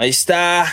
[0.00, 0.64] Ahí está.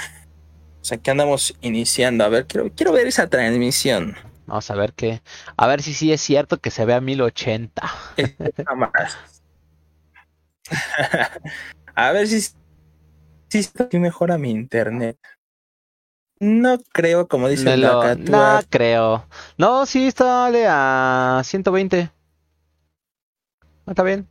[0.80, 2.24] O sea, que andamos iniciando.
[2.24, 4.16] A ver, quiero, quiero ver esa transmisión.
[4.46, 5.22] Vamos a ver qué.
[5.58, 7.84] A ver si sí es cierto que se ve a 1080.
[11.96, 15.18] a ver si, si mejora mi internet.
[16.40, 19.26] No creo, como dice la No creo.
[19.58, 22.10] No, sí, está a 120.
[23.88, 24.26] está bien.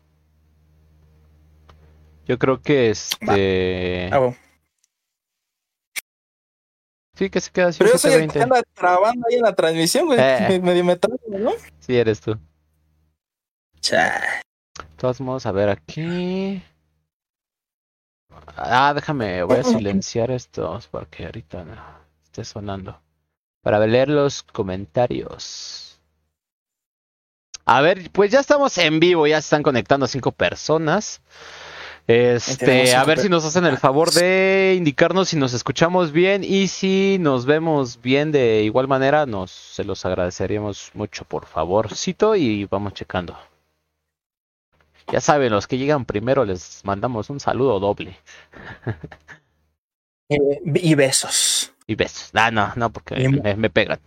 [2.24, 4.08] Yo creo que este.
[4.10, 4.32] Ah,
[7.16, 7.78] Sí, que se queda así.
[7.78, 10.18] Pero yo soy el que anda trabando ahí en la transmisión, güey.
[10.20, 10.60] Eh.
[10.62, 11.52] Medio metal, ¿no?
[11.78, 12.38] Sí, eres tú.
[13.80, 14.20] Cha.
[14.78, 16.62] De todos modos, a ver aquí.
[18.56, 21.76] Ah, déjame, voy a silenciar estos porque ahorita no
[22.22, 23.00] esté sonando.
[23.62, 26.00] Para leer los comentarios.
[27.64, 31.22] A ver, pues ya estamos en vivo, ya se están conectando cinco personas.
[32.06, 36.68] Este, a ver si nos hacen el favor de indicarnos si nos escuchamos bien y
[36.68, 42.64] si nos vemos bien de igual manera, nos se los agradeceríamos mucho por favorcito y
[42.66, 43.36] vamos checando.
[45.08, 48.16] Ya saben, los que llegan primero les mandamos un saludo doble.
[50.28, 51.72] Eh, y besos.
[51.86, 52.32] Y besos.
[52.34, 54.00] Ah, no, no, porque me, me pegan.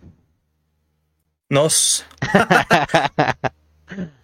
[1.48, 2.04] Nos.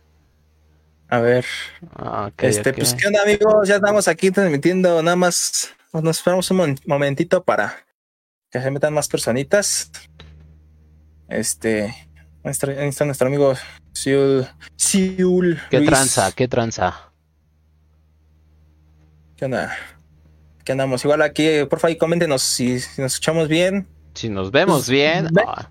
[1.09, 1.45] A ver.
[1.95, 3.69] Ah, este, pues, ¿qué onda, amigos?
[3.69, 5.03] Ya estamos aquí transmitiendo.
[5.03, 7.77] Nada más nos esperamos un momentito para
[8.51, 9.91] que se metan más personitas.
[11.29, 11.95] Este.
[12.43, 13.55] Nuestro, está nuestro amigo
[13.93, 14.47] Siul.
[14.77, 15.61] Siul.
[15.71, 16.33] ¿Qué tranza?
[16.33, 17.12] ¿Qué tranza?
[19.37, 19.77] ¿Qué onda?
[20.65, 21.05] ¿Qué andamos?
[21.05, 23.87] Igual aquí, por favor, coméntenos si, nos escuchamos bien.
[24.15, 25.29] Si nos vemos pues, bien.
[25.47, 25.71] Ah.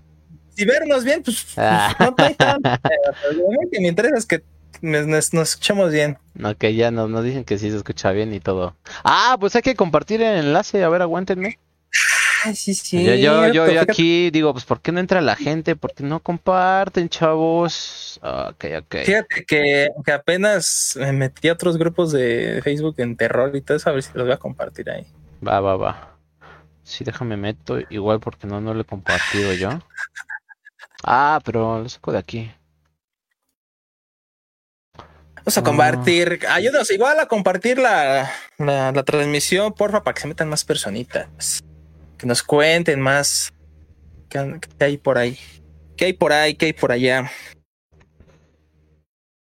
[0.56, 1.94] Si vernos bien, pues, pues ah.
[1.98, 2.70] no hay tanto.
[3.32, 4.42] lo que me interesa es que
[4.82, 6.18] nos, escuchamos bien.
[6.42, 8.76] Ok, ya nos, nos dicen que sí se escucha bien y todo.
[9.04, 11.58] Ah, pues hay que compartir el enlace, a ver, aguántenme.
[12.44, 13.04] Ay, sí, sí.
[13.04, 15.74] Yo, yo, yo, aquí digo, pues, ¿por qué no entra la gente?
[15.74, 18.20] ¿Por qué no comparten, chavos?
[18.22, 18.96] Ok, ok.
[19.04, 23.76] Fíjate que, que apenas me metí a otros grupos de Facebook en terror y todo
[23.76, 25.06] eso, a ver si los voy a compartir ahí.
[25.46, 26.18] Va, va, va.
[26.82, 29.70] Sí, déjame meto, igual porque no, no lo he compartido yo.
[31.02, 32.50] Ah, pero lo saco de aquí.
[35.46, 40.48] Vamos a compartir, ayúdanos igual a compartir la, la, transmisión, porfa, para que se metan
[40.48, 41.62] más personitas.
[42.18, 43.54] Que nos cuenten más
[44.28, 45.38] qué, hay por ahí.
[45.96, 46.56] ¿Qué hay por ahí?
[46.56, 47.30] ¿Qué hay por allá?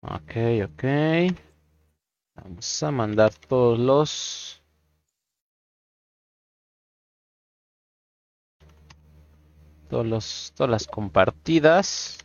[0.01, 0.35] Ok,
[0.65, 0.83] ok.
[2.35, 4.63] Vamos a mandar todos los...
[9.89, 12.19] Todos los, todas las compartidas.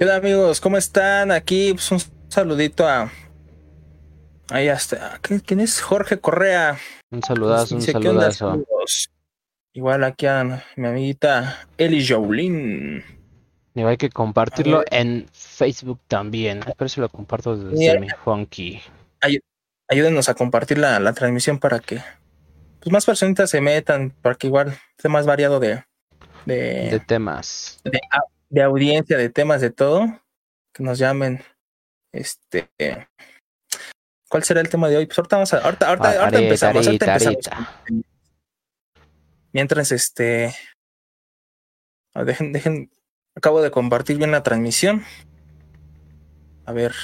[0.00, 0.60] Hola amigos?
[0.60, 1.32] ¿Cómo están?
[1.32, 3.10] Aquí pues, un saludito a...
[4.48, 5.18] Ahí está.
[5.20, 5.80] ¿Quién es?
[5.80, 6.78] Jorge Correa.
[7.10, 8.64] Un saludazo, un saludazo.
[9.72, 13.02] Igual aquí a mi amiguita Eli Jolín.
[13.74, 16.60] Y hay que compartirlo en Facebook también.
[16.66, 18.80] Espero si lo comparto desde mi funky.
[19.88, 22.00] ayúdenos a compartir la, la transmisión para que
[22.80, 25.84] pues, más personitas se metan, para que igual esté más variado de,
[26.46, 27.80] de, temas.
[28.48, 30.06] De, audiencia, de temas, de todo.
[30.72, 31.42] Que nos llamen.
[32.12, 32.68] Este.
[34.28, 35.06] ¿Cuál será el tema de hoy?
[35.06, 36.88] Pues ahorita vamos a, ahorita, ahorita, empezamos.
[39.52, 40.54] Mientras este.
[42.14, 42.90] Ah, dejen, dejen.
[43.34, 45.04] Acabo de compartir bien la transmisión.
[46.66, 46.94] A ver.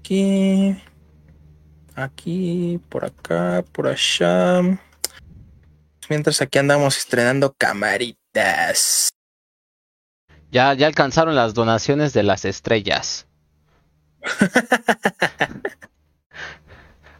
[0.00, 0.82] Aquí.
[1.94, 4.62] Aquí, por acá, por allá
[6.08, 9.10] mientras aquí andamos estrenando camaritas.
[10.50, 13.26] Ya, ya alcanzaron las donaciones de las estrellas.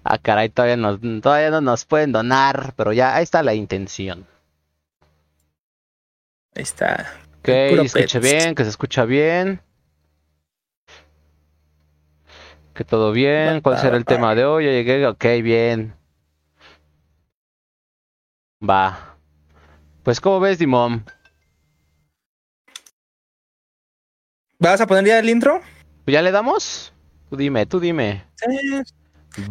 [0.04, 0.76] ah, caray, todavía,
[1.22, 4.26] todavía no nos pueden donar, pero ya ahí está la intención.
[6.54, 7.12] Ahí está.
[7.38, 9.60] Ok, que se escuche bien, que se escucha bien.
[12.74, 13.60] Que todo bien.
[13.60, 14.64] ¿Cuál será el tema de hoy?
[14.64, 15.97] Ya llegué, ok, bien.
[18.60, 19.16] Va.
[20.02, 21.04] Pues, ¿cómo ves, Dimon?
[24.58, 25.60] ¿Vas a poner ya el intro?
[26.04, 26.92] Pues ya le damos.
[27.30, 28.24] Tú dime, tú dime.
[28.34, 28.82] Sí.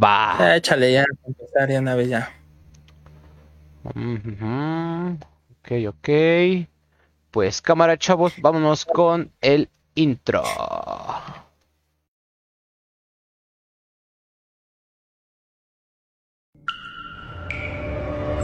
[0.04, 0.56] Va.
[0.56, 2.34] échale ya, empezar ya una vez ya.
[3.84, 6.10] Ok, ok.
[7.32, 10.44] Pues cámara, chavos, vámonos con el intro.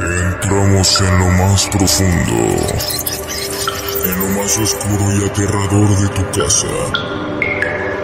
[0.03, 2.35] Encontramos en lo más profundo,
[4.05, 6.67] en lo más oscuro y aterrador de tu casa,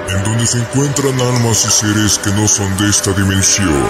[0.09, 3.83] en donde se encuentran almas y seres que no son de esta dimensión,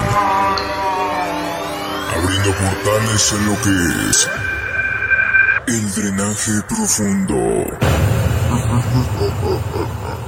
[2.15, 4.27] abriendo portales en lo que es
[5.67, 7.35] el drenaje profundo.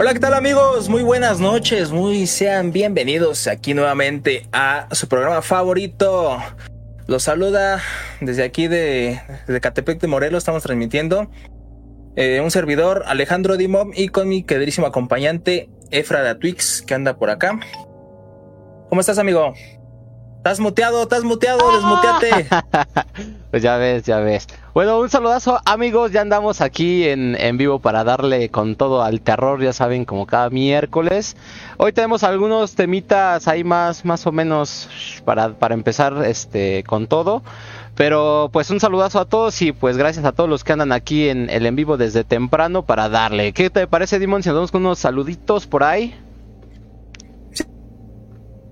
[0.00, 0.88] Hola, ¿qué tal amigos?
[0.88, 6.38] Muy buenas noches, muy sean bienvenidos aquí nuevamente a su programa favorito.
[7.08, 7.82] Los saluda
[8.20, 9.20] desde aquí de,
[9.60, 11.28] Catepec de Morelos, estamos transmitiendo
[12.14, 17.30] eh, un servidor Alejandro Dimov y con mi queridísimo acompañante Efra Twix que anda por
[17.30, 17.58] acá.
[18.90, 19.52] ¿Cómo estás amigo?
[20.48, 22.46] Estás muteado, estás muteado, desmuteate.
[23.50, 24.46] pues ya ves, ya ves.
[24.72, 26.10] Bueno, un saludazo, amigos.
[26.10, 30.24] Ya andamos aquí en, en, vivo para darle con todo al terror, ya saben, como
[30.24, 31.36] cada miércoles.
[31.76, 34.88] Hoy tenemos algunos temitas ahí más, más o menos
[35.26, 37.42] para, para empezar este, con todo.
[37.94, 41.28] Pero pues un saludazo a todos y pues gracias a todos los que andan aquí
[41.28, 43.52] en el en vivo desde temprano para darle.
[43.52, 44.42] ¿Qué te parece, Dimon?
[44.42, 46.18] Si nos vamos con unos saluditos por ahí.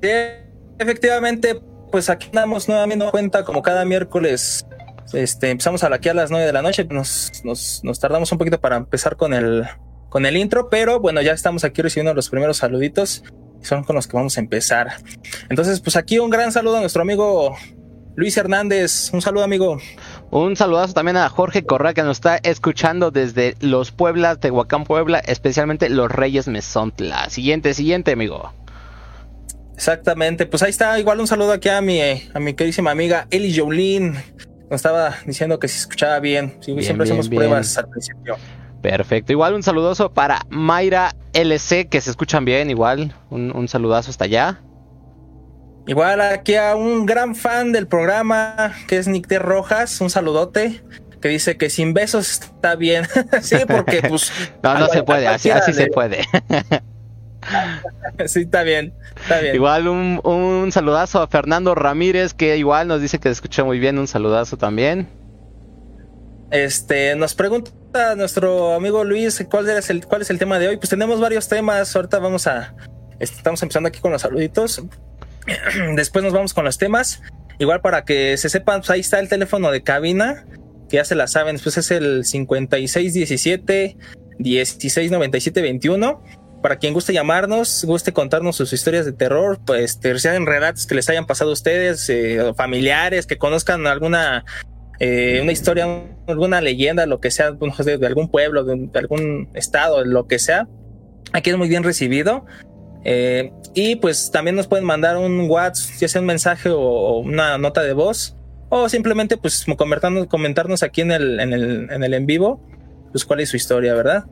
[0.00, 0.45] Sí,
[0.78, 4.66] efectivamente, pues aquí andamos nuevamente cuenta como cada miércoles
[5.12, 8.60] este, empezamos aquí a las 9 de la noche, nos, nos, nos, tardamos un poquito
[8.60, 9.64] para empezar con el,
[10.08, 13.22] con el intro, pero bueno, ya estamos aquí recibiendo los primeros saluditos,
[13.62, 14.88] son con los que vamos a empezar.
[15.48, 17.56] Entonces, pues aquí un gran saludo a nuestro amigo
[18.16, 19.78] Luis Hernández, un saludo amigo.
[20.30, 25.20] Un saludazo también a Jorge Correa que nos está escuchando desde los Pueblas, Tehuacán, Puebla,
[25.20, 27.30] especialmente los Reyes Mesontla.
[27.30, 28.52] Siguiente, siguiente amigo.
[29.76, 33.54] Exactamente, pues ahí está, igual un saludo aquí a mi, a mi queridísima amiga Eli
[33.54, 34.14] Jolín,
[34.70, 36.58] nos estaba diciendo que se escuchaba bien.
[36.60, 38.36] siempre hacemos pruebas al principio.
[38.82, 39.32] Perfecto.
[39.32, 42.70] Igual un saludoso para Mayra LC, que se escuchan bien.
[42.70, 44.60] Igual un, saludazo hasta allá.
[45.86, 50.00] Igual aquí a un gran fan del programa, que es Nick de Rojas.
[50.00, 50.82] Un saludote.
[51.20, 53.06] Que dice que sin besos está bien.
[53.42, 54.32] sí, porque pues.
[54.62, 56.24] no, no se puede, así, así se puede.
[58.26, 59.54] sí, está bien, está bien.
[59.54, 63.78] Igual un, un, saludazo a Fernando Ramírez, que igual nos dice que se escucha muy
[63.78, 63.98] bien.
[63.98, 65.08] Un saludazo también.
[66.50, 70.76] Este, nos pregunta nuestro amigo Luis cuál es el, cuál es el tema de hoy.
[70.76, 71.94] Pues tenemos varios temas.
[71.94, 72.74] Ahorita vamos a.
[73.18, 74.82] Este, estamos empezando aquí con los saluditos.
[75.96, 77.22] Después nos vamos con los temas.
[77.58, 80.44] Igual para que se sepan, pues ahí está el teléfono de cabina,
[80.88, 81.58] que ya se la saben.
[81.58, 83.96] Pues es el 5617
[84.38, 86.22] 169721
[86.62, 91.08] para quien guste llamarnos, guste contarnos sus historias de terror, pues sean relatos que les
[91.08, 94.44] hayan pasado a ustedes, eh, familiares, que conozcan alguna
[94.98, 95.86] eh, una historia,
[96.26, 100.68] alguna leyenda, lo que sea, de, algún pueblo, de, algún estado, lo que sea.
[101.32, 102.46] Aquí es muy bien recibido.
[103.04, 107.58] Eh, y pues también nos pueden mandar un WhatsApp, ya sea un mensaje o, una
[107.58, 108.36] nota de voz,
[108.68, 112.60] o simplemente pues comentarnos, comentarnos aquí en el, en el, en el en vivo,
[113.12, 114.24] pues cuál es su historia, ¿verdad?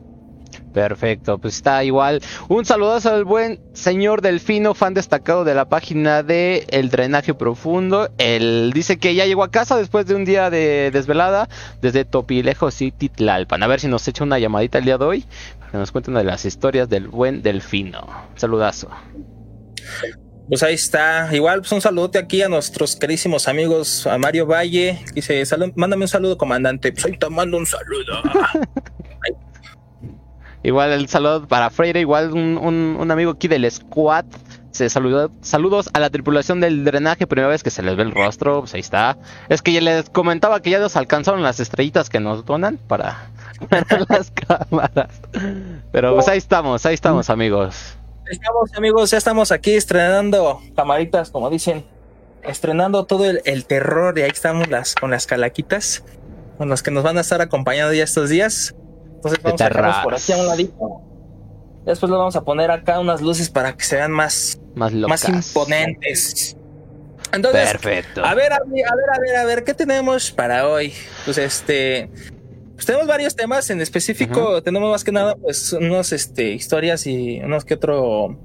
[0.75, 2.21] Perfecto, pues está igual.
[2.49, 8.09] Un saludazo al buen señor Delfino, fan destacado de la página de El Drenaje Profundo.
[8.17, 11.47] Él dice que ya llegó a casa después de un día de desvelada
[11.81, 13.63] desde Topilejo City, Tlalpan.
[13.63, 15.25] A ver si nos echa una llamadita el día de hoy
[15.59, 18.05] para que nos cuente una de las historias del buen Delfino.
[18.35, 18.89] Saludazo.
[20.49, 21.33] Pues ahí está.
[21.33, 24.99] Igual, pues un saludote aquí a nuestros querísimos amigos, a Mario Valle.
[25.13, 25.41] Dice,
[25.75, 26.91] mándame un saludo, comandante.
[26.91, 28.21] Pues ahí te mando un saludo.
[30.65, 34.25] Igual el saludo para Freire, igual un, amigo aquí del squad.
[34.71, 38.11] Se saludó, saludos a la tripulación del drenaje, primera vez que se les ve el
[38.11, 39.15] rostro, pues ahí está.
[39.47, 43.29] Es que ya les comentaba que ya nos alcanzaron las estrellitas que nos donan para
[44.09, 45.11] las cámaras.
[45.91, 47.95] Pero pues ahí estamos, ahí estamos amigos.
[48.25, 51.85] Estamos amigos, ya estamos aquí estrenando camaritas, como dicen,
[52.41, 56.03] estrenando todo el, terror y ahí estamos las, con las calaquitas,
[56.57, 58.73] con las que nos van a estar acompañando ya estos días.
[59.25, 61.01] Entonces vamos a dejarlos por aquí a un ladito.
[61.85, 65.27] Después lo vamos a poner acá unas luces para que se vean más, más, más
[65.27, 66.55] imponentes.
[67.31, 68.23] Entonces, Perfecto.
[68.23, 70.93] A ver, a ver, a ver, a ver, ¿qué tenemos para hoy?
[71.25, 72.09] Pues este,
[72.73, 74.61] pues tenemos varios temas en específico.
[74.61, 78.37] Tenemos más que nada, pues, unos este, historias y unos que otro.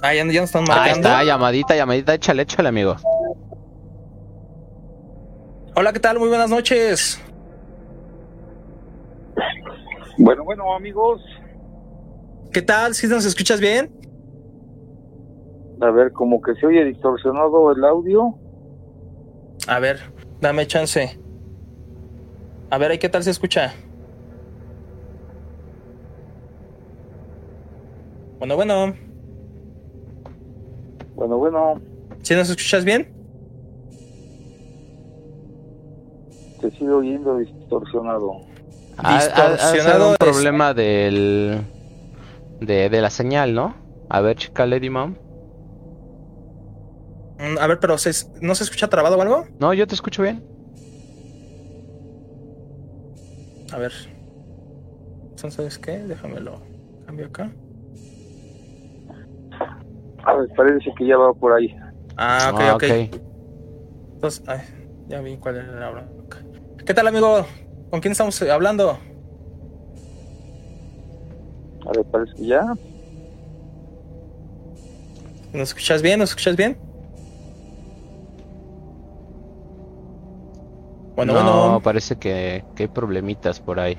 [0.00, 1.08] Ah, ya, ya nos están marcando.
[1.08, 2.96] Ahí está, llamadita, llamadita, échale, échale, amigo.
[5.74, 6.18] Hola, ¿qué tal?
[6.18, 7.20] Muy buenas noches.
[10.18, 11.22] Bueno, bueno, amigos.
[12.52, 12.94] ¿Qué tal?
[12.94, 13.90] ¿Si nos escuchas bien?
[15.80, 18.34] A ver, como que se oye distorsionado el audio.
[19.68, 20.00] A ver,
[20.40, 21.18] dame chance.
[22.70, 23.74] A ver, ¿qué tal se escucha?
[28.38, 28.94] Bueno, bueno.
[31.14, 31.80] Bueno, bueno.
[32.22, 33.06] ¿Sí nos escuchas bien?
[36.60, 38.32] Te sigo oyendo distorsionado.
[39.02, 40.10] Distorsionado.
[40.10, 41.62] un problema del
[42.60, 43.74] de, de la señal, ¿no?
[44.08, 45.14] A ver, chica Lady Mom.
[47.38, 47.96] Mm, a ver, pero
[48.40, 49.44] ¿no se escucha trabado o algo?
[49.58, 50.42] No, yo te escucho bien.
[53.72, 53.92] A ver.
[55.30, 55.98] Entonces, ¿qué?
[55.98, 56.60] Déjamelo.
[57.04, 57.50] Cambio acá.
[60.24, 61.76] A ver, parece que ya va por ahí.
[62.16, 62.82] Ah, ok, ah, ok.
[64.14, 64.60] Entonces, ay,
[65.08, 66.38] ya vi cuál era la bronca.
[66.84, 67.46] ¿Qué tal, amigo?
[67.90, 68.98] ¿Con quién estamos hablando?
[71.86, 72.62] A ver, parece que ya.
[75.52, 76.18] ¿Nos escuchas bien?
[76.18, 76.76] ¿Nos escuchas bien?
[81.16, 83.96] Bueno, no, parece que, hay problemitas por ahí.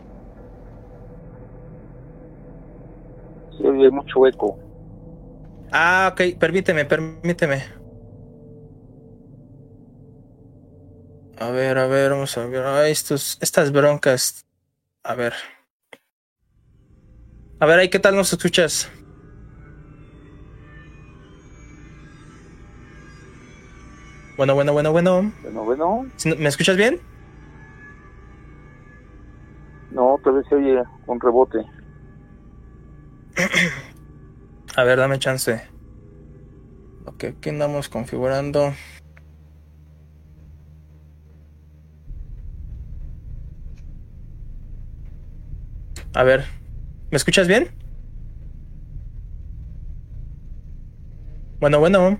[3.57, 4.59] Sí, hay mucho eco.
[5.71, 7.76] Ah, ok, permíteme, permíteme.
[11.39, 12.87] A ver, a ver, vamos a ver.
[12.89, 14.45] estos, estas broncas.
[15.03, 15.33] A ver.
[17.59, 18.89] A ver, ahí, ¿qué tal nos escuchas?
[24.35, 25.31] Bueno, bueno, bueno, bueno.
[25.43, 26.05] Bueno, bueno.
[26.37, 26.99] ¿Me escuchas bien?
[29.91, 31.59] No, tal vez se oye con rebote.
[34.75, 35.61] A ver, dame chance.
[37.05, 38.73] Ok, aquí andamos configurando.
[46.17, 46.45] A ver,
[47.11, 47.69] ¿me escuchas bien?
[51.59, 52.19] Bueno, bueno.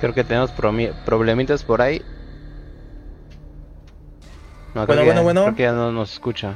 [0.00, 2.00] Creo que tenemos problemitas por ahí.
[4.74, 5.42] No, bueno, bueno, bueno.
[5.42, 6.54] Creo que ya no nos escucha.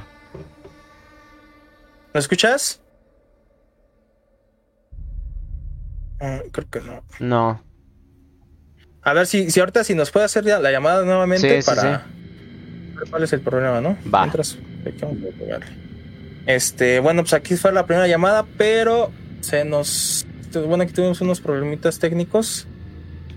[2.15, 2.81] ¿Me escuchas?
[6.19, 7.03] Ah, creo que no.
[7.19, 7.70] No.
[9.03, 12.07] A ver si, si ahorita si nos puede hacer la llamada nuevamente para
[13.09, 13.97] cuál es el problema, ¿no?
[14.13, 14.31] Va.
[16.47, 20.27] este, bueno, pues aquí fue la primera llamada, pero se nos
[20.59, 22.67] bueno, aquí tuvimos unos problemitas técnicos.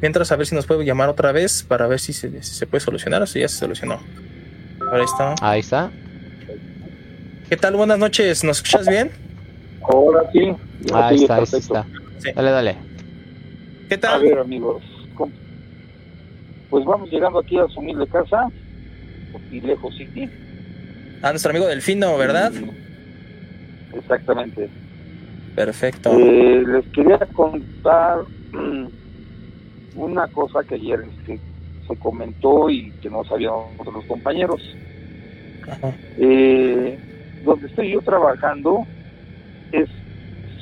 [0.01, 2.81] Mientras a ver si nos puede llamar otra vez para ver si se, se puede
[2.81, 4.01] solucionar o si ya se solucionó.
[4.91, 5.35] Ahí está.
[5.41, 5.91] Ahí está.
[7.49, 7.75] ¿Qué tal?
[7.75, 8.43] Buenas noches.
[8.43, 9.11] ¿Nos escuchas bien?
[9.81, 10.53] Ahora sí.
[10.93, 11.85] Ahí está, ahí está.
[12.35, 12.77] Dale, dale.
[13.87, 14.15] ¿Qué tal?
[14.15, 14.83] A ver, amigos.
[16.73, 18.49] Pues vamos llegando aquí a su humilde casa.
[19.51, 20.27] Y lejos City.
[21.21, 22.51] A nuestro amigo Delfino, ¿verdad?
[23.93, 24.67] Exactamente.
[25.53, 26.17] Perfecto.
[26.17, 28.21] Eh, les quería contar
[29.95, 31.39] una cosa que ayer este,
[31.87, 34.59] se comentó y que no sabían otros compañeros.
[36.17, 36.97] Eh,
[37.45, 38.83] donde estoy yo trabajando
[39.71, 39.87] es,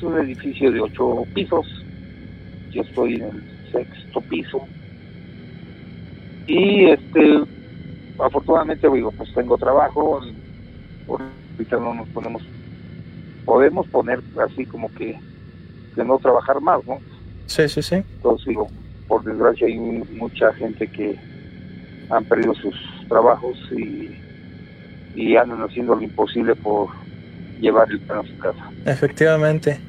[0.02, 1.66] un edificio de ocho pisos.
[2.72, 4.68] Yo estoy en el sexto piso.
[6.52, 7.44] Y este,
[8.20, 10.20] afortunadamente, digo, pues tengo trabajo.
[11.08, 12.44] ahorita no nos ponemos,
[13.46, 15.18] podemos poner así como que,
[15.96, 17.00] de no trabajar más, ¿no?
[17.46, 17.96] Sí, sí, sí.
[17.96, 18.68] Entonces digo,
[19.08, 21.18] por desgracia hay mucha gente que
[22.10, 22.76] han perdido sus
[23.08, 24.10] trabajos y,
[25.16, 26.90] y andan haciendo lo imposible por
[27.62, 28.72] llevar el pan a su casa.
[28.86, 29.80] Efectivamente.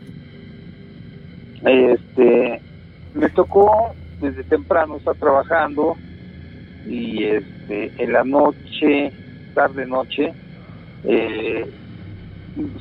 [1.65, 2.61] Este,
[3.15, 5.97] me tocó desde temprano estar trabajando
[6.85, 9.13] y este, en la noche,
[9.55, 10.33] tarde noche,
[11.05, 11.67] eh,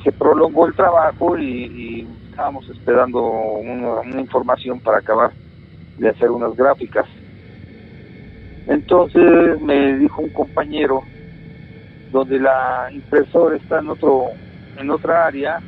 [0.03, 5.31] se prolongó el trabajo y, estábamos esperando una información para acabar
[5.98, 7.05] de hacer unas gráficas.
[8.67, 11.03] Entonces me dijo un compañero,
[12.10, 14.27] donde la impresora está en otro
[14.77, 15.62] en otra área,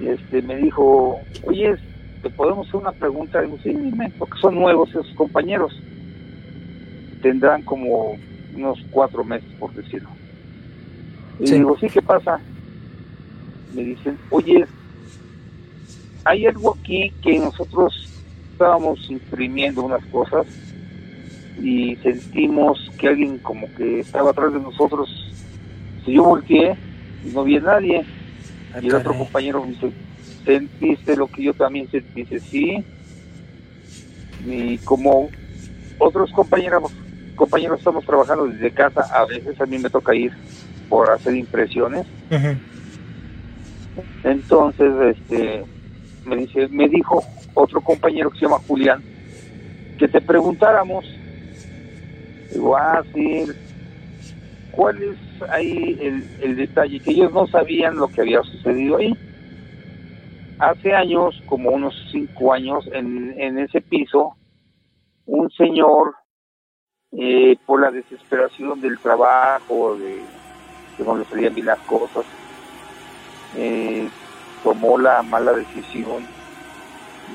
[0.00, 1.74] este me dijo, oye,
[2.22, 3.40] ¿te podemos hacer una pregunta?
[3.40, 5.72] Digo, sí, dime, porque son nuevos esos compañeros.
[7.22, 8.16] Tendrán como
[8.54, 10.08] unos cuatro meses, por decirlo.
[11.38, 12.38] Y digo, sí, ¿qué pasa?
[13.74, 14.66] Me dicen, oye,
[16.24, 18.08] hay algo aquí que nosotros
[18.52, 20.46] estábamos imprimiendo unas cosas
[21.62, 25.08] y sentimos que alguien como que estaba atrás de nosotros.
[26.04, 26.76] Si yo volteé
[27.24, 28.04] y no vi a nadie,
[28.80, 29.90] y el otro compañero me dice,
[30.44, 32.22] ¿sentiste lo que yo también sentí?
[32.22, 32.84] Dice, sí.
[34.46, 35.28] Y como
[35.98, 36.92] otros compañeros,
[37.40, 40.30] compañeros estamos trabajando desde casa, a veces a mí me toca ir
[40.90, 42.06] por hacer impresiones.
[44.22, 45.64] Entonces, este,
[46.26, 49.02] me dice, me dijo otro compañero que se llama Julián,
[49.96, 51.06] que te preguntáramos,
[52.52, 53.46] digo, ah, sí,
[54.72, 55.16] ¿cuál es
[55.50, 57.00] ahí el, el detalle?
[57.00, 59.14] Que ellos no sabían lo que había sucedido ahí,
[60.58, 64.36] hace años, como unos cinco años, en, en ese piso,
[65.24, 66.16] un señor,
[67.12, 70.22] eh, por la desesperación del trabajo, de
[71.04, 72.24] no le salían bien las cosas,
[73.56, 74.08] eh,
[74.62, 76.26] tomó la mala decisión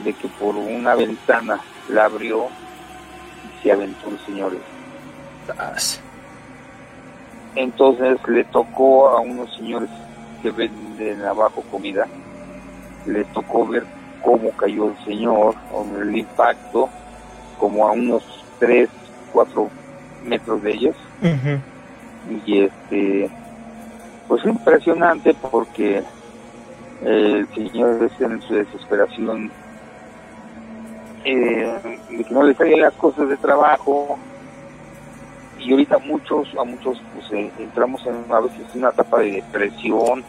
[0.03, 4.53] de que por una ventana la abrió y se aventó el señor.
[7.55, 9.89] Entonces le tocó a unos señores
[10.41, 12.07] que venden abajo comida,
[13.05, 13.85] le tocó ver
[14.21, 16.89] cómo cayó el señor, con el impacto,
[17.59, 18.23] como a unos
[18.59, 18.89] 3,
[19.35, 19.69] 4
[20.23, 20.95] metros de ellos.
[22.45, 23.29] Y este,
[24.27, 26.01] pues impresionante porque
[27.03, 29.51] el señor en su desesperación
[31.25, 34.17] eh, de que no le salían las cosas de trabajo.
[35.59, 40.23] Y ahorita muchos a muchos pues eh, entramos en a veces una etapa de depresión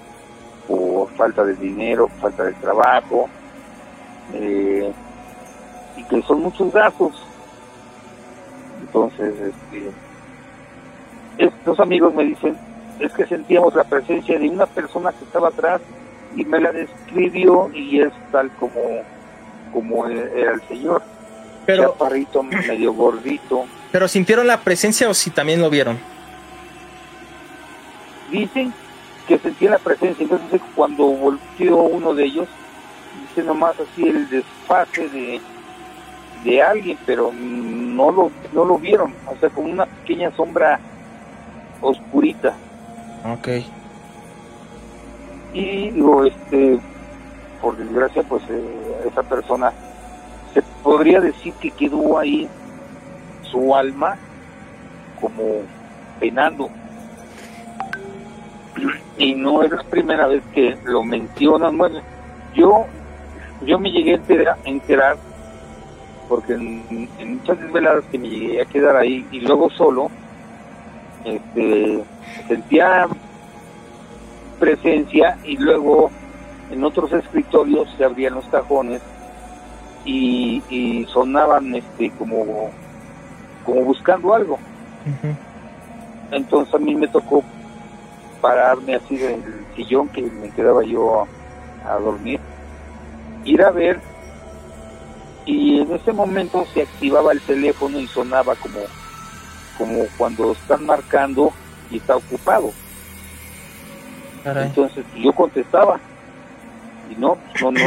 [0.67, 3.29] por falta de dinero falta de trabajo
[4.33, 4.91] eh,
[5.97, 7.26] y que son muchos gastos
[8.87, 9.91] entonces este
[11.39, 12.57] estos amigos me dicen
[12.99, 15.81] es que sentíamos la presencia de una persona que estaba atrás
[16.35, 18.81] y me la describió y es tal como
[19.73, 21.03] como era el señor.
[21.67, 23.67] Pero chaparrito medio gordito.
[23.93, 25.99] Pero sintieron la presencia o si también lo vieron
[28.31, 28.73] dicen
[29.29, 32.49] que sentían la presencia entonces cuando volteó uno de ellos
[33.29, 35.41] dice nomás así el desfase de
[36.47, 39.13] de alguien pero no lo no lo vieron.
[39.27, 40.79] O sea como una pequeña sombra
[41.81, 42.55] oscurita.
[43.25, 43.49] Ok.
[45.53, 46.79] Y luego este
[47.61, 49.73] por desgracia pues eh, esa persona
[50.55, 52.49] se podría decir que quedó ahí
[53.43, 54.17] su alma
[55.21, 55.63] como
[56.21, 56.71] penando.
[59.19, 61.77] Y no es la primera vez que lo mencionan.
[61.77, 62.01] Bueno
[62.55, 62.87] yo
[63.65, 65.17] yo me llegué a enterar,
[66.29, 70.11] porque en, en, muchas desveladas que me llegué a quedar ahí y luego solo
[71.25, 72.03] este
[72.49, 73.09] sentía
[74.59, 76.11] presencia y luego
[76.71, 79.03] en otros escritorios se abrían los cajones
[80.05, 82.71] y, sonaban este como
[83.65, 84.59] como buscando algo.
[86.31, 87.43] Entonces a mí me tocó
[88.41, 89.43] pararme así del
[89.75, 91.27] sillón que me quedaba yo
[91.85, 92.41] a, dormir
[93.45, 94.01] ir a ver
[95.47, 98.81] y en ese momento se activaba el teléfono y sonaba como
[99.79, 101.53] como cuando están marcando
[101.91, 102.73] y está ocupado
[104.55, 105.99] entonces yo contestaba
[107.11, 107.81] y no, no, no,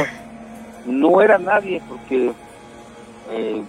[0.86, 2.34] no era nadie porque
[3.30, 3.64] eh,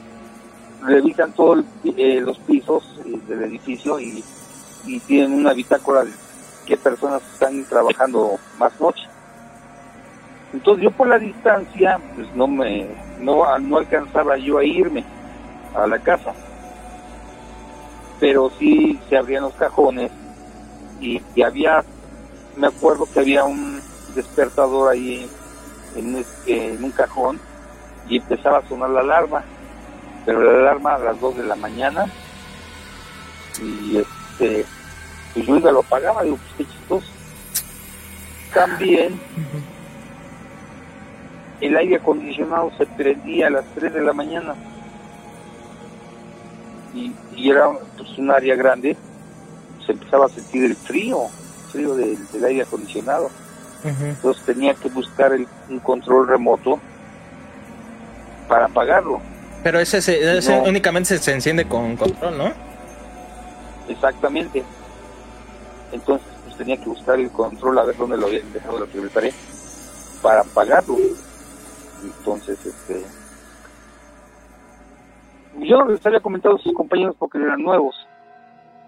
[0.82, 4.24] revisan todos eh, los pisos eh, del edificio y,
[4.86, 6.12] y, tienen una bitácora de
[6.66, 9.02] qué personas están trabajando más noche.
[10.52, 12.88] Entonces yo por la distancia pues no me
[13.20, 15.04] no, no alcanzaba yo a irme
[15.74, 16.32] a la casa.
[18.18, 20.10] Pero sí se abrían los cajones
[21.00, 21.84] y, había
[22.56, 23.80] me acuerdo que había un
[24.14, 25.28] despertador ahí
[25.96, 27.40] en, este, en un cajón
[28.08, 29.42] y empezaba a sonar la alarma,
[30.26, 32.06] pero la alarma a las 2 de la mañana
[33.62, 34.66] y este
[35.32, 37.06] pues yo iba lo apagaba, digo, pues qué chistoso.
[38.52, 39.20] También
[41.60, 44.54] el aire acondicionado se prendía a las 3 de la mañana
[46.94, 48.96] y, y era pues, un área grande,
[49.84, 51.28] se empezaba a sentir el frío
[51.70, 53.30] frío del, aire acondicionado.
[53.82, 56.78] Entonces tenía que buscar el, un control remoto
[58.46, 59.20] para apagarlo.
[59.62, 62.52] Pero ese, ese únicamente se, enciende con control, ¿no?
[63.88, 64.62] Exactamente.
[65.92, 69.32] Entonces pues, tenía que buscar el control a ver dónde lo había dejado la secretaria
[70.20, 70.98] para apagarlo.
[72.02, 73.04] Entonces, este...
[75.58, 77.94] Yo no les había comentado a sus compañeros porque eran nuevos,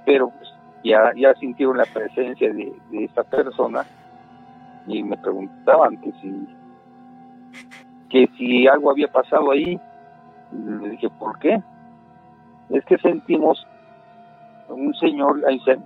[0.07, 0.49] pero pues,
[0.85, 3.85] ya, ya sintieron la presencia de, de esta persona
[4.87, 6.47] y me preguntaban que si
[8.09, 9.79] que si algo había pasado ahí
[10.53, 11.63] le dije ¿por qué?
[12.71, 13.67] es que sentimos
[14.69, 15.43] un señor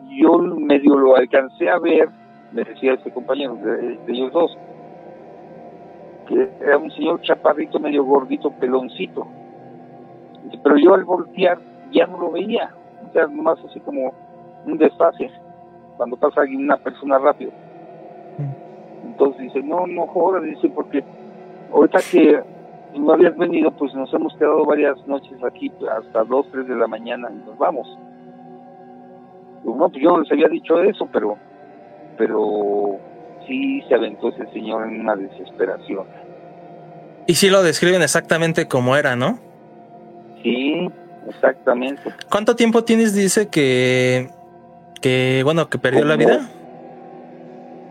[0.08, 2.08] yo medio lo alcancé a ver
[2.52, 4.56] me decía este compañero de, ellos dos
[6.26, 9.26] que era un señor chaparrito medio gordito peloncito
[10.62, 11.58] pero yo al voltear
[11.92, 12.70] ya no lo veía
[13.08, 14.12] o sea más así como
[14.66, 15.30] un desfase
[15.96, 17.52] cuando pasa una persona rápido.
[18.38, 19.06] Mm.
[19.06, 21.02] Entonces dice, no, no jodas, dice, porque
[21.72, 22.42] ahorita que
[22.98, 26.86] no habías venido, pues nos hemos quedado varias noches aquí hasta 2, 3 de la
[26.86, 27.86] mañana y nos vamos.
[29.64, 31.36] no, pues yo no les había dicho eso, pero,
[32.16, 32.98] pero
[33.46, 36.06] sí se aventó ese señor en una desesperación.
[37.26, 39.38] Y sí lo describen exactamente como era, ¿no?
[40.42, 40.88] Sí,
[41.28, 42.02] exactamente.
[42.30, 44.28] ¿Cuánto tiempo tienes, dice que,
[45.00, 46.48] que bueno, que perdió la vida?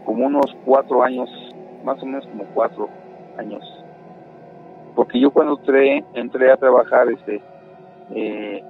[0.05, 1.29] Como unos cuatro años,
[1.83, 2.89] más o menos como cuatro
[3.37, 3.63] años.
[4.95, 7.41] Porque yo cuando entré, entré a trabajar, este,
[8.11, 8.63] eh,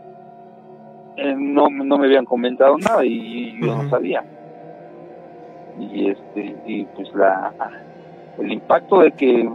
[1.17, 4.23] eh, no, no me habían comentado nada y yo no sabía.
[5.79, 7.53] Y este, y pues la,
[8.37, 9.49] el impacto de que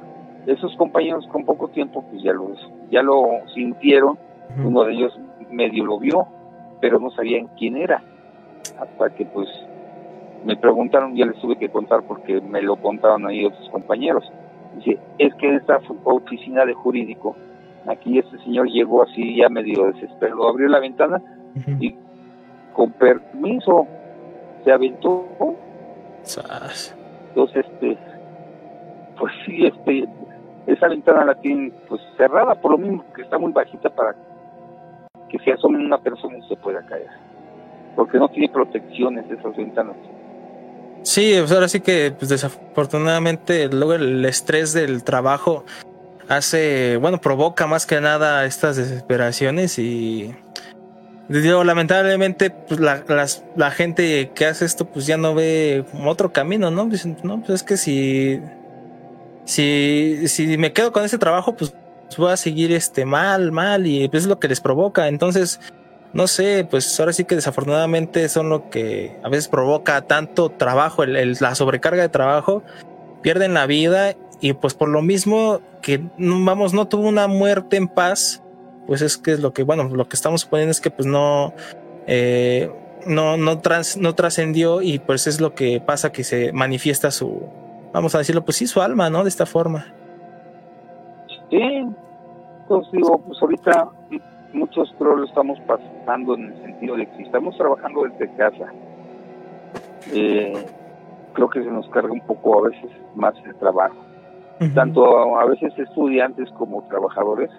[0.47, 2.59] esos compañeros con poco tiempo pues ya los
[2.91, 4.19] ya lo sintieron.
[4.65, 5.19] Uno de ellos
[5.51, 6.27] medio lo vio
[6.81, 8.03] pero no sabían quién era.
[8.79, 9.49] Hasta que pues
[10.45, 14.25] me preguntaron ya les tuve que contar porque me lo contaron ahí otros compañeros.
[14.77, 17.37] Dice es que en esta oficina de jurídico
[17.87, 21.21] aquí este señor llegó así ya medio desesperado abrió la ventana
[21.81, 21.95] y
[22.75, 23.87] con permiso
[24.65, 25.27] se aventó
[27.29, 27.99] entonces este
[29.19, 30.09] pues sí este
[30.67, 34.15] esa ventana la tienen pues cerrada por lo mismo que está muy bajita para
[35.29, 37.09] que si asome una persona y se pueda caer.
[37.97, 39.97] Porque no tiene protecciones esas ventanas.
[41.03, 45.65] Sí pues ahora sí que pues desafortunadamente luego el estrés del trabajo
[46.29, 50.35] hace bueno provoca más que nada estas desesperaciones y
[51.39, 53.05] digo lamentablemente pues la,
[53.57, 57.51] la gente que hace esto pues ya no ve otro camino no dicen no pues
[57.51, 58.41] es que si
[59.51, 61.75] si, si me quedo con ese trabajo, pues
[62.17, 65.09] voy a seguir este mal, mal, y pues es lo que les provoca.
[65.09, 65.61] Entonces,
[66.13, 71.03] no sé, pues ahora sí que desafortunadamente son lo que a veces provoca tanto trabajo,
[71.03, 72.63] el, la sobrecarga de trabajo,
[73.23, 77.89] pierden la vida y pues por lo mismo que vamos, no tuvo una muerte en
[77.89, 78.43] paz,
[78.87, 81.53] pues es que es lo que, bueno, lo que estamos suponiendo es que pues no,
[82.07, 82.71] eh,
[83.07, 83.61] no, no,
[83.99, 87.43] no trascendió y pues es lo que pasa que se manifiesta su,
[87.93, 89.23] vamos a decirlo, pues sí, su alma, ¿no?
[89.23, 89.87] De esta forma.
[91.51, 91.87] Sí,
[92.69, 93.89] pues digo, pues ahorita
[94.53, 98.73] muchos creo lo estamos pasando en el sentido de que estamos trabajando desde casa.
[100.13, 100.53] Eh,
[101.33, 103.97] creo que se nos carga un poco a veces más el trabajo,
[104.75, 107.51] tanto a, veces estudiantes como trabajadores,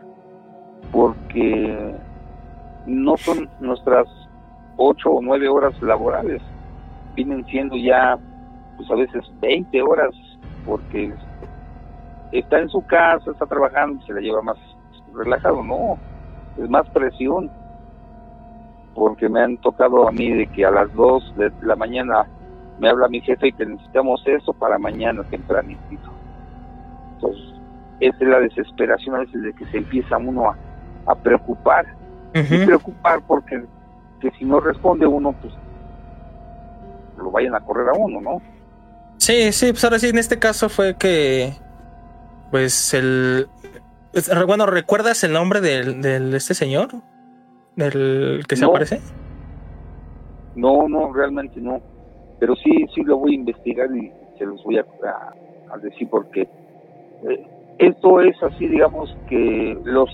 [0.91, 1.95] porque
[2.85, 4.07] no son nuestras
[4.77, 6.41] ocho o nueve horas laborales,
[7.15, 8.17] vienen siendo ya
[8.77, 10.11] pues a veces 20 horas,
[10.65, 11.13] porque
[12.31, 14.57] está en su casa, está trabajando, se la lleva más
[15.13, 15.97] relajado, no,
[16.57, 17.51] es más presión,
[18.95, 22.25] porque me han tocado a mí de que a las 2 de la mañana
[22.79, 26.11] me habla mi jefe y que necesitamos eso para mañana tempranito.
[27.15, 27.53] Entonces,
[27.99, 30.57] esa es la desesperación a veces de que se empieza uno a,
[31.15, 31.85] preocupar,
[32.33, 33.63] y preocupar porque
[34.21, 35.53] que si no responde uno, pues
[37.17, 38.41] lo vayan a correr a uno, ¿no?
[39.17, 41.53] Sí, sí, pues ahora sí, en este caso fue que.
[42.49, 43.47] Pues el.
[44.45, 46.89] Bueno, ¿recuerdas el nombre del, este señor?
[47.75, 48.99] ¿Del que se aparece?
[50.55, 51.79] No, no, realmente no.
[52.39, 54.85] Pero sí, sí lo voy a investigar y se los voy a,
[55.77, 57.47] decir porque eh,
[57.77, 60.09] esto es así, digamos, que los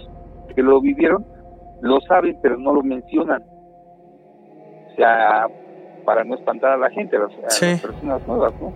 [0.57, 1.23] que lo vivieron
[1.81, 3.43] lo saben, pero no lo mencionan.
[3.43, 5.47] O sea,
[6.03, 8.73] para no espantar a la gente, a las personas nuevas, ¿no?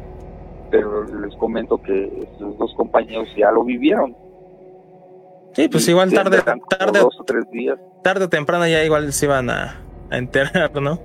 [0.70, 4.16] pero les comento que estos dos compañeros ya lo vivieron.
[5.54, 6.38] Sí, pues igual tarde,
[6.70, 7.78] tarde, dos o tres días.
[8.04, 11.00] tarde o temprano ya igual se iban a, enterar, ¿no?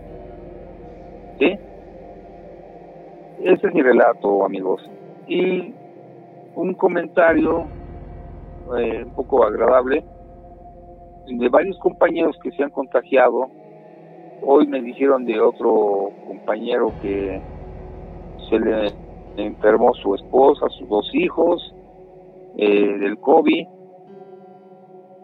[1.40, 1.58] Sí.
[3.42, 4.82] Ese es mi relato, amigos.
[5.26, 5.74] Y
[6.54, 7.66] un comentario
[8.78, 10.04] eh, un poco agradable
[11.26, 13.48] de varios compañeros que se han contagiado.
[14.42, 17.40] Hoy me dijeron de otro compañero que
[18.48, 18.92] se le
[19.36, 21.74] enfermó su esposa, sus dos hijos
[22.56, 23.66] eh, del COVID.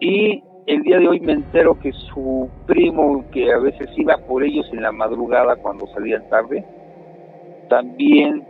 [0.00, 4.42] Y el día de hoy me entero que su primo, que a veces iba por
[4.42, 6.64] ellos en la madrugada cuando salían tarde,
[7.68, 8.44] también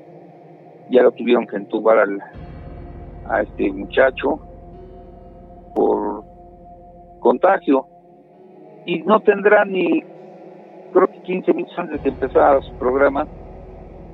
[0.91, 2.21] ya lo tuvieron que entubar al,
[3.29, 4.41] a este muchacho
[5.75, 6.32] por
[7.23, 7.87] contagio.
[8.85, 10.03] Y no tendrá ni,
[10.93, 13.27] creo que 15 minutos antes de empezar su programa,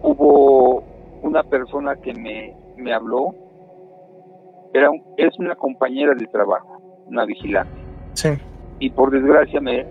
[0.03, 0.83] hubo
[1.23, 3.35] una persona que me, me habló,
[4.73, 7.73] era es una compañera de trabajo, una vigilante.
[8.13, 8.29] Sí.
[8.79, 9.87] Y por desgracia, me,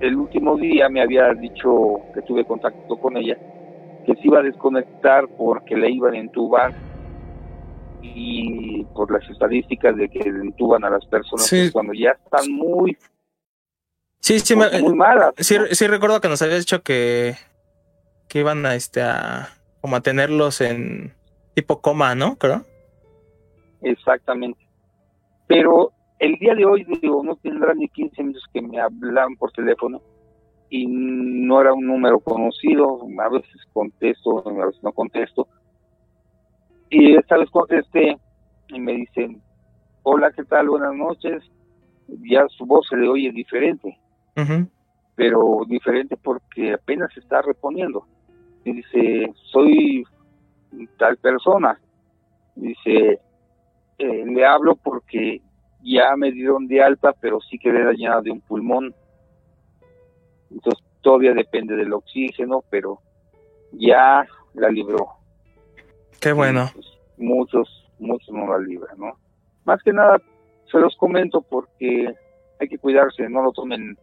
[0.00, 3.36] el último día me había dicho que tuve contacto con ella,
[4.06, 6.72] que se iba a desconectar porque le iban a entubar
[8.02, 12.96] y por las estadísticas de que entuban a las personas pues, cuando ya están muy
[14.20, 17.34] sí sí muy malas sí, sí recuerdo que nos había dicho que
[18.28, 19.48] que iban a este a
[19.80, 21.12] como a tenerlos en
[21.54, 22.36] tipo coma, ¿no?
[22.36, 22.62] Creo.
[23.82, 24.60] Exactamente.
[25.46, 29.50] Pero el día de hoy, digo, no tendrá ni 15 minutos que me hablan por
[29.52, 30.00] teléfono
[30.68, 35.48] y no era un número conocido, a veces contesto, a veces no contesto.
[36.90, 38.18] Y esta vez contesté
[38.68, 39.40] y me dicen,
[40.02, 40.68] hola, ¿qué tal?
[40.68, 41.42] Buenas noches.
[42.08, 43.96] Ya su voz se le oye diferente,
[45.14, 48.04] pero diferente porque apenas se está reponiendo.
[48.64, 50.04] Y dice, soy
[50.98, 51.78] tal persona.
[52.56, 53.20] Dice,
[53.98, 55.40] eh, le hablo porque
[55.82, 58.92] ya me dieron de alta, pero sí quedé dañada de un pulmón.
[60.50, 62.98] Entonces todavía depende del oxígeno, pero
[63.72, 65.19] ya la libró.
[66.20, 66.70] Qué bueno.
[66.74, 69.18] Pues, muchos, muchos no la libran, ¿no?
[69.64, 70.20] Más que nada,
[70.70, 72.14] se los comento porque
[72.60, 73.96] hay que cuidarse, no lo tomen,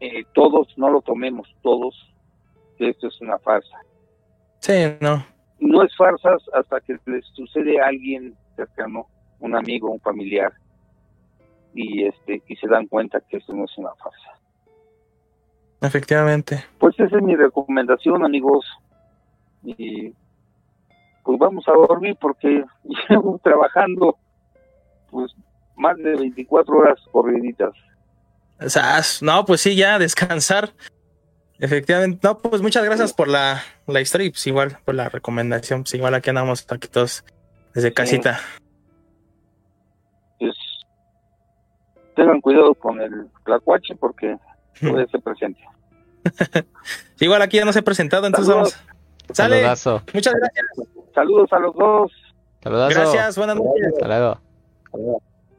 [0.00, 1.94] eh, todos, no lo tomemos, todos,
[2.78, 3.76] que esto es una farsa.
[4.60, 5.24] Sí, no.
[5.58, 9.06] No es farsa hasta que les sucede a alguien cercano
[9.40, 10.52] un amigo, un familiar,
[11.74, 14.38] y este y se dan cuenta que esto no es una farsa.
[15.80, 16.64] Efectivamente.
[16.78, 18.64] Pues esa es mi recomendación, amigos.
[19.64, 20.14] Y
[21.24, 22.64] pues vamos a dormir porque
[23.08, 24.16] llevo trabajando
[25.10, 25.32] pues
[25.76, 27.72] más de 24 horas corriditas.
[29.22, 30.70] No, pues sí, ya descansar.
[31.58, 35.82] Efectivamente, no, pues muchas gracias por la, la historia y pues igual por la recomendación.
[35.82, 37.24] Pues igual aquí andamos aquí todos
[37.74, 38.40] desde casita.
[42.14, 44.36] tengan cuidado con el tlacuache porque
[44.80, 45.60] puede ser presente.
[47.20, 48.76] Igual aquí ya no se ha presentado, entonces vamos.
[49.32, 49.62] Sale.
[50.12, 51.01] Muchas gracias.
[51.14, 52.12] Saludos a los dos.
[52.62, 53.92] Gracias, buenas noches.
[53.92, 54.40] Hasta luego.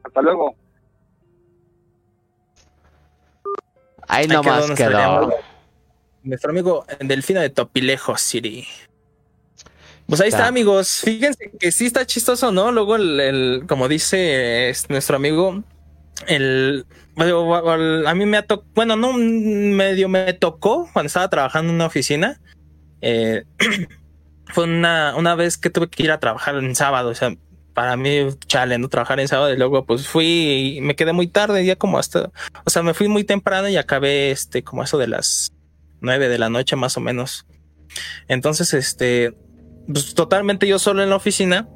[0.02, 0.54] Hasta luego.
[4.08, 5.32] Ahí nomás quedó.
[6.22, 8.66] Nuestro amigo Delfino de Topilejo City.
[10.06, 11.02] Pues ahí está, amigos.
[11.04, 12.72] Fíjense que sí está chistoso, ¿no?
[12.72, 15.62] Luego, el, como dice nuestro amigo,
[16.26, 16.86] el,
[17.16, 21.86] a mí me ha tocado, bueno, no medio me tocó cuando estaba trabajando en una
[21.86, 22.40] oficina.
[23.00, 23.44] Eh,
[24.48, 27.34] fue una, una vez que tuve que ir a trabajar en sábado, o sea,
[27.72, 31.26] para mí, chale, no trabajar en sábado y luego pues fui y me quedé muy
[31.26, 32.30] tarde, ya como hasta,
[32.64, 35.52] o sea, me fui muy temprano y acabé este, como eso de las
[36.00, 37.46] nueve de la noche más o menos.
[38.28, 39.34] Entonces, este,
[39.86, 41.68] pues totalmente yo solo en la oficina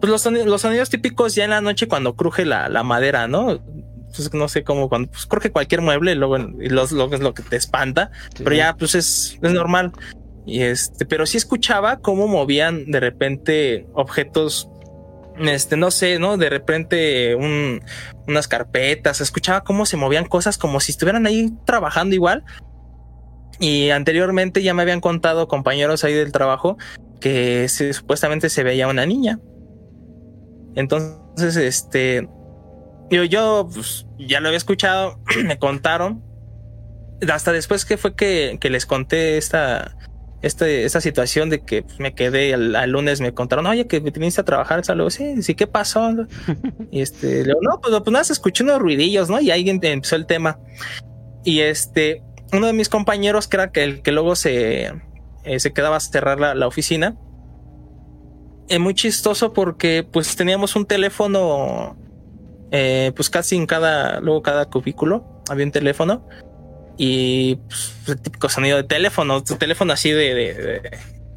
[0.00, 3.28] pues los sonidos, los sonidos típicos ya en la noche cuando cruje la, la madera,
[3.28, 3.60] ¿no?
[4.14, 7.34] Pues no sé cómo, cuando pues, cruje cualquier mueble, luego y los, lo, es lo
[7.34, 9.92] que te espanta, pero ya pues es, es normal.
[10.48, 14.70] Y este, pero sí escuchaba cómo movían de repente objetos,
[15.38, 16.38] este, no sé, ¿no?
[16.38, 17.82] De repente un,
[18.26, 22.44] unas carpetas, escuchaba cómo se movían cosas como si estuvieran ahí trabajando igual.
[23.60, 26.78] Y anteriormente ya me habían contado compañeros ahí del trabajo
[27.20, 29.38] que supuestamente se veía una niña.
[30.76, 32.26] Entonces, este,
[33.10, 36.24] yo, yo pues, ya lo había escuchado, me contaron.
[37.30, 39.96] Hasta después que fue que, les conté esta,
[40.40, 44.44] este, esta situación de que me quedé al, lunes, me contaron, oye, que viniste a
[44.44, 46.10] trabajar, luego, sí, sí, ¿qué pasó?
[46.90, 49.40] y este, no, pues, pues nada, se escuchó unos ruidillos, ¿no?
[49.40, 50.58] Y ahí empezó el tema.
[51.44, 52.22] Y este,
[52.52, 54.92] uno de mis compañeros, que era que el que luego se,
[55.44, 57.16] eh, se quedaba a cerrar la, la oficina,
[58.68, 61.96] es muy chistoso porque pues teníamos un teléfono,
[62.70, 66.28] eh, pues casi en cada, luego cada cubículo había un teléfono
[66.98, 70.82] y pues, el típico sonido de teléfono, tu teléfono así de,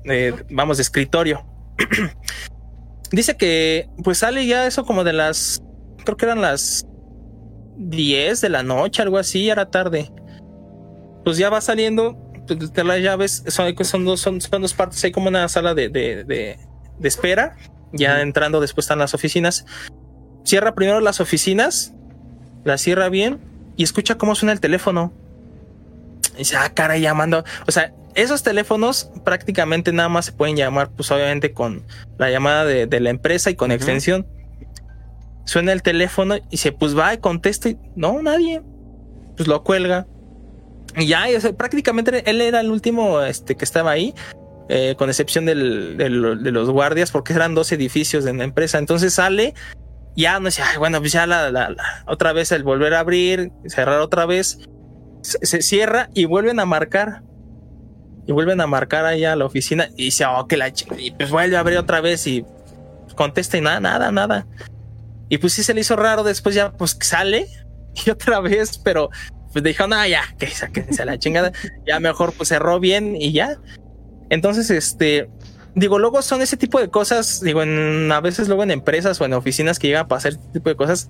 [0.04, 1.46] de, vamos, de escritorio.
[3.12, 5.62] Dice que pues sale ya eso como de las,
[6.04, 6.86] creo que eran las
[7.78, 10.12] 10 de la noche, algo así, era tarde.
[11.24, 15.04] Pues ya va saliendo, pues, de las llaves son, son, dos, son, son dos partes,
[15.04, 16.58] hay como una sala de, de
[17.02, 17.58] de espera.
[17.94, 19.66] Ya entrando, después están las oficinas.
[20.46, 21.94] Cierra primero las oficinas,
[22.64, 23.40] la cierra bien
[23.76, 25.12] y escucha cómo suena el teléfono.
[26.36, 27.44] Y dice, ah, cara, llamando.
[27.68, 31.84] O sea, esos teléfonos prácticamente nada más se pueden llamar, pues obviamente con
[32.18, 34.28] la llamada de, la empresa y con extensión.
[35.46, 38.62] Suena el teléfono y se pues va y contesta y no, nadie.
[39.36, 40.06] Pues lo cuelga.
[40.98, 41.26] Y ya,
[41.58, 44.14] prácticamente él era el último este, que estaba ahí.
[44.74, 48.78] Eh, con excepción de los guardias, porque eran dos edificios de la empresa.
[48.78, 49.54] Entonces sale,
[50.16, 54.26] ya no sé, bueno, pues ya la, otra vez el volver a abrir, cerrar otra
[54.26, 54.60] vez,
[55.22, 57.24] se, cierra y vuelven a marcar.
[58.28, 61.32] Y vuelven a marcar allá a la oficina y dice, oh, que la y pues
[61.32, 62.46] vuelve a abrir otra vez y
[63.16, 64.48] contesta y nada, nada, nada.
[65.28, 67.48] Y pues sí se le hizo raro, después ya pues sale
[68.06, 69.10] y otra vez, pero
[69.52, 71.52] pues dijo, no, ya, que se la chingada,
[71.86, 73.58] ya mejor pues cerró bien y ya.
[74.30, 75.30] Entonces, este,
[75.76, 79.26] digo, luego son ese tipo de cosas, digo, en, a veces luego en empresas o
[79.26, 81.10] en oficinas que llegan a pasar este tipo de cosas.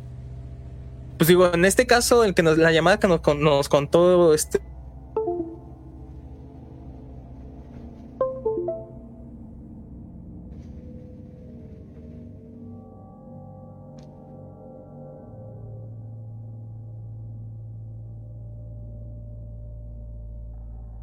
[1.18, 4.60] Pues digo, en este caso, el que nos, la llamada que nos, nos contó este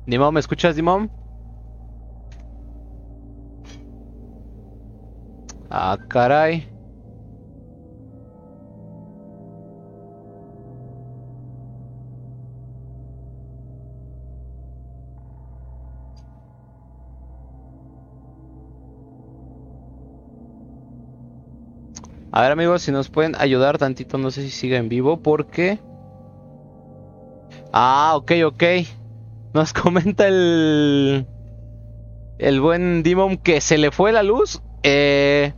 [0.09, 1.11] Dimon, ¿me escuchas, Dimon?
[5.71, 6.67] Ah, caray.
[22.39, 25.81] A ver amigos, si nos pueden ayudar tantito, no sé si sigue en vivo porque...
[27.73, 28.63] Ah, ok, ok.
[29.55, 31.27] Nos comenta el...
[32.39, 34.63] El buen Demon que se le fue la luz.
[34.85, 35.53] Eh,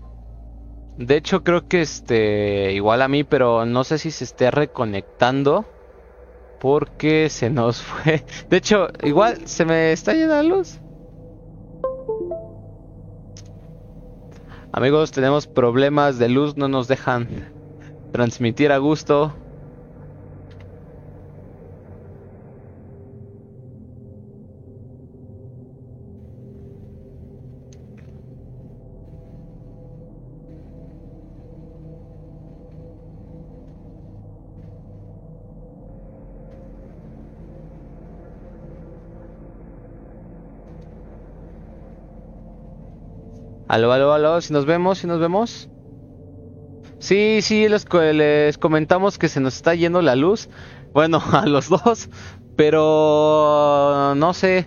[0.96, 2.72] de hecho creo que este...
[2.72, 5.66] Igual a mí, pero no sé si se esté reconectando.
[6.62, 8.24] Porque se nos fue.
[8.48, 10.80] De hecho, igual se me está yendo la luz.
[14.72, 17.26] Amigos, tenemos problemas de luz, no nos dejan
[18.12, 19.35] transmitir a gusto.
[43.70, 45.68] Aló, aló, aló, si nos vemos, si nos vemos.
[46.98, 50.48] Sí, sí, les, les comentamos que se nos está yendo la luz.
[50.92, 52.09] Bueno, a los dos.
[52.56, 54.66] Pero no sé.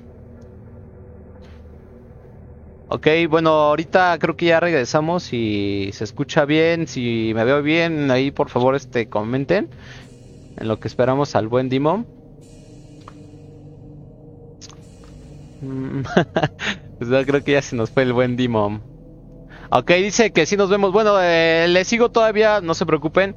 [2.88, 5.24] Ok, bueno, ahorita creo que ya regresamos.
[5.24, 9.70] Si se escucha bien, si me veo bien, ahí por favor este comenten.
[10.56, 12.08] En lo que esperamos al buen Dimon.
[17.00, 18.93] pues creo que ya se nos fue el buen Dimon.
[19.76, 20.92] Ok, dice que sí nos vemos.
[20.92, 23.36] Bueno, eh, le sigo todavía, no se preocupen.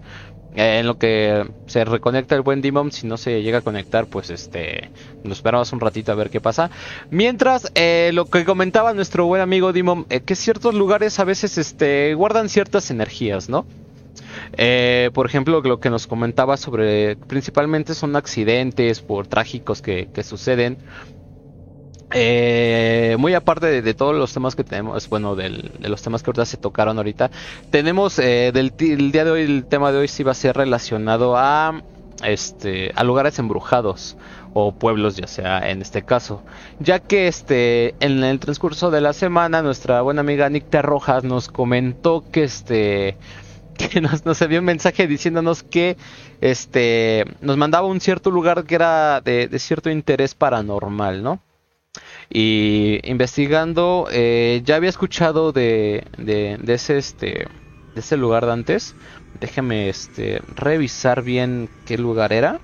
[0.54, 4.04] Eh, en lo que se reconecta el buen Demon, si no se llega a conectar,
[4.06, 4.90] pues este,
[5.24, 6.70] nos esperamos un ratito a ver qué pasa.
[7.10, 12.12] Mientras, eh, lo que comentaba nuestro buen amigo Demon, que ciertos lugares a veces este,
[12.12, 13.64] guardan ciertas energías, ¿no?
[15.12, 20.78] por ejemplo, lo que nos comentaba sobre, principalmente son accidentes por trágicos que, que suceden
[22.12, 26.44] eh, muy aparte de, todos los temas que tenemos, bueno, de los temas que ahorita
[26.44, 27.30] se tocaron ahorita,
[27.70, 30.56] tenemos eh, del el día de hoy, el tema de hoy sí va a ser
[30.56, 31.82] relacionado a,
[32.22, 34.16] este, a lugares embrujados
[34.54, 36.42] o pueblos, ya sea en este caso,
[36.78, 41.48] ya que este, en el transcurso de la semana, nuestra buena amiga Nicta Rojas nos
[41.48, 43.16] comentó que este,
[43.76, 45.96] que nos, nos envió un mensaje diciéndonos que
[46.40, 51.40] este, nos mandaba un cierto lugar que era de, de cierto interés paranormal, ¿no?
[52.30, 57.46] Y investigando, eh, ya había escuchado de, de, ese este
[57.94, 58.94] de ese lugar de antes.
[59.40, 62.60] Déjame este revisar bien qué lugar era.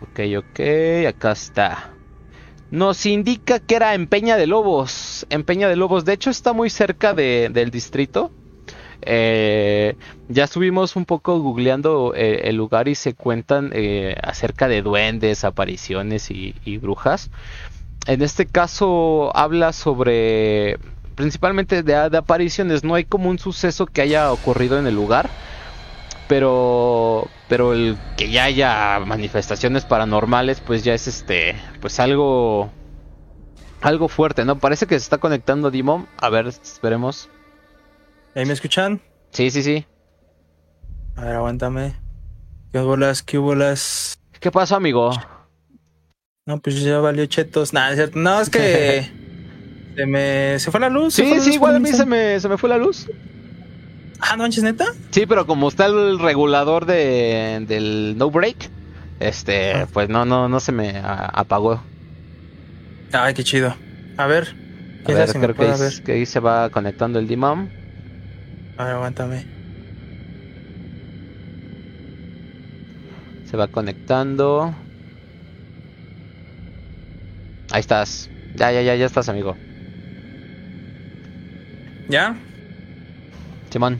[0.00, 0.60] Ok, ok,
[1.08, 1.92] acá está.
[2.70, 5.26] Nos indica que era en Peña de Lobos.
[5.30, 8.30] En Peña de Lobos, de hecho está muy cerca de, del distrito.
[9.04, 9.96] Eh,
[10.28, 15.44] ya estuvimos un poco googleando eh, el lugar y se cuentan eh, acerca de duendes,
[15.44, 17.30] apariciones y, brujas.
[18.06, 20.78] En este caso habla sobre
[21.14, 22.84] principalmente de, apariciones.
[22.84, 25.28] No hay como un suceso que haya ocurrido en el lugar,
[26.28, 32.70] pero pero el que ya haya manifestaciones paranormales, pues ya es este, pues algo
[33.82, 34.58] algo fuerte, ¿no?
[34.58, 36.06] Parece que se está conectando Dimon.
[36.18, 37.28] A ver, esperemos.
[38.34, 39.00] ¿Ahí me escuchan?
[39.30, 39.86] Sí, sí, sí.
[41.16, 41.94] A ver, aguántame.
[42.72, 43.22] ¿Qué bolas?
[43.22, 44.18] ¿Qué bolas?
[44.40, 45.10] ¿Qué pasó, amigo?
[46.46, 47.72] No, pues ya valió chetos.
[47.72, 48.18] Nada, es cierto.
[48.18, 49.06] No, es que
[49.96, 51.14] se me se fue la luz.
[51.14, 53.06] Sí, sí, igual a mí se me, se me fue la luz.
[54.20, 54.86] Ah, ¿no manches, neta?
[55.10, 58.70] Sí, pero como está el regulador de, del no break,
[59.20, 59.88] este, ah.
[59.92, 61.82] pues no, no, no se me apagó.
[63.12, 63.74] Ay, qué chido.
[64.16, 64.56] A ver.
[65.04, 67.68] A ver, creo que, que, ahí se va conectando el D-Mom.
[68.76, 69.44] A ver, aguántame.
[73.50, 74.74] Se va conectando.
[77.70, 78.30] Ahí estás.
[78.54, 79.56] Ya, ya, ya, ya estás, amigo.
[82.08, 82.36] ¿Ya?
[83.70, 83.98] Simón.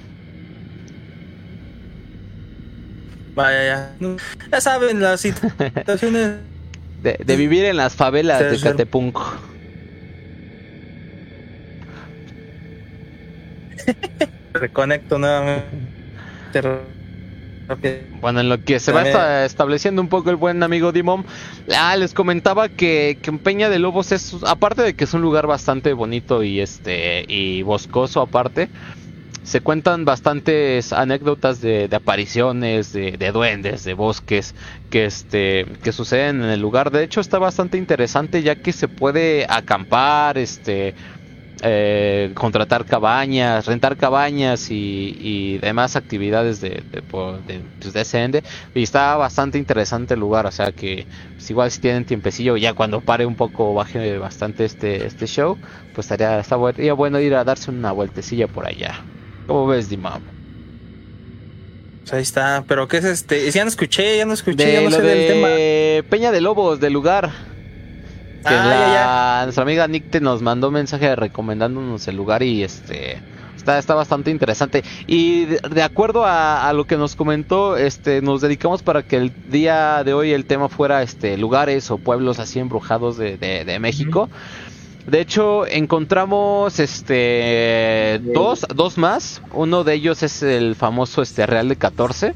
[3.34, 3.96] Vaya, ya.
[4.50, 6.36] Ya saben las situaciones.
[7.02, 9.18] de, de vivir en las favelas de Catepunk.
[14.53, 15.68] reconecto nuevamente.
[18.20, 21.24] Bueno, en lo que se va estableciendo un poco el buen amigo Dimon,
[21.74, 25.46] ah, les comentaba que, que Peña de Lobos es, aparte de que es un lugar
[25.46, 28.68] bastante bonito y este y boscoso aparte,
[29.42, 34.55] se cuentan bastantes anécdotas de, apariciones, de, duendes, de bosques
[34.90, 36.90] que, este, que suceden en el lugar.
[36.90, 40.94] De hecho está bastante interesante ya que se puede acampar, este,
[41.64, 47.36] eh, contratar cabañas, rentar cabañas y, demás actividades de, de, pues,
[48.74, 51.06] Y está bastante interesante el lugar, o sea que
[51.36, 55.56] pues, igual si tienen tiempecillo, ya cuando pare un poco, baje bastante este, este show,
[55.94, 59.00] pues estaría, estaría bueno ir a darse una vueltecilla por allá.
[59.46, 60.22] ¿Cómo ves, Dimam?
[62.00, 63.48] Pues ahí está, pero ¿qué es este?
[63.52, 66.08] Ya no escuché, ya no escuché, ya no sé del tema.
[66.10, 67.51] Peña de Lobos, del lugar.
[68.43, 73.22] Que ah, nuestra amiga Nick nos mandó un mensaje recomendándonos el lugar y este
[73.57, 74.82] está, está bastante interesante.
[75.07, 80.03] Y de, acuerdo a, lo que nos comentó, este nos dedicamos para que el día
[80.05, 84.28] de hoy el tema fuera este lugares o pueblos así embrujados de, de, México.
[85.07, 89.43] De hecho, encontramos este dos, dos más.
[89.53, 92.34] Uno de ellos es el famoso este Real de 14.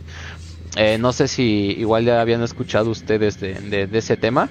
[0.76, 4.50] Eh, no sé si igual ya habían escuchado ustedes de, ese tema.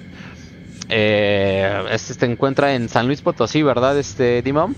[0.88, 4.76] Eh, este se encuentra en San Luis Potosí, ¿verdad, este Dimon?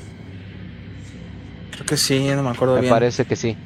[1.72, 2.86] Creo que sí, no me acuerdo bien.
[2.86, 3.56] Me parece que sí.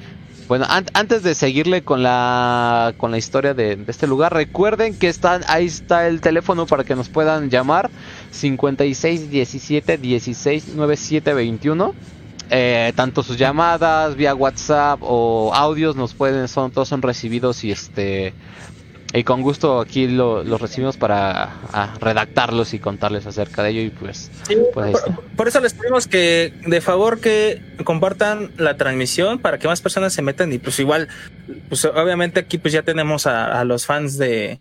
[0.49, 5.43] Bueno, antes de seguirle con la con la historia de, este lugar, recuerden que están
[5.47, 7.91] ahí está el teléfono para que nos puedan llamar
[8.33, 11.95] 56 17 16 97 21.
[12.95, 18.35] tanto sus llamadas vía WhatsApp o audios nos pueden son todos son recibidos y este
[19.13, 21.55] y con gusto aquí lo, los recibimos para
[22.01, 24.31] redactarlos y contarles acerca de ello y pues,
[24.73, 24.97] pues
[25.37, 30.13] por, eso les pedimos que de favor que compartan la transmisión para que más personas
[30.13, 31.09] se metan y pues igual
[31.69, 34.61] pues obviamente aquí pues ya tenemos a, los fans de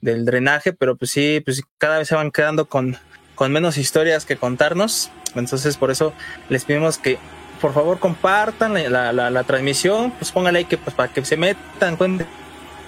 [0.00, 2.96] del drenaje pero pues sí pues cada vez se van quedando con
[3.40, 5.10] con menos historias que contarnos.
[5.34, 6.12] Entonces por eso
[6.50, 7.16] les pedimos que
[7.58, 11.96] por favor compartan la, la, la, transmisión pues pónganle que pues para que se metan
[11.96, 12.26] cuenten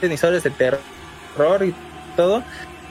[0.03, 0.81] historias de terror
[1.37, 1.75] horror y
[2.17, 2.43] todo,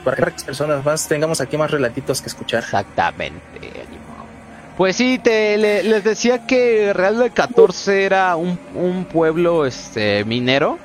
[0.04, 2.64] para que las personas más tengamos aquí más relatitos que escuchar.
[2.64, 3.42] Exactamente.
[4.78, 10.80] Pues sí, te, les decía que Real de 14 era un, un pueblo este minero.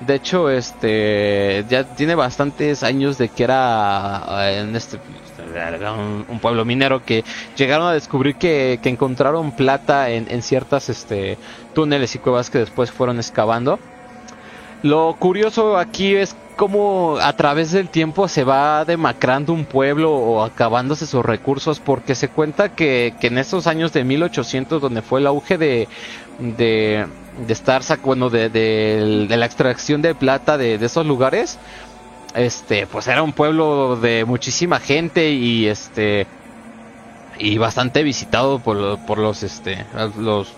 [0.00, 4.98] De hecho, este ya tiene bastantes años de que era eh, en este
[6.28, 7.22] un, pueblo minero que
[7.56, 11.38] llegaron a descubrir que, que encontraron plata en, en, ciertas este
[11.74, 13.78] túneles y cuevas que después fueron excavando.
[14.82, 20.44] Lo curioso aquí es cómo a través del tiempo se va demacrando un pueblo o
[20.44, 25.26] acabándose sus recursos, porque se cuenta que, en esos años de 1800, donde fue el
[25.26, 25.88] auge de,
[26.38, 27.06] de,
[27.48, 31.58] estar, bueno, de, de, la extracción de plata de, esos lugares,
[32.34, 36.26] este, pues era un pueblo de muchísima gente y este
[37.38, 39.86] y bastante visitado por, por los este
[40.18, 40.52] los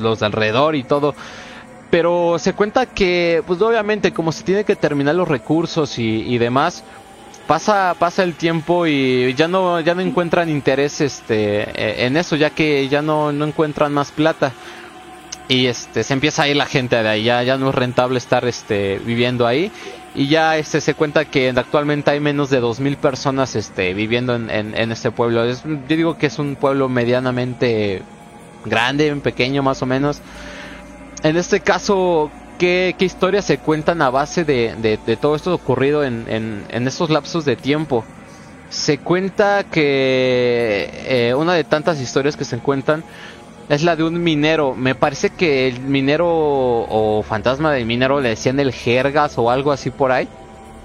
[0.00, 1.14] los de alrededor y todo
[1.94, 6.82] pero se cuenta que, pues obviamente, como se tiene que terminar los recursos y, demás,
[7.46, 12.34] pasa, pasa el tiempo y ya no, ya no encuentran interés este, e, en eso,
[12.34, 14.52] ya que ya no, no encuentran más plata.
[15.46, 18.18] Y este, se empieza a ir la gente de ahí, ya, ya no es rentable
[18.18, 19.70] estar este, viviendo ahí.
[20.16, 24.50] Y ya este, se cuenta que actualmente hay menos de 2.000 personas este, viviendo en,
[24.50, 25.44] en, este pueblo.
[25.44, 28.02] Es, yo digo que es un pueblo medianamente
[28.64, 30.20] grande, pequeño más o menos
[31.24, 36.86] en este caso, ¿qué, historias se cuentan a base de, todo esto ocurrido en, en,
[36.86, 38.04] estos lapsos de tiempo?
[38.68, 43.04] Se cuenta que eh, una de tantas historias que se cuentan
[43.70, 44.74] es la de un minero.
[44.74, 49.72] Me parece que el minero o fantasma del minero le decían el jergas o algo
[49.72, 50.28] así por ahí.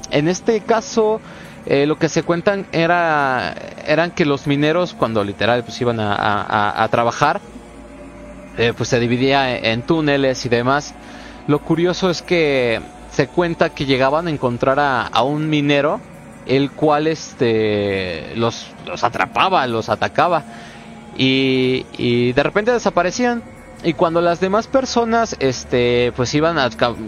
[0.09, 1.19] En este caso,
[1.65, 6.87] eh, lo que se cuentan era eran que los mineros cuando literal pues iban a
[6.89, 7.41] trabajar
[8.59, 10.93] eh, pues se dividía en túneles y demás.
[11.47, 16.01] Lo curioso es que se cuenta que llegaban a encontrar a, un minero,
[16.45, 20.43] el cual este, los, los atrapaba, los atacaba
[21.17, 23.43] y, y, de repente desaparecían.
[23.81, 26.57] Y cuando las demás personas este, pues iban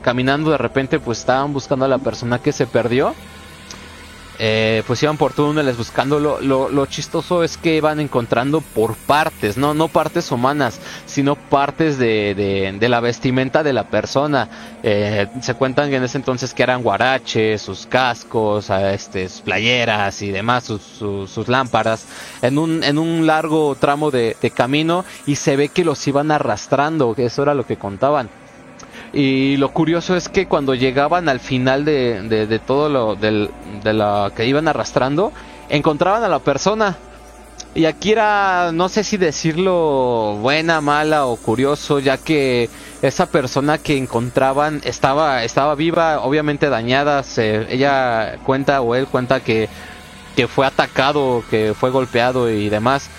[0.01, 3.13] caminando de repente, pues estaban buscando a la persona que se perdió.
[4.43, 6.19] Eh, pues iban por túneles buscando.
[6.19, 11.99] Lo, lo, chistoso es que iban encontrando por partes, no, no partes humanas, sino partes
[11.99, 14.49] de, de, la vestimenta de la persona.
[14.81, 20.31] Eh, se cuentan en ese entonces que eran guaraches, sus cascos, este, sus playeras y
[20.31, 22.07] demás, sus, sus, lámparas,
[22.41, 26.31] en un, en un largo tramo de, de camino y se ve que los iban
[26.31, 28.40] arrastrando, que eso era lo que contaban.
[29.13, 33.49] Y lo curioso es que cuando llegaban al final de, de, todo lo de
[33.93, 35.33] la que iban arrastrando,
[35.69, 36.97] encontraban a la persona.
[37.73, 42.69] Y aquí era, no sé si decirlo buena, mala o curioso, ya que
[43.01, 47.23] esa persona que encontraban estaba, estaba viva, obviamente dañada.
[47.37, 49.69] ella cuenta o él cuenta que,
[50.35, 53.09] que fue atacado, que fue golpeado y demás.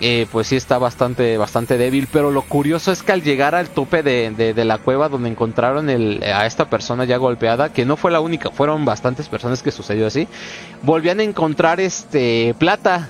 [0.00, 2.08] Eh, pues sí está bastante, bastante débil.
[2.12, 5.88] Pero lo curioso es que al llegar al tope de, de, la cueva donde encontraron
[5.88, 10.06] a esta persona ya golpeada, que no fue la única, fueron bastantes personas que sucedió
[10.06, 10.28] así,
[10.82, 13.08] volvían a encontrar este plata.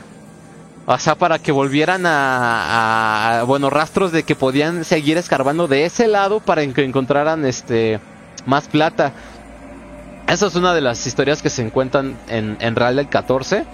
[0.86, 5.84] O sea, para que volvieran a, a, bueno, rastros de que podían seguir escarbando de
[5.84, 8.01] ese lado para que encontraran este
[8.47, 9.12] más plata.
[10.26, 13.66] Esa es una de las historias que se encuentran en, en Real del 14.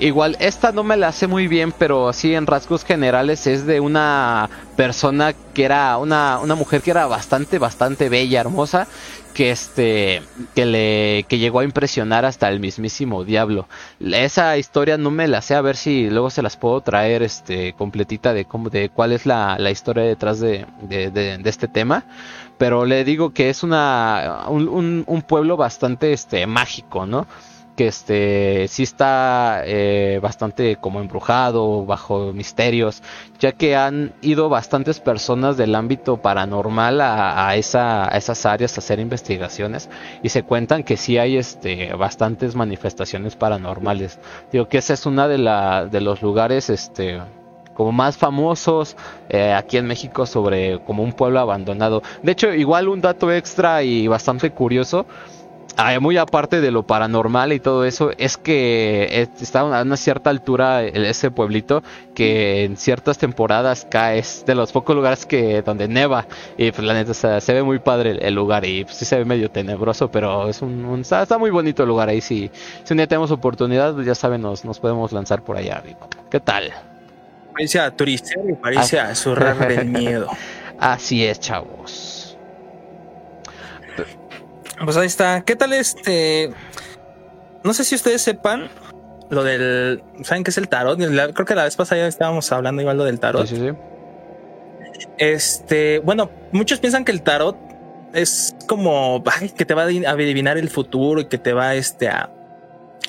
[0.00, 3.80] Igual, esta no me la hace muy bien, pero así en rasgos generales es de
[3.80, 8.88] una persona que era una, una mujer que era bastante, bastante bella, hermosa,
[9.34, 10.22] que este,
[10.54, 13.68] que le, que llegó a impresionar hasta el mismísimo diablo.
[14.00, 17.74] Esa historia no me la sé, a ver si luego se las puedo traer, este,
[17.74, 22.04] completita de cómo, de cuál es la, la historia detrás de, de, de, este tema.
[22.56, 27.26] Pero le digo que es una, un, un, un pueblo bastante, este, mágico, ¿no?
[27.80, 33.02] Que este sí está eh, bastante como embrujado, bajo misterios,
[33.38, 38.80] ya que han ido bastantes personas del ámbito paranormal a, esa, a esas áreas a
[38.80, 39.88] hacer investigaciones
[40.22, 44.18] y se cuentan que sí hay este bastantes manifestaciones paranormales.
[44.52, 47.22] Digo que ese es uno de, la, de los lugares este
[47.72, 48.94] como más famosos
[49.30, 52.02] eh, aquí en México sobre como un pueblo abandonado.
[52.22, 55.06] De hecho, igual un dato extra y bastante curioso
[56.00, 60.82] muy aparte de lo paranormal y todo eso, es que está a una cierta altura
[60.82, 61.82] ese pueblito
[62.14, 66.86] que en ciertas temporadas cae, es de los pocos lugares que donde neva y pues
[66.86, 70.10] la neta se ve muy padre el, lugar y pues, sí se ve medio tenebroso,
[70.10, 72.50] pero es un, está, muy bonito el lugar ahí, si,
[72.84, 75.82] si un día tenemos oportunidad, pues, ya saben, nos, nos podemos lanzar por allá.
[76.30, 76.72] ¿Qué tal?
[77.52, 80.28] Parece a turista y parece a zurrar del miedo.
[80.78, 82.09] Así es, chavos.
[84.84, 85.42] Pues ahí está.
[85.42, 86.52] ¿Qué tal este?
[87.62, 88.68] No sé si ustedes sepan
[89.28, 90.02] lo del.
[90.22, 90.98] ¿Saben qué es el tarot?
[90.98, 93.46] Creo que la vez pasada ya estábamos hablando igual lo del tarot.
[93.46, 93.76] Sí, sí, sí.
[95.18, 97.56] Este, bueno, muchos piensan que el tarot
[98.14, 99.22] es como
[99.56, 102.30] que te va a adivinar el futuro y que te va este, a,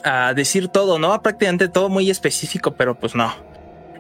[0.04, 1.22] a decir todo, ¿no?
[1.22, 3.34] Prácticamente todo muy específico, pero pues no.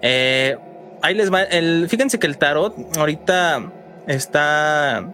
[0.01, 0.57] Eh,
[1.01, 1.43] ahí les va.
[1.43, 3.71] El, fíjense que el tarot ahorita
[4.07, 5.07] está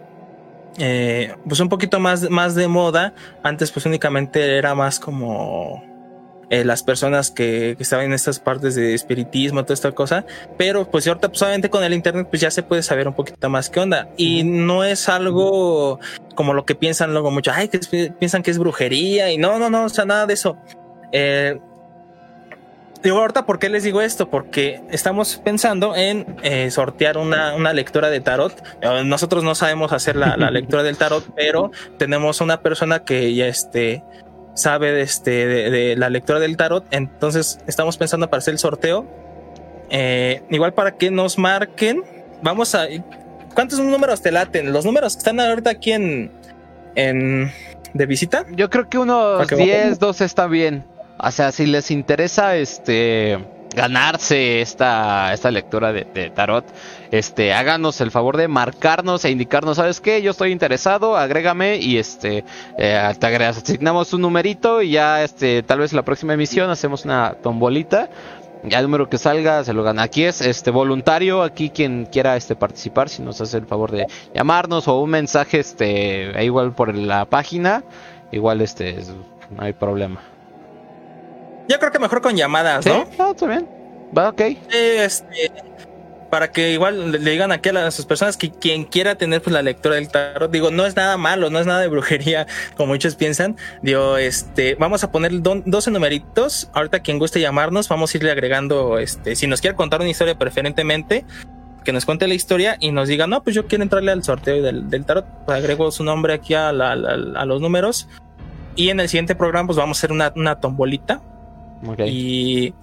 [0.78, 3.14] eh, pues un poquito más, más de moda.
[3.42, 5.82] Antes pues únicamente era más como
[6.50, 10.24] eh, las personas que, que, estaban en estas partes de espiritismo, toda esta cosa.
[10.56, 13.48] Pero pues ahorita pues obviamente con el internet pues ya se puede saber un poquito
[13.50, 14.08] más qué onda.
[14.16, 16.00] Y no es algo
[16.34, 17.80] como lo que piensan luego mucho, ay, que
[18.18, 20.56] piensan que es brujería y no, no, no, o sea, nada de eso.
[21.12, 21.58] Eh,
[23.02, 24.28] Digo, ahorita, ¿por qué les digo esto?
[24.28, 28.52] Porque estamos pensando en eh, sortear una, una, lectura de tarot.
[28.80, 33.46] Eh, nosotros no sabemos hacer la, lectura del tarot, pero tenemos una persona que ya
[33.46, 34.02] este,
[34.54, 36.84] sabe de, este, de, la lectura del tarot.
[36.90, 39.06] Entonces, estamos pensando para hacer el sorteo.
[39.90, 42.02] Eh, igual para que nos marquen.
[42.42, 42.86] Vamos a.
[43.54, 44.72] ¿Cuántos números te laten?
[44.72, 46.32] Los números que están ahorita aquí en.
[46.96, 47.52] en
[47.94, 48.44] de visita.
[48.50, 50.84] Yo creo que unos 10, 12 está bien.
[51.20, 53.38] O sea, si les interesa este
[53.74, 56.64] ganarse esta, esta lectura de, tarot,
[57.10, 60.22] este, háganos el favor de marcarnos e indicarnos, ¿sabes qué?
[60.22, 62.44] Yo estoy interesado, agrégame y este,
[62.78, 67.34] eh, te asignamos un numerito y ya, este, tal vez la próxima emisión hacemos una
[67.42, 68.08] tombolita.
[68.64, 70.02] Ya el número que salga se lo gana.
[70.02, 74.06] Aquí es este voluntario, aquí quien quiera este participar, si nos hace el favor de
[74.34, 77.84] llamarnos o un mensaje este igual por la página,
[78.32, 78.96] igual este
[79.50, 80.37] no hay problema.
[81.68, 83.06] Yo creo que mejor con llamadas, ¿no?
[83.18, 83.68] Ah, está bien.
[84.16, 84.40] Va, ok.
[84.70, 85.52] Este,
[86.30, 89.62] para que igual le digan aquí a las personas que quien quiera tener pues la
[89.62, 92.46] lectura del tarot, digo, no es nada malo, no es nada de brujería,
[92.76, 93.56] como muchos piensan.
[93.82, 96.70] Digo, este, vamos a poner 12 numeritos.
[96.72, 100.38] Ahorita quien guste llamarnos, vamos a irle agregando, este, si nos quiere contar una historia
[100.38, 101.24] preferentemente,
[101.84, 104.62] que nos cuente la historia y nos diga, no, pues yo quiero entrarle al sorteo
[104.62, 108.08] del, del tarot, pues agrego su nombre aquí a, a los números
[108.78, 111.20] y en el siguiente programa pues vamos a hacer una, una tombolita.
[112.06, 112.74] Y,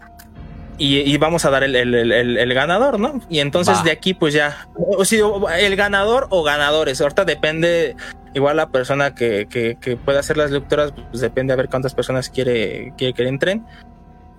[0.78, 3.22] y, vamos a dar el, el, ganador, ¿no?
[3.30, 5.20] Y entonces de aquí pues ya, o si
[5.60, 7.96] el ganador o ganadores, ahorita depende,
[8.34, 12.30] igual la persona que, que, pueda hacer las lecturas, pues depende a ver cuántas personas
[12.30, 13.66] quiere, quiere que entren.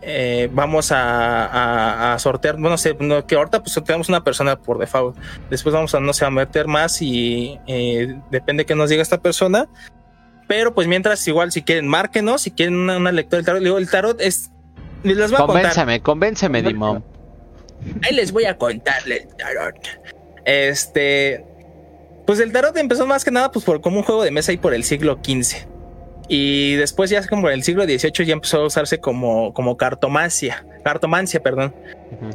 [0.02, 2.96] Eh, vamos a, a, sortear, bueno, sé,
[3.26, 5.16] que ahorita pues tenemos una persona por default.
[5.48, 9.18] Después vamos a, no sé, a meter más y eh, depende que nos diga esta
[9.18, 9.68] persona.
[10.46, 13.62] Pero pues mientras, igual, si quieren, márquenos, si quieren una, lectura del tarot.
[13.62, 14.50] Digo, el tarot es.
[15.02, 17.04] Les voy a convénceme, convénceme, Dimon.
[18.02, 19.76] Ahí les voy a contarle el tarot.
[20.44, 21.44] Este.
[22.26, 24.58] Pues el tarot empezó más que nada pues por como un juego de mesa ahí
[24.58, 25.68] por el siglo XV.
[26.28, 30.66] Y después ya como en el siglo XVIII ya empezó a usarse como, como cartomancia,
[30.82, 31.72] cartomancia, perdón.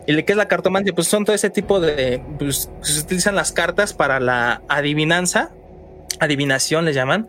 [0.07, 0.93] ¿Y qué es la cartomancia?
[0.93, 5.51] Pues son todo ese tipo de, pues se utilizan las cartas para la adivinanza,
[6.19, 7.27] adivinación les llaman,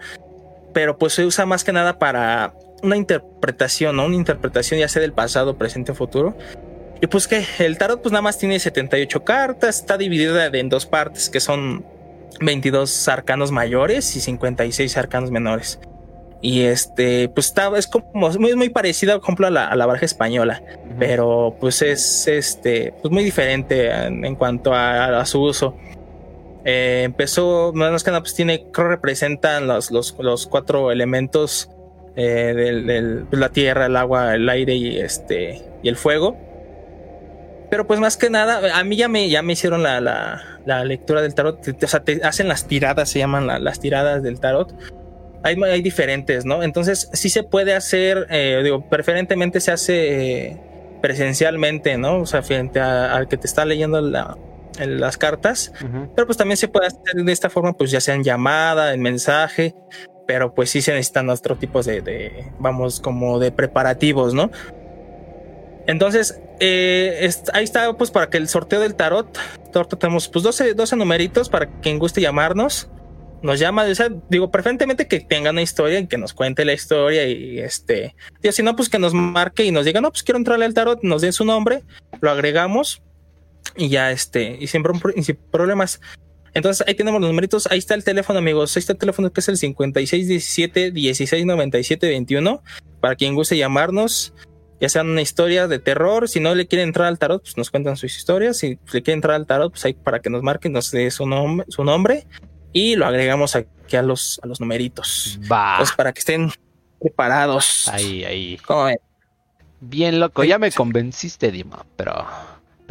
[0.72, 4.06] pero pues se usa más que nada para una interpretación, ¿no?
[4.06, 6.36] Una interpretación ya sea del pasado, presente o futuro.
[7.00, 10.86] Y pues que el tarot pues nada más tiene 78 cartas, está dividida en dos
[10.86, 11.84] partes que son
[12.40, 15.80] 22 arcanos mayores y 56 arcanos menores.
[16.40, 19.86] Y este, pues está, es como muy, muy parecida, por ejemplo, a la, a la
[19.86, 20.60] baraja española,
[20.98, 25.76] pero pues es este, pues muy diferente en, cuanto a, su uso.
[26.64, 31.70] Eh, empezó, más que nada, pues tiene, creo representan los, los, los cuatro elementos
[32.16, 36.36] eh, pues, la tierra, el agua, el aire y este y el fuego.
[37.70, 40.84] Pero pues más que nada, a mí ya me, ya me hicieron la, la, la
[40.84, 41.58] lectura del tarot.
[41.82, 44.74] O sea, te hacen las tiradas, se llaman las tiradas del tarot
[45.42, 46.62] hay, diferentes, ¿no?
[46.62, 50.60] Entonces sí se puede hacer, eh, digo, preferentemente se hace eh,
[51.00, 52.20] presencialmente, ¿no?
[52.20, 53.98] O sea, frente al que te está leyendo
[54.78, 55.72] las cartas,
[56.14, 59.02] pero pues también se puede hacer de esta forma, pues ya sea en llamada, en
[59.02, 59.74] mensaje,
[60.26, 64.50] pero pues sí se necesitan otro tipos de, vamos, como de preparativos, ¿no?
[65.86, 69.36] Entonces, eh, ahí está, pues para que el sorteo del tarot,
[69.98, 72.88] tenemos pues 12, 12 numeritos para quien guste llamarnos
[73.42, 76.72] nos llama, o sea, digo, preferentemente que tenga una historia y que nos cuente la
[76.72, 80.22] historia y este, y si no, pues que nos marque y nos diga, no, pues
[80.22, 81.82] quiero entrarle al tarot, nos den su nombre,
[82.20, 83.02] lo agregamos
[83.76, 84.92] y ya este, y siempre
[85.22, 86.00] sin problemas.
[86.54, 89.40] Entonces ahí tenemos los numeritos, ahí está el teléfono, amigos, ahí está el teléfono que
[89.40, 92.62] es el 5617 1697 21
[93.00, 94.34] para quien guste llamarnos.
[94.80, 97.70] Ya sea una historia de terror, si no le quiere entrar al tarot, pues nos
[97.70, 98.58] cuentan sus historias.
[98.58, 101.24] Si le quiere entrar al tarot, pues ahí para que nos marquen, nos dé su,
[101.24, 102.26] nombre su nombre
[102.72, 105.38] y lo agregamos aquí a los, a los numeritos.
[105.50, 105.76] Va.
[105.78, 106.50] Pues para que estén
[107.00, 107.88] preparados.
[107.88, 108.58] Ahí, ahí.
[109.80, 112.24] Bien loco, ya me convenciste, Dima, pero,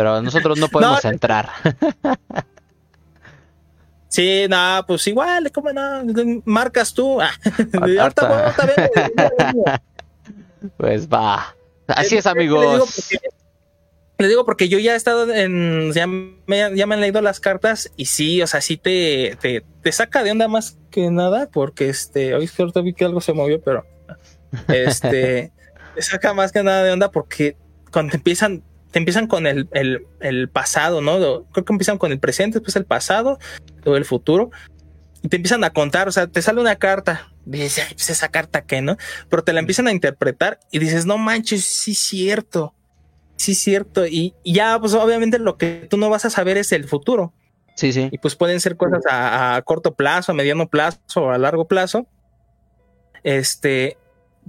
[0.01, 1.49] pero nosotros no podemos entrar.
[4.07, 6.03] Sí, nada, pues igual, como no,
[6.43, 7.19] marcas tú.
[10.75, 11.55] pues va.
[11.87, 13.09] Así es, amigos.
[14.17, 15.93] Le digo porque yo ya he estado en.
[15.93, 19.91] Ya me, ya me han leído las cartas y sí, o sea, sí te, te,
[19.93, 22.35] saca de onda más que nada porque este.
[22.35, 23.85] Hoy ahorita vi que algo se movió, pero.
[24.67, 25.53] Este.
[25.95, 27.55] te saca más que nada de onda porque
[27.93, 28.61] cuando te empiezan.
[28.91, 31.45] Te empiezan con el, el, pasado, ¿no?
[31.51, 33.39] Creo que empiezan con el presente, después el pasado,
[33.83, 34.51] luego el futuro.
[35.21, 37.31] Y te empiezan a contar, o sea, te sale una carta.
[37.45, 38.97] Dices, pues esa carta qué, ¿no?
[39.29, 42.75] Pero te la empiezan a interpretar y dices, no manches, sí es cierto
[43.41, 44.05] sí, cierto.
[44.05, 47.33] Y, ya, pues obviamente lo que tú no vas a saber es el futuro.
[47.75, 48.09] Sí, sí.
[48.11, 52.05] Y pues pueden ser cosas a, corto plazo, a mediano plazo o a largo plazo.
[53.23, 53.97] Este,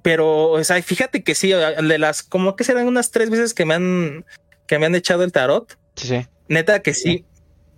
[0.00, 3.64] pero, o sea, fíjate que sí, de las, como que serán unas tres veces que
[3.64, 4.24] me han,
[4.66, 5.78] que me han echado el tarot.
[5.96, 6.26] Sí, sí.
[6.48, 7.24] Neta que sí.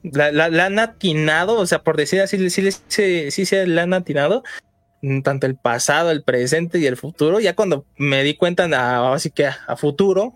[0.02, 3.94] La, la, han atinado, o sea, por decir así, sí, sí, sí, sí, la han
[3.94, 4.44] atinado
[5.22, 7.40] tanto el pasado, el presente y el futuro.
[7.40, 10.34] Ya cuando me di cuenta, así que a futuro,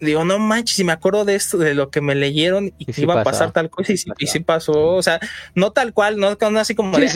[0.00, 3.02] digo, no manches, si me acuerdo de esto, de lo que me leyeron y, que
[3.02, 5.20] iba a pasar tal cosa, y, sí pasó, o sea,
[5.54, 7.06] no tal cual, no así como de,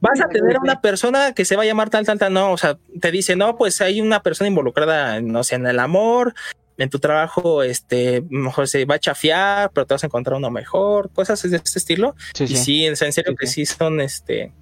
[0.00, 2.58] vas a tener una persona que se va a llamar tal, tal, tal, no, o
[2.58, 6.34] sea, te dice, no, pues hay una persona involucrada, no sé, en el amor,
[6.78, 10.50] en tu trabajo, este, mejor se va a chafiar, pero te vas a encontrar uno
[10.50, 12.14] mejor, cosas de este estilo.
[12.38, 14.52] y sí, en serio que sí son, este,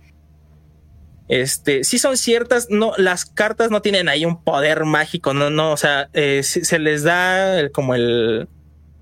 [1.28, 5.72] este, sí son ciertas, no, las cartas no tienen ahí un poder mágico, no, no,
[5.72, 8.48] o sea, eh, se, les da como el,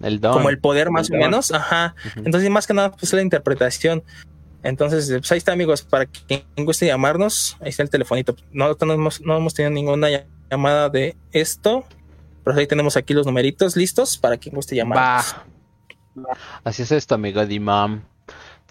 [0.03, 1.95] el como el poder más o menos, ajá.
[2.17, 4.05] Entonces, más que nada, pues la interpretación.
[4.63, 8.37] Entonces, pues ahí está, amigos, para quien guste llamarnos, ahí está el telefonito.
[8.53, 10.09] No, no, hemos, no hemos tenido ninguna
[10.49, 11.85] llamada de esto,
[12.45, 15.35] pero ahí tenemos aquí los numeritos listos para quien guste llamarnos.
[16.63, 18.05] Así es esto, amigo Dimam.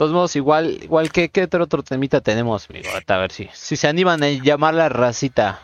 [0.02, 2.90] Todos modos, igual, igual que qué otro, otro temita tenemos, amigo.
[3.06, 5.60] A ver si, si se animan a llamar la racita.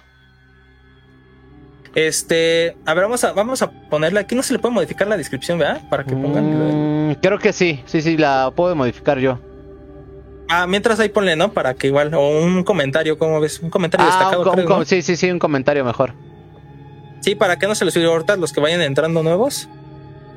[1.95, 5.17] Este, a ver, vamos a, vamos a ponerle aquí, no se le puede modificar la
[5.17, 5.81] descripción, ¿verdad?
[5.89, 7.09] Para que pongan.
[7.09, 9.39] Mm, creo que sí, sí, sí, la puedo modificar yo.
[10.49, 11.51] Ah, mientras ahí ponle, ¿no?
[11.51, 13.59] Para que igual, o un comentario, ¿cómo ves?
[13.59, 14.85] Un comentario ah, destacado.
[14.85, 16.13] Sí, sí, sí, un comentario mejor.
[17.21, 19.67] Sí, para que no se les olvide ahorita los que vayan entrando nuevos.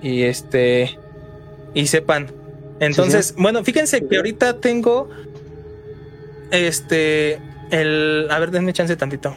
[0.01, 0.99] Y este,
[1.75, 2.40] y sepan.
[2.81, 5.11] Entonces, bueno, fíjense que ahorita tengo,
[6.51, 7.39] este,
[7.71, 9.37] el, a ver, denme chance tantito.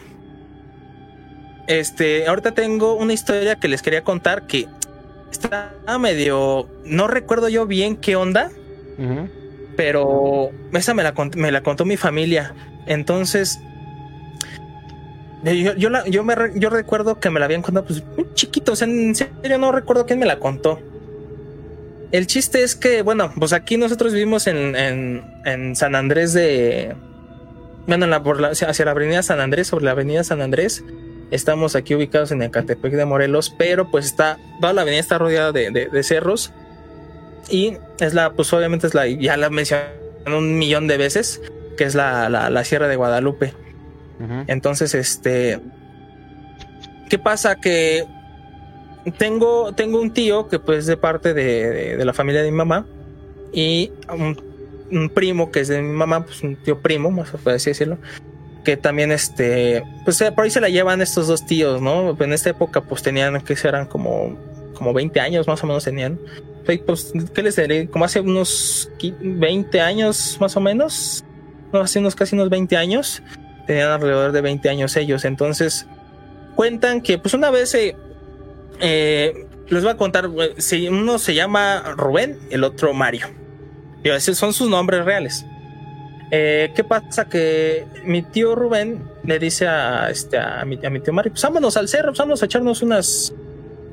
[1.68, 4.68] Este, ahorita tengo una historia que les quería contar que
[5.30, 6.70] está medio.
[6.86, 8.50] No recuerdo yo bien qué onda,
[9.76, 12.56] pero esa me la, me la contó mi familia.
[12.86, 13.60] Entonces,
[15.44, 18.72] yo, yo, yo, me, yo recuerdo que me la habían contado, pues, muy chiquito.
[18.72, 20.80] O sea, en serio no recuerdo quién me la contó.
[22.14, 26.96] El chiste es que, bueno, pues aquí nosotros vivimos en, en, en San Andrés de.
[27.88, 30.84] Bueno, en la, por hacia la avenida San Andrés, sobre la avenida San Andrés.
[31.32, 35.52] Estamos aquí ubicados en Ecatepec de Morelos, pero pues está, toda la avenida está rodeada
[35.52, 36.54] de, cerros.
[37.50, 39.86] Y es la, pues obviamente es la, ya la mencioné
[40.28, 41.42] un millón de veces,
[41.78, 43.56] que es la, la, Sierra de Guadalupe.
[44.46, 45.60] Entonces, este,
[47.10, 47.56] ¿qué pasa?
[47.56, 48.06] Que
[49.12, 52.86] tengo, tengo un tío que pues de parte de, de, la familia de mi mamá
[53.52, 57.72] y un, primo que es de mi mamá, pues un tío primo, más puede así
[57.72, 57.98] decirlo,
[58.64, 62.16] que también este, pues eh, por ahí se la llevan estos dos tíos, ¿no?
[62.20, 64.38] En esta época pues tenían que eran como,
[64.76, 66.20] como 20 años más o menos tenían.
[66.86, 67.90] Pues, ¿qué les diré?
[67.90, 68.90] Como hace unos
[69.20, 71.26] 20 años más o menos,
[71.74, 73.22] no, hace unos casi unos 20 años,
[73.68, 75.88] tenían alrededor de 20 años ellos, entonces
[76.56, 77.98] cuentan que pues una vez eh,
[78.80, 83.28] eh les voy a contar, si uno se llama Rubén, el otro Mario.
[84.04, 85.46] Y esos son sus nombres reales.
[86.32, 87.26] Eh, ¿Qué pasa?
[87.26, 91.88] Que mi tío Rubén le dice a, este, a, mi, tío Mario, pues vámonos al
[91.88, 93.34] cerro, pues vámonos a echarnos unas,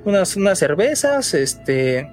[0.04, 2.10] unas, unas cervezas, este,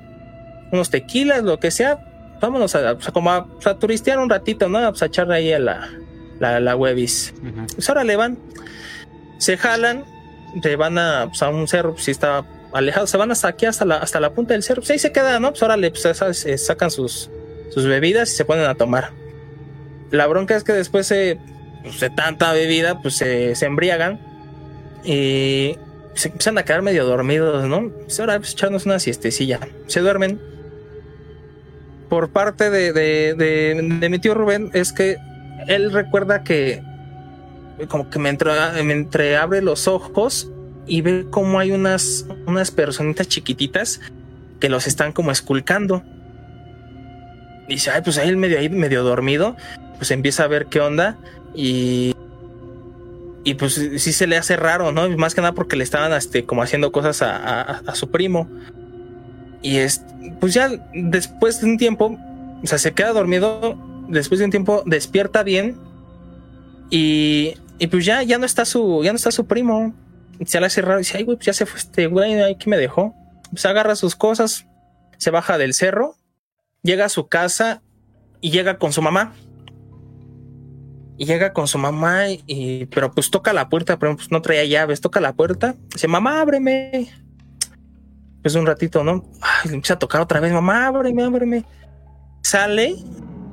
[0.72, 1.99] unos tequilas, lo que sea.
[2.39, 3.47] Vámonos a, como a,
[3.80, 4.88] turistear un ratito, ¿no?
[4.89, 5.89] Pues a echar ahí a la,
[6.39, 7.34] la, la webis.
[7.74, 8.38] Pues ahora le van,
[9.39, 10.03] se jalan,
[10.61, 13.65] se van a, pues, a un cerro, pues si está alejado, se van hasta aquí,
[13.65, 15.51] hasta la, hasta la punta del cerro, pues ahí se quedan, ¿no?
[15.51, 16.07] Pues ahora le pues,
[16.57, 17.30] sacan sus,
[17.70, 19.11] sus bebidas y se ponen a tomar.
[20.11, 21.07] La bronca es que después
[21.84, 24.20] pues, de tanta bebida, pues se, embriagan
[25.03, 25.78] y
[26.13, 27.89] se empiezan a quedar medio dormidos, ¿no?
[27.89, 29.59] Pues ahora pues, echarnos una siestecilla.
[29.88, 30.39] Se duermen.
[32.09, 35.18] Por parte de, de, mi tío Rubén, es que
[35.68, 36.82] él recuerda que
[37.89, 40.49] como que me, me entreabre los ojos
[40.88, 44.00] y ve como hay unas, unas personitas chiquititas
[44.60, 46.04] que los están como esculcando.
[47.68, 49.56] Dice, ay, pues ahí medio, ahí medio dormido
[49.98, 51.18] pues empieza a ver qué onda
[51.56, 52.14] y
[53.44, 55.10] y pues sí se le hace raro, ¿no?
[55.12, 58.50] Más que nada porque le estaban este, como haciendo cosas a, su primo.
[59.62, 60.02] Y es,
[60.42, 62.18] pues ya después de un tiempo,
[62.62, 63.78] o sea, se queda dormido,
[64.10, 65.78] después de un tiempo despierta bien
[66.90, 69.94] y, y pues ya, ya no está su, ya no está su primo.
[70.46, 72.70] Se le hace raro y dice, ay, güey, pues ya se fue este güey, aquí
[72.70, 73.14] me dejó.
[73.52, 74.66] Pues agarra sus cosas,
[75.18, 76.16] se baja del cerro,
[76.84, 77.82] llega a su casa
[78.42, 79.34] y llega con su mamá
[81.18, 84.66] y llega con su mamá y pero pues toca la puerta, pero pues no traía
[84.66, 87.10] llaves, toca la puerta, dice, "Mamá, ábreme."
[88.44, 89.26] Pues un ratito, ¿no?
[89.42, 91.66] Ay, empieza a tocar otra vez, "Mamá, ábreme, ábreme."
[92.44, 92.96] Sale,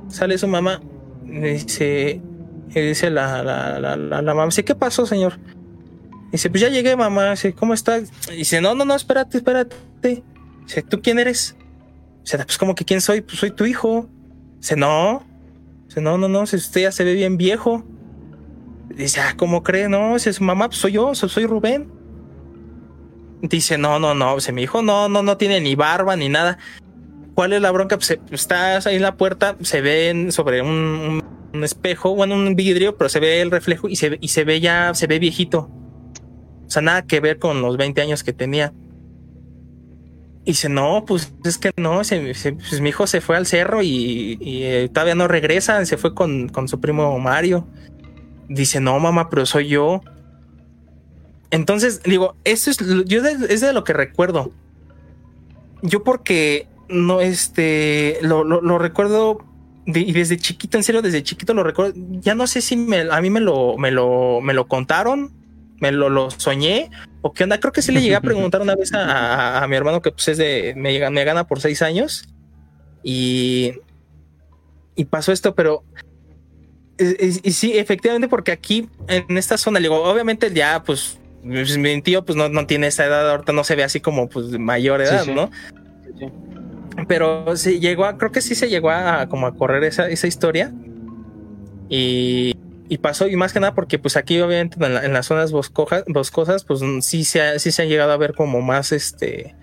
[0.09, 0.79] sale su mamá,
[1.23, 2.21] dice,
[2.67, 5.39] dice la, la, la, la, mamá, dice, "¿Qué pasó, señor?"
[6.35, 9.75] Dice, "Pues ya llegué, mamá." Dice, "¿Cómo estás?" Dice, "No, no, no, espérate, espérate."
[10.65, 11.55] Dice, "¿Tú quién eres?"
[12.23, 13.21] Dice, "Pues como que quién soy?
[13.21, 14.09] Pues soy tu hijo."
[14.59, 15.23] Dice, "No."
[16.01, 17.83] no, no, no, si usted ya se ve bien viejo.
[18.89, 19.89] Dice, ah, ¿cómo cree?
[19.89, 21.91] No, es su mamá, pues soy yo, soy Rubén.
[23.41, 26.57] Dice, no, no, no, se mi hijo no, no, no tiene ni barba ni nada.
[27.33, 27.97] ¿Cuál es la bronca?
[27.97, 31.21] Pues está ahí en la puerta, se ve sobre un,
[31.61, 34.93] espejo, bueno, un vidrio, pero se ve el reflejo y se, y se ve ya,
[34.93, 35.69] se ve viejito.
[36.67, 38.73] O sea, nada que ver con los 20 años que tenía.
[40.45, 44.89] Dice, no, pues es que no, pues mi hijo se fue al cerro y, eh,
[44.93, 47.67] todavía no regresa, se fue con, su primo Mario.
[48.47, 50.01] Dice, no, mamá, pero soy yo.
[51.49, 54.51] Entonces, digo, eso es, yo es de lo que recuerdo.
[55.81, 59.43] Yo porque no, este, lo, lo, recuerdo
[59.85, 61.93] y desde chiquito, en serio, desde chiquito lo recuerdo.
[61.95, 65.31] Ya no sé si me, a mí me lo, me lo, me lo contaron,
[65.79, 66.89] me lo, lo soñé
[67.21, 67.59] ¿O qué onda?
[67.59, 70.37] Creo que sí le llegué a preguntar una vez a, mi hermano que pues es
[70.37, 72.29] de, me, me gana por seis años.
[73.01, 73.79] Y,
[74.95, 75.83] y pasó esto, pero
[76.97, 82.23] y, sí, efectivamente, porque aquí en esta zona, digo, obviamente ya, pues, pues, mi tío,
[82.23, 85.25] pues no, no tiene esa edad, ahorita no se ve así como, pues, mayor edad,
[85.25, 85.49] ¿no?
[87.07, 90.27] Pero sí llegó a, creo que sí se llegó a como a correr esa, esa
[90.27, 90.73] historia.
[91.89, 92.53] Y,
[92.87, 96.81] y pasó, y más que nada porque pues aquí obviamente en, las zonas boscosas, pues
[97.01, 99.55] sí se, ha, sí se ha llegado a ver como más este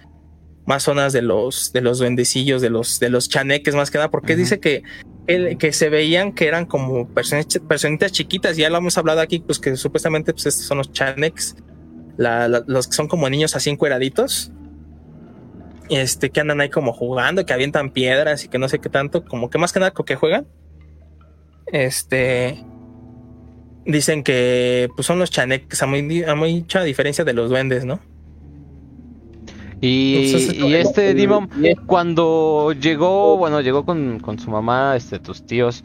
[0.67, 4.11] más zonas de los de los duendecillos, de los de los chaneques más que nada,
[4.11, 4.83] porque dice que
[5.29, 9.59] el, que se veían que eran como personitas chiquitas, ya lo hemos hablado aquí, pues
[9.59, 11.57] que supuestamente pues estos son los chaneques,
[12.17, 14.51] los que son como niños así encueraditos,
[15.91, 19.25] este, que andan ahí como jugando, que avientan piedras y que no sé qué tanto,
[19.25, 20.47] como que más que nada que juegan.
[21.67, 22.65] Este,
[23.85, 28.01] dicen que pues son los chaneques, a, muy, a mucha diferencia de los duendes, ¿no?
[29.81, 31.51] Y, este Dimon,
[31.87, 35.83] cuando llegó, bueno, llegó con, con, su mamá, este, tus tíos,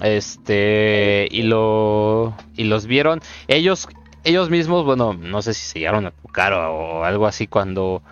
[0.00, 3.86] este, y lo, y los vieron, ellos,
[4.24, 8.02] ellos mismos, bueno, no sé si se llegaron a tocar o, algo así cuando,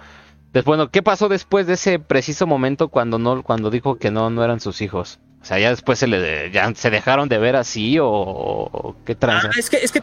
[0.67, 4.45] bueno, ¿qué pasó después de ese preciso momento cuando no, cuando dijo que no, no
[4.45, 5.19] eran sus hijos?
[5.47, 9.17] O sea, ya después se le, ya se dejaron de ver así o, qué.
[9.21, 10.03] Ah, es que, es que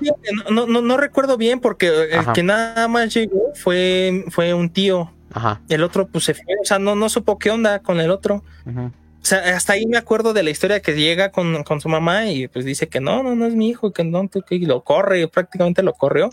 [0.50, 5.12] no, no, no, recuerdo bien porque el que nada más llegó fue, fue un tío.
[5.34, 5.60] Ajá.
[5.68, 8.42] El otro pues se fue, o sea, no, no supo qué onda con el otro.
[8.66, 12.28] O sea, hasta ahí me acuerdo de la historia que llega con, con, su mamá
[12.28, 15.28] y pues dice que no, no, no es mi hijo, que no, que lo corre,
[15.28, 16.30] prácticamente lo corrió.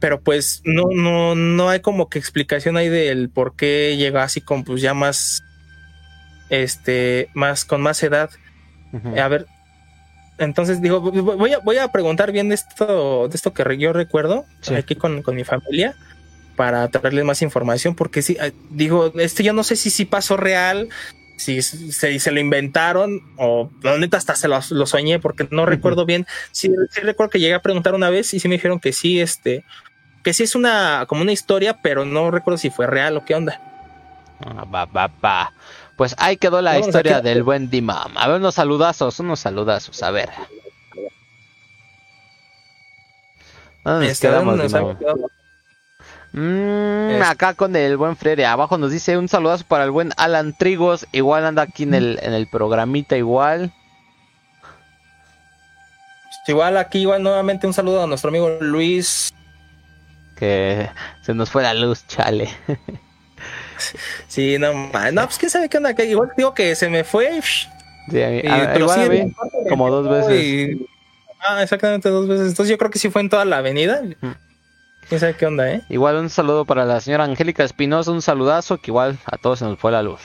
[0.00, 4.40] Pero pues no, no, no hay como que explicación ahí del por qué llegó así
[4.40, 5.44] con pues ya más,
[6.50, 8.30] este, más, con más edad.
[9.20, 9.46] A ver,
[10.38, 14.46] entonces digo, voy a, voy a preguntar bien de esto, de esto que yo recuerdo
[14.76, 15.94] aquí con, con, mi familia
[16.56, 20.36] para traerles más información, porque sí, ah, digo, este yo no sé si sí pasó
[20.36, 20.88] real,
[21.36, 26.06] si se, se lo inventaron o la neta hasta se lo, soñé porque no recuerdo
[26.06, 26.26] bien.
[26.50, 26.70] Sí,
[27.02, 29.64] recuerdo que llegué a preguntar una vez y sí me dijeron que sí, este,
[30.22, 33.34] que sí es una como una historia, pero no recuerdo si fue real o qué
[33.34, 33.60] onda.
[34.44, 35.52] Ah, va, va, va.
[35.96, 38.16] Pues ahí quedó la historia del buen Dimam.
[38.16, 40.28] A ver, unos saludazos, unos saludazos, a ver.
[43.82, 44.58] ¿Dónde nos quedamos,
[46.38, 50.52] Mm, acá con el buen Freddy, abajo nos dice un saludazo para el buen Alan
[50.52, 53.72] Trigos, igual anda aquí en el, en el programita igual.
[56.46, 59.32] Igual aquí, igual nuevamente un saludo a nuestro amigo Luis.
[60.36, 60.90] Que
[61.22, 62.50] se nos fue la luz, chale.
[64.28, 67.40] sí, no, no, pues quién sabe qué onda, igual digo que se me fue.
[68.10, 69.34] Sí, igual
[69.68, 70.78] como dos veces.
[71.40, 72.48] ah, exactamente dos veces.
[72.48, 74.02] Entonces yo creo que sí fue en toda la avenida.
[75.08, 75.82] ¿Quién sabe qué onda, eh?
[75.88, 79.64] Igual un saludo para la señora Angélica Espinosa, un saludazo que igual a todos se
[79.64, 80.20] nos fue la luz.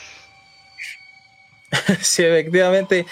[2.01, 3.05] sí, efectivamente.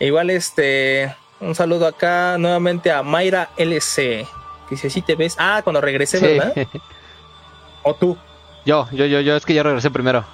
[0.00, 4.26] Igual este, un saludo acá nuevamente a Mayra LC.
[4.68, 5.36] Que dice, si te ves.
[5.38, 6.54] Ah, cuando regresé, ¿verdad?
[7.82, 8.18] ¿O tú?
[8.64, 10.24] Yo, yo, yo, yo, es que yo regresé primero.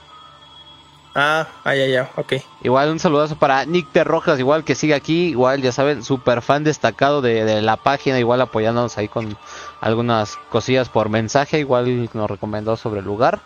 [1.14, 2.35] Ah, ah, ya, ya, ok.
[2.62, 6.43] Igual un saludazo para Nick de Rojas, igual que sigue aquí, igual ya saben, super
[6.43, 9.37] fan destacado de, de la página, igual apoyándonos ahí con
[9.81, 13.41] algunas cosillas por mensaje, igual nos recomendó sobre el lugar.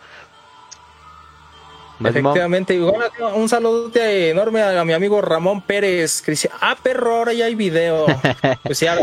[2.08, 7.32] Efectivamente, igual un saludo enorme a, mi amigo Ramón Pérez, que dice, ah, perro, ahora
[7.32, 8.06] ya hay video.
[8.62, 8.96] Pues ya,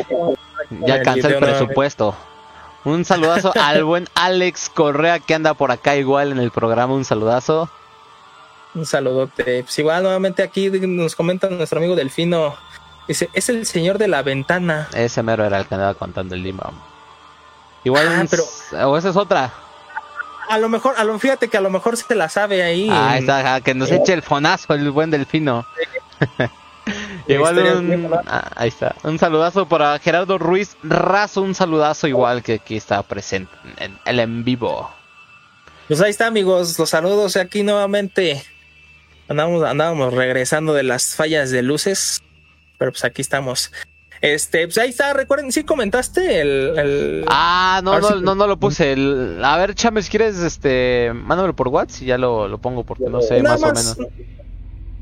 [0.93, 2.15] alcanzó el, presupuesto.
[2.85, 7.05] Un saludazo al buen Alex Correa que anda por acá igual en el programa, un
[7.05, 7.69] saludazo.
[8.75, 9.63] Un saludote.
[9.63, 12.55] Pues igual nuevamente aquí nos comenta nuestro amigo Delfino.
[13.07, 14.87] Dice, es el señor de la ventana.
[14.93, 16.71] Ese mero era el que andaba contando el Lima.
[17.83, 18.43] Igual, ah, pero...
[18.87, 19.51] o esa es otra.
[20.47, 22.87] A lo mejor, a lo, fíjate que a lo mejor se la sabe ahí.
[22.91, 25.65] Ah, está, que nos eche el fonazo el buen Delfino.
[27.27, 28.95] igual un, ah, ahí está.
[29.03, 34.19] Un saludazo para Gerardo Ruiz Razo, un saludazo igual que aquí está presente en el
[34.19, 34.89] en vivo.
[35.87, 38.43] Pues ahí está amigos, los saludos aquí nuevamente
[39.29, 42.23] Andábamos, andábamos regresando de las fallas de luces,
[42.79, 43.71] pero pues aquí estamos.
[44.21, 47.23] Este, pues ahí está, recuerden, sí comentaste el.
[47.27, 48.95] ah, no, no, no, no, lo puse.
[49.43, 51.11] a ver, Chambers, ¿quieres este.
[51.13, 53.97] Mándamelo por WhatsApp y ya lo, lo pongo porque no sé, más, o menos.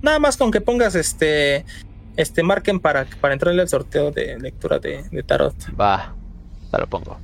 [0.01, 1.63] Nada más con que pongas este.
[2.17, 5.55] Este, marquen para, para entrarle al sorteo de lectura de, de tarot.
[5.79, 6.13] Va,
[6.71, 7.17] ya lo pongo.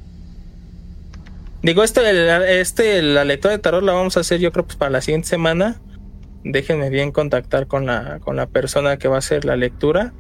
[1.62, 4.92] Digo, este, este, la lectura de tarot la vamos a hacer yo creo pues para
[4.92, 5.82] la siguiente semana
[6.44, 10.14] déjenme bien contactar con la, con la persona que va a hacer la lectura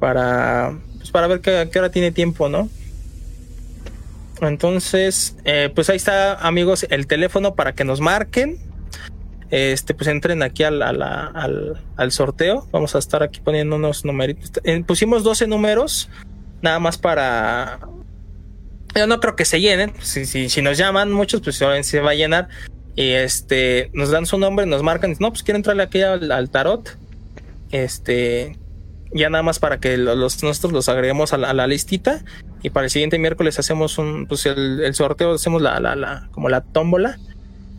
[0.00, 2.68] para, pues para ver qué, qué hora tiene tiempo, ¿no?
[4.40, 8.58] Entonces, eh, pues ahí está, amigos, el teléfono para que nos marquen.
[9.50, 11.02] Este, pues entren aquí al, al,
[11.96, 12.66] al, sorteo.
[12.72, 14.52] Vamos a estar aquí poniendo unos numeritos.
[14.86, 16.08] Pusimos 12 números,
[16.62, 17.80] nada más para.
[18.94, 19.92] Yo no creo que se llenen.
[20.00, 22.48] Si, si, nos llaman muchos, pues se va a llenar.
[22.96, 25.14] Y este, nos dan su nombre, nos marcan.
[25.20, 26.96] No, pues quiero entrarle aquí al, tarot.
[27.70, 28.58] Este,
[29.12, 32.24] ya nada más para que los, nosotros los agreguemos a la, listita.
[32.62, 36.28] Y para el siguiente miércoles hacemos un, pues el, el sorteo, hacemos la, la, la,
[36.32, 37.18] como la tómbola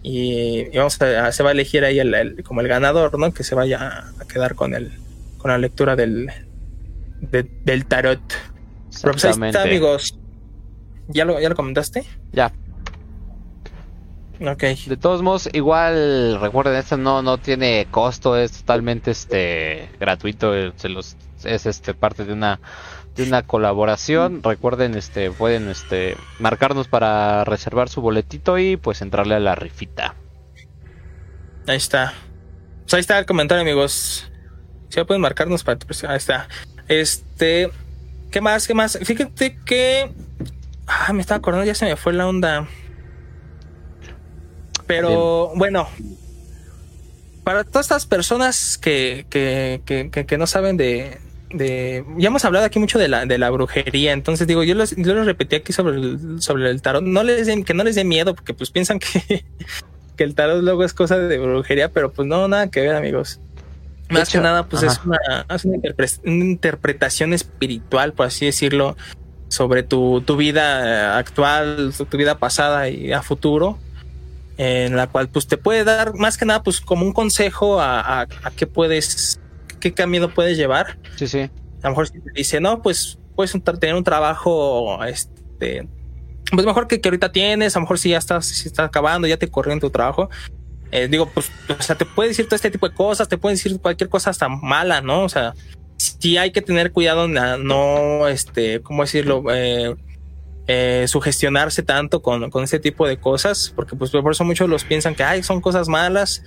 [0.09, 3.33] y, vamos a, se va a elegir ahí el, como el ganador, ¿no?
[3.33, 4.93] Que se vaya a quedar con el
[5.37, 6.31] con la lectura del
[7.19, 8.21] del tarot.
[9.01, 10.17] Pero pues amigos.
[11.09, 12.05] ¿Ya lo, ¿Ya lo comentaste?
[12.31, 12.53] Ya.
[14.39, 14.63] Ok.
[14.87, 20.89] De todos modos, igual recuerden, esto no, no tiene costo, es totalmente este gratuito, se
[20.89, 22.59] los, es este parte de una
[23.17, 24.41] de una colaboración.
[24.43, 30.15] Recuerden, este, pueden este, marcarnos para reservar su boletito y pues entrarle a la rifita.
[31.67, 32.13] Ahí está.
[32.83, 34.31] Pues ahí está el comentario, amigos.
[34.89, 36.47] Si pueden marcarnos para pues, ahí está.
[36.87, 37.69] Este,
[38.31, 38.67] ¿qué más?
[38.67, 38.97] ¿Qué más?
[39.03, 40.11] Fíjate que
[40.85, 42.67] ah, me estaba acordando, ya se me fue la onda.
[44.85, 45.89] Pero bueno,
[47.43, 51.19] para todas estas personas que, que, que, que no saben de,
[51.49, 54.83] de ya hemos hablado aquí mucho de la de la brujería entonces digo yo lo
[54.83, 58.35] yo repetí aquí sobre el, sobre el tarot no les que no les dé miedo
[58.35, 59.45] porque pues piensan que,
[60.17, 63.39] que el tarot luego es cosa de brujería pero pues no nada que ver amigos.
[64.09, 68.95] Más que nada pues es una, una, interpretación espiritual por así decirlo
[69.49, 73.77] sobre tu, tu vida actual tu vida pasada y a futuro
[74.57, 77.99] en la cual pues te puede dar más que nada pues como un consejo a,
[77.99, 79.41] a, a qué puedes
[79.89, 80.97] qué camino puedes llevar.
[81.15, 81.39] Sí, sí.
[81.81, 85.87] A lo mejor si te dice, no, pues puedes tener un trabajo, este,
[86.51, 89.27] pues mejor que, que ahorita tienes, a lo mejor si ya estás, si estás acabando,
[89.27, 90.29] ya te corrió en tu trabajo.
[90.91, 93.55] Eh, digo, pues, o sea, te puede decir todo este tipo de cosas, te puede
[93.55, 95.23] decir cualquier cosa hasta mala, ¿no?
[95.23, 95.53] O sea,
[95.97, 99.43] sí hay que tener cuidado, no, este, ¿cómo decirlo?
[99.53, 99.95] Eh,
[100.67, 104.83] eh, sugestionarse tanto con, con ese tipo de cosas, porque pues por eso muchos los
[104.83, 106.43] piensan que, ay, son cosas malas,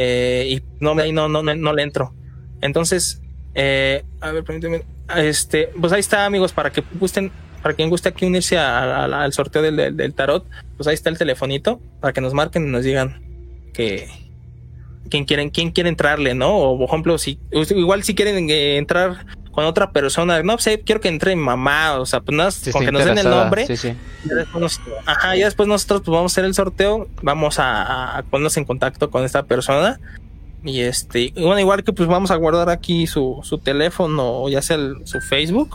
[0.00, 2.14] eh, y no, ahí no, no, no, le entro.
[2.60, 3.20] Entonces,
[3.54, 4.84] eh, a ver, permíteme,
[5.16, 7.32] este, pues ahí está, amigos, para que gusten,
[7.64, 10.46] para quien guste aquí unirse al sorteo del, del, tarot,
[10.76, 13.20] pues ahí está el telefonito, para que nos marquen y nos digan
[13.74, 14.08] que
[15.10, 16.56] quién quieren, quién quiere entrarle, ¿no?
[16.56, 19.26] O por ejemplo, si igual si quieren eh, entrar
[19.58, 22.84] con otra persona, no, pues quiero que entre mi mamá, o sea, pues nada, con
[22.84, 23.66] que nos den el nombre.
[23.66, 23.92] Sí, sí.
[24.24, 28.56] Y después ajá, y después nosotros pues vamos a hacer el sorteo, vamos a, ponernos
[28.56, 29.98] en contacto con esta persona.
[30.62, 34.62] Y este, bueno, igual que pues vamos a guardar aquí su, su teléfono o ya
[34.62, 35.74] sea su Facebook.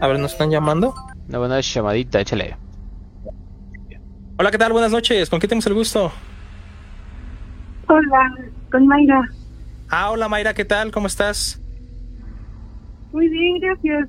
[0.00, 0.94] A ver, nos están llamando.
[1.30, 2.58] Una buena llamadita, échale.
[4.36, 4.72] Hola, ¿qué tal?
[4.72, 5.30] Buenas noches.
[5.30, 6.12] ¿Con qué tenemos el gusto?
[7.86, 8.34] Hola,
[8.70, 9.22] con Mayra.
[9.88, 10.90] Ah, hola Mayra, ¿qué tal?
[10.90, 11.62] ¿Cómo estás?
[13.18, 14.08] Muy bien, gracias.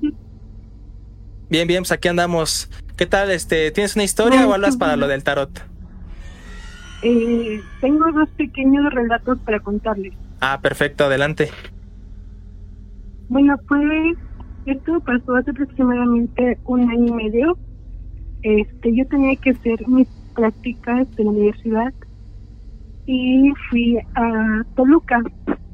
[1.50, 2.70] Bien, bien, pues aquí andamos.
[2.96, 3.32] ¿Qué tal?
[3.32, 5.50] Este, ¿Tienes una historia o hablas para lo del tarot?
[7.02, 10.14] Eh, tengo dos pequeños relatos para contarles.
[10.42, 11.50] Ah, perfecto, adelante.
[13.30, 14.16] Bueno, pues
[14.68, 17.58] esto pasó hace aproximadamente un año y medio.
[18.44, 21.94] Este, yo tenía que hacer mis prácticas de la universidad
[23.08, 25.20] y fui a Toluca,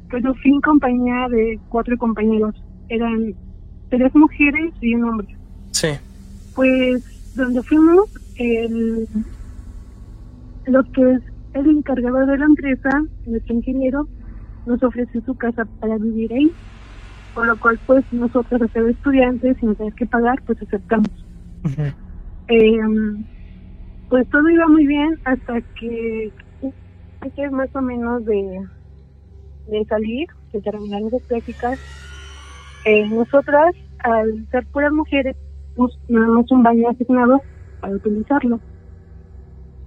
[0.08, 2.54] pero fui en compañía de cuatro compañeros
[2.88, 3.34] eran
[3.90, 5.28] tres mujeres y un hombre.
[5.72, 5.88] Sí.
[6.54, 9.06] Pues donde fuimos, el,
[10.66, 11.22] lo que es
[11.54, 14.08] el encargado de la empresa, nuestro ingeniero,
[14.66, 16.52] nos ofreció su casa para vivir ahí,
[17.34, 21.10] por lo cual pues nosotros, ser estudiantes, sin tener que pagar, pues aceptamos.
[22.48, 23.24] Em,
[24.08, 26.32] pues todo iba muy bien hasta que
[27.36, 28.62] es más o menos de,
[29.68, 31.78] de salir, de terminar las prácticas,
[32.86, 35.34] eh, nosotras, al ser puras mujeres,
[36.08, 37.42] nada más un baño asignado
[37.80, 38.60] para utilizarlo.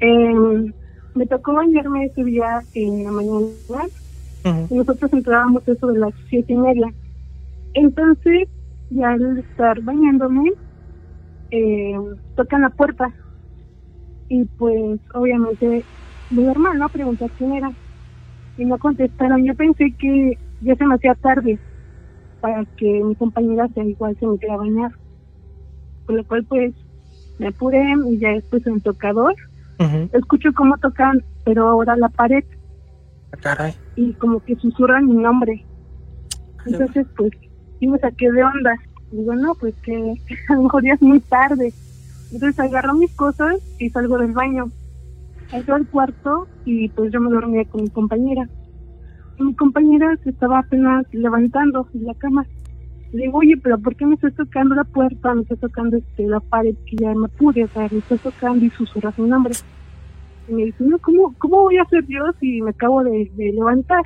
[0.02, 0.74] Eh,
[1.16, 3.88] me tocó bañarme ese día en la mañana
[4.70, 6.94] y nosotros entrábamos eso de las siete y media.
[7.74, 8.50] Entonces,
[8.90, 10.52] ya al estar bañándome,
[11.52, 11.96] eh,
[12.36, 13.14] tocan la puerta
[14.28, 15.86] y pues obviamente
[16.32, 16.90] muy normal, ¿no?
[16.90, 17.72] Preguntar quién era
[18.58, 19.46] y no contestaron.
[19.46, 21.58] Yo pensé que ya se me hacía tarde
[22.42, 24.92] para que mi compañera sea igual se metiera a bañar.
[26.06, 26.74] Con lo cual, pues,
[27.38, 29.36] me apuré y ya después en el tocador.
[30.12, 32.44] Escucho cómo tocan, pero ahora la pared.
[33.46, 35.66] Ah, y como que susurran mi nombre.
[36.66, 37.32] Entonces, pues,
[37.80, 38.76] y me saqué de onda.
[39.12, 39.94] Digo, no, pues que
[40.50, 41.74] a lo mejor ya es muy tarde.
[42.32, 44.70] Entonces agarro mis cosas y salgo del baño.
[45.52, 48.48] entró al cuarto y pues yo me dormía con mi compañera.
[49.40, 52.46] Mi compañera se estaba apenas levantando de la cama.
[53.12, 55.34] Le digo, oye, pero ¿por qué me estás tocando la puerta?
[55.34, 58.64] Me estás tocando este, la pared que ya me pude, o sea, me estás tocando
[58.66, 59.54] y susurras mi nombre.
[60.48, 64.04] Y me dice, no, ¿cómo, cómo voy a hacer yo si me acabo de, levantar?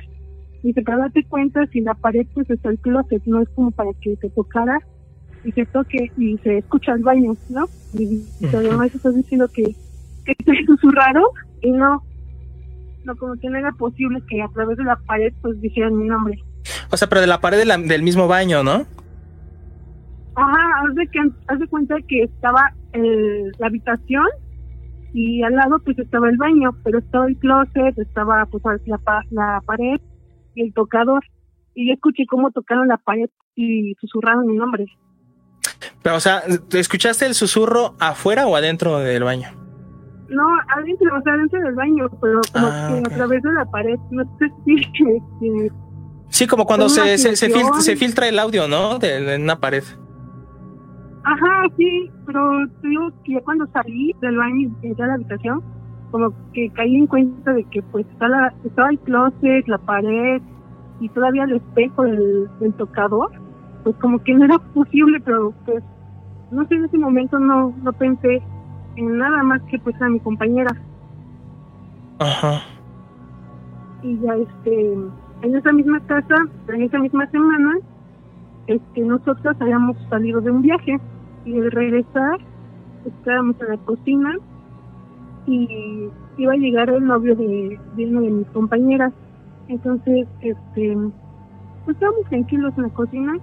[0.62, 3.70] Y dice, pero date cuenta, si la pared pues está el closet, no es como
[3.70, 4.78] para que te tocara
[5.44, 7.66] y se toque y se escucha el baño, ¿no?
[7.92, 8.24] Y,
[8.54, 9.74] además estás diciendo que,
[10.24, 11.24] que te susurraron
[11.60, 12.02] y no,
[13.04, 16.06] no, como que no era posible que a través de la pared pues dijeran mi
[16.06, 16.38] nombre.
[16.90, 18.86] O sea, pero de la pared del mismo baño, ¿no?
[20.36, 24.26] Ajá, haz de, que, haz de cuenta que estaba el, la habitación
[25.12, 28.98] y al lado pues estaba el baño, pero estaba el closet, estaba pues la,
[29.30, 30.00] la pared
[30.54, 31.22] y el tocador.
[31.74, 34.86] Y yo escuché cómo tocaron la pared y susurraron mi nombre.
[36.02, 36.42] Pero, o sea,
[36.72, 39.63] ¿escuchaste el susurro afuera o adentro del baño?
[40.28, 40.42] No,
[40.74, 43.98] adentro, o sea, adentro del baño, pero como ah, que a través de la pared,
[44.10, 45.70] no sé si...
[46.28, 48.98] sí, como cuando se, se, se, filtra, el audio, ¿no?
[48.98, 49.84] De, una pared.
[51.24, 55.62] Ajá, sí, pero digo que ya cuando salí del baño y entré a la habitación,
[56.10, 60.40] como que caí en cuenta de que pues estaba, estaba el closet, la pared
[61.00, 63.30] y todavía el espejo del, del tocador,
[63.82, 65.82] pues como que no era posible, pero pues
[66.50, 68.53] no sé, en ese momento no, no pensé en
[69.02, 70.74] nada más que pues a mi compañera.
[72.18, 72.62] Ajá.
[74.02, 74.92] Y ya este,
[75.42, 76.34] en esa misma casa,
[76.68, 77.78] en esa misma semana,
[78.66, 80.98] este, nosotros habíamos salido de un viaje
[81.44, 82.38] y al regresar
[83.04, 84.36] estábamos en la cocina
[85.46, 89.12] y iba a llegar el novio de, de una de mis compañeras.
[89.68, 90.96] Entonces, este,
[91.84, 93.38] pues estábamos tranquilos en la cocina.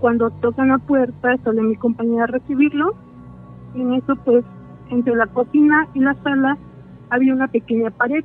[0.00, 2.94] Cuando tocan la puerta, sale mi compañera a recibirlo.
[3.74, 4.44] Y en eso, pues,
[4.90, 6.58] entre la cocina y la sala
[7.10, 8.24] había una pequeña pared.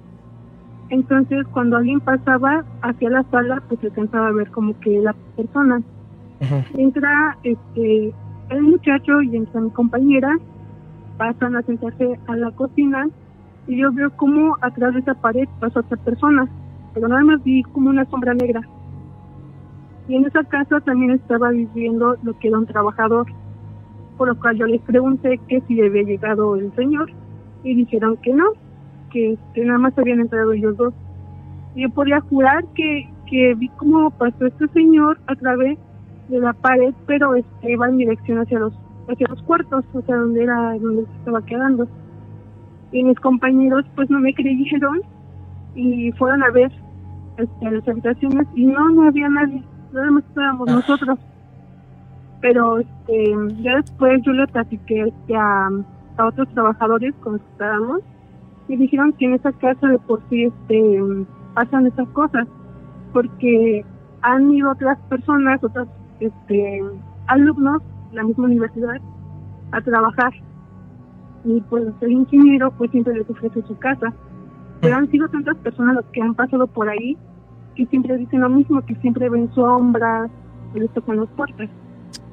[0.90, 5.16] Entonces, cuando alguien pasaba hacia la sala, pues se alcanzaba a ver como que la
[5.36, 5.82] persona.
[6.74, 8.14] Entra este
[8.50, 10.38] el muchacho y entra mi compañera,
[11.18, 13.08] pasan a sentarse a la cocina
[13.68, 16.48] y yo veo como atrás de esa pared pasa otra persona,
[16.94, 18.62] pero nada más vi como una sombra negra.
[20.08, 23.26] Y en esa casa también estaba viviendo lo que era un trabajador
[24.18, 27.12] por lo cual yo les pregunté que si había llegado el señor
[27.64, 28.46] y dijeron que no,
[29.12, 30.94] que, nada más habían entrado ellos dos.
[31.76, 35.78] Y yo podía jurar que, que vi cómo pasó este señor a través
[36.30, 38.74] de la pared, pero este, iba en dirección hacia los
[39.08, 41.88] hacia los cuartos, o sea, donde era donde se estaba quedando.
[42.92, 45.02] Y mis compañeros pues no me creyeron
[45.76, 46.72] y fueron a ver
[47.38, 49.62] este, las habitaciones y no, no había nadie,
[49.92, 50.74] nada más estábamos ah.
[50.74, 51.20] nosotros
[52.46, 55.68] pero este, ya después yo le platiqué este, a,
[56.20, 58.02] otros trabajadores con estábamos
[58.68, 61.02] y dijeron que en esa casa de por sí este,
[61.56, 62.48] pasan esas cosas,
[63.14, 63.84] porque
[64.22, 65.88] han ido otras personas, otros
[66.20, 66.84] este,
[67.26, 67.82] alumnos
[68.12, 69.02] de la misma universidad
[69.72, 70.32] a trabajar
[71.46, 74.14] y pues el ingeniero pues siempre les ofrece su casa,
[74.82, 77.18] pero han sido tantas personas las que han pasado por ahí
[77.74, 80.30] que siempre dicen lo mismo, que siempre ven sombras,
[80.76, 81.72] les tocan las puertas.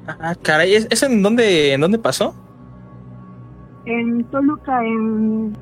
[0.07, 2.35] Ah, caray, ¿eso en dónde, en dónde pasó?
[3.85, 5.55] En Toluca, en.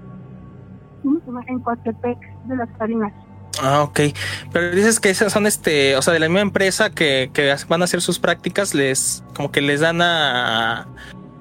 [1.03, 1.41] ¿Cómo se llama?
[1.47, 3.13] En Coatepec de las Salinas.
[3.61, 3.99] Ah, ok.
[4.51, 7.81] Pero dices que esas son este, o sea, de la misma empresa que, que van
[7.81, 10.87] a hacer sus prácticas, les, como que les dan a,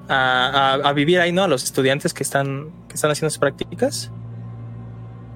[0.09, 1.43] a, a, vivir ahí, ¿no?
[1.43, 4.11] A los estudiantes que están, que están haciendo sus prácticas.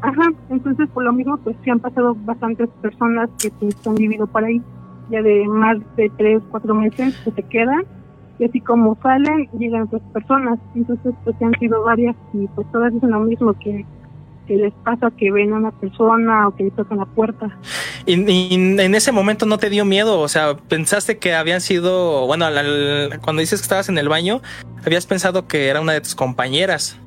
[0.02, 4.28] Ajá, entonces por lo mismo, pues sí han pasado bastantes personas que pues, han vivido
[4.28, 4.62] por ahí
[5.10, 7.86] ya de más de tres, cuatro meses que se quedan
[8.38, 10.60] y así como salen llegan otras personas.
[10.76, 13.86] Entonces pues han sido varias y pues todas dicen lo mismo que,
[14.48, 17.58] que les pasa que ven a una persona o que le tocan la puerta.
[18.06, 18.14] Y,
[18.54, 22.46] en ese momento no te dio miedo o sea pensaste que habían sido bueno
[23.24, 24.42] cuando dices que estabas en el baño
[24.86, 27.00] habías pensado que era una de tus compañeras.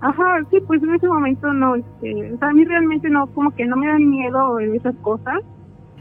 [0.00, 3.54] Ajá, sí, pues en ese momento no, este, o sea, a mí realmente no, como
[3.54, 5.42] que no me dan miedo esas cosas,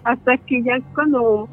[0.03, 1.47] hasta que ya cuando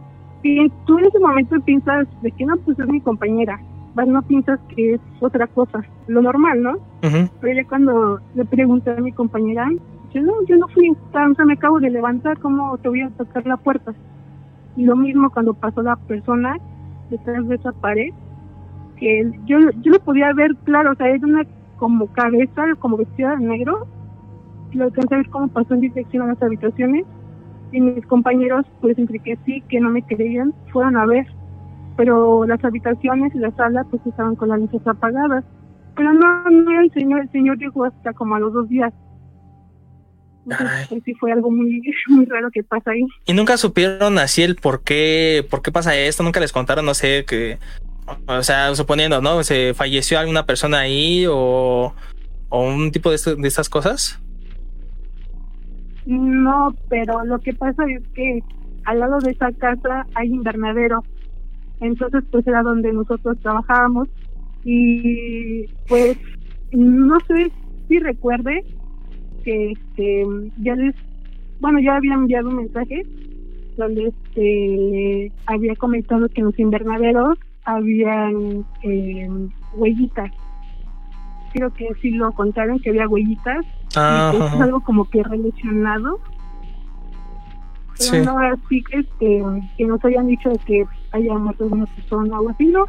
[0.86, 3.60] tú en ese momento piensas de que no, pues es mi compañera,
[4.06, 6.76] no piensas que es otra cosa, lo normal, ¿no?
[7.40, 9.68] Pero ya cuando le pregunté a mi compañera,
[10.14, 13.10] yo no, yo no fui, o sea, me acabo de levantar, ¿cómo te voy a
[13.10, 13.92] tocar la puerta?
[14.76, 16.56] Y lo mismo cuando pasó la persona
[17.10, 18.12] detrás de esa pared,
[18.96, 21.44] que yo, yo lo podía ver claro, o sea, es una
[21.76, 23.86] como cabeza, como vestida de negro,
[24.72, 27.04] lo alcancé a ver cómo pasó en dirección a las habitaciones
[27.72, 31.26] y mis compañeros, pues entre que sí, que no me creían, fueron a ver,
[31.96, 35.44] pero las habitaciones y las salas pues estaban con las luces apagadas,
[35.96, 38.92] Pero no, no el señor, el señor llegó hasta como a los dos días.
[40.44, 43.04] Entonces, sí fue algo muy, muy raro que pasa ahí.
[43.26, 46.22] ¿Y nunca supieron así el por qué, por qué pasa esto?
[46.22, 47.58] ¿Nunca les contaron, no sé, que,
[48.26, 49.42] o sea, suponiendo, ¿no?
[49.44, 51.92] ¿Se falleció alguna persona ahí o,
[52.48, 54.20] o un tipo de, de estas cosas?
[56.08, 58.42] No, pero lo que pasa es que
[58.86, 61.04] al lado de esa casa hay invernadero.
[61.80, 64.08] Entonces, pues era donde nosotros trabajábamos.
[64.64, 66.16] Y pues,
[66.72, 67.52] no sé
[67.88, 68.64] si recuerde
[69.44, 70.24] que este,
[70.62, 70.94] ya les,
[71.60, 73.02] bueno, ya había enviado un mensaje
[73.76, 79.28] donde este, había comentado que en los invernaderos habían eh,
[79.74, 80.30] huellitas.
[81.58, 83.64] Creo que sí lo contaron que había huellitas.
[83.90, 86.20] Y pues, es algo como que relacionado
[88.22, 89.42] no así este,
[89.76, 92.86] que nos hayan dicho que haya muerto una persona o así, no.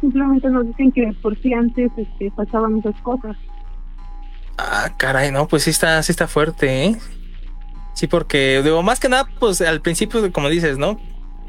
[0.00, 3.36] Simplemente nos dicen que por si antes este, pasaban esas cosas.
[4.58, 6.96] Ah, caray, no, pues sí está, sí está fuerte, ¿eh?
[7.94, 10.98] Sí, porque, digo, más que nada, pues al principio, como dices, ¿no?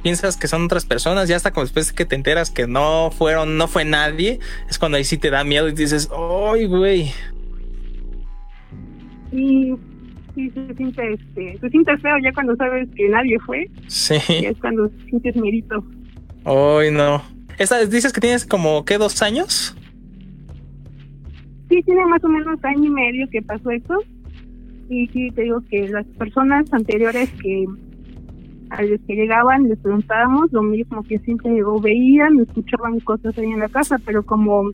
[0.06, 3.58] Piensas que son otras personas, ya hasta como después que te enteras que no fueron,
[3.58, 7.12] no fue nadie, es cuando ahí sí te da miedo y dices, ¡ay, güey!
[9.32, 9.74] Y
[10.36, 13.68] sí se siente, este, se siente feo ya cuando sabes que nadie fue.
[13.88, 14.14] Sí.
[14.30, 15.84] Y es cuando sientes mérito.
[16.44, 17.24] Ay, no.
[17.90, 19.76] ¿Dices que tienes como, ¿qué, dos años?
[21.68, 24.04] Sí, tiene más o menos año y medio que pasó eso.
[24.88, 27.66] Y sí, te digo que las personas anteriores que
[28.70, 33.52] a los que llegaban les preguntábamos lo mismo que siempre llegó, veían, escuchaban cosas ahí
[33.52, 34.72] en la casa, pero como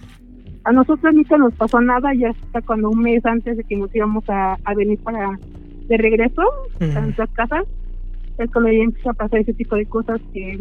[0.64, 3.94] a nosotros nunca nos pasó nada, ya hasta cuando un mes antes de que nos
[3.96, 5.38] íbamos a, venir para
[5.88, 6.44] de regreso
[6.80, 7.66] a nuestras casas,
[8.38, 10.60] es cuando ya empieza a pasar ese tipo de cosas que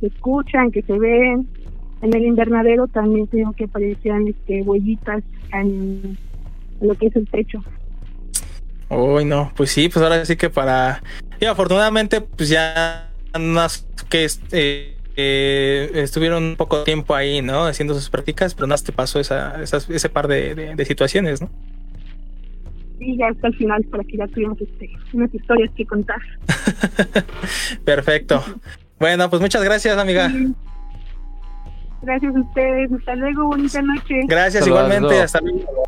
[0.00, 1.46] se escuchan, que se ven.
[2.00, 5.22] En el invernadero también tengo que aparecían este, huellitas
[5.52, 6.16] en,
[6.80, 7.62] lo que es el techo.
[8.92, 11.02] Uy, no, pues sí, pues ahora sí que para...
[11.40, 17.64] Y afortunadamente, pues ya más que este eh, estuvieron un poco tiempo ahí, ¿no?
[17.64, 21.50] Haciendo sus prácticas, pero no te pasó esa, ese par de, situaciones, ¿no?
[22.98, 26.20] Sí, ya hasta el final, para que ya tuvimos este, unas historias que contar.
[27.84, 28.42] Perfecto.
[29.00, 30.30] Bueno, pues muchas gracias, amiga.
[32.02, 32.92] Gracias a ustedes.
[32.92, 33.46] Hasta luego.
[33.46, 34.20] Bonita noche.
[34.28, 35.20] Gracias, igualmente.
[35.20, 35.82] Hasta luego.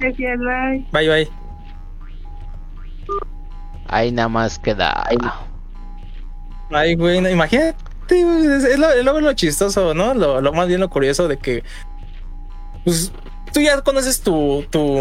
[0.00, 0.86] Gracias, bye.
[0.92, 1.49] Bye, bye.
[3.90, 5.04] Ahí nada más queda.
[6.70, 7.76] Ay, güey, imagínate
[8.14, 10.14] es, lo, lo, chistoso, ¿no?
[10.14, 11.62] Lo, más bien lo curioso de que,
[12.84, 13.12] pues,
[13.52, 15.00] tú ya conoces tu, tu,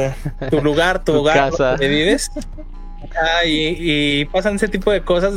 [0.50, 2.32] tu lugar, tu, hogar donde vives.
[3.16, 5.34] Ah, y, pasan ese tipo de cosas.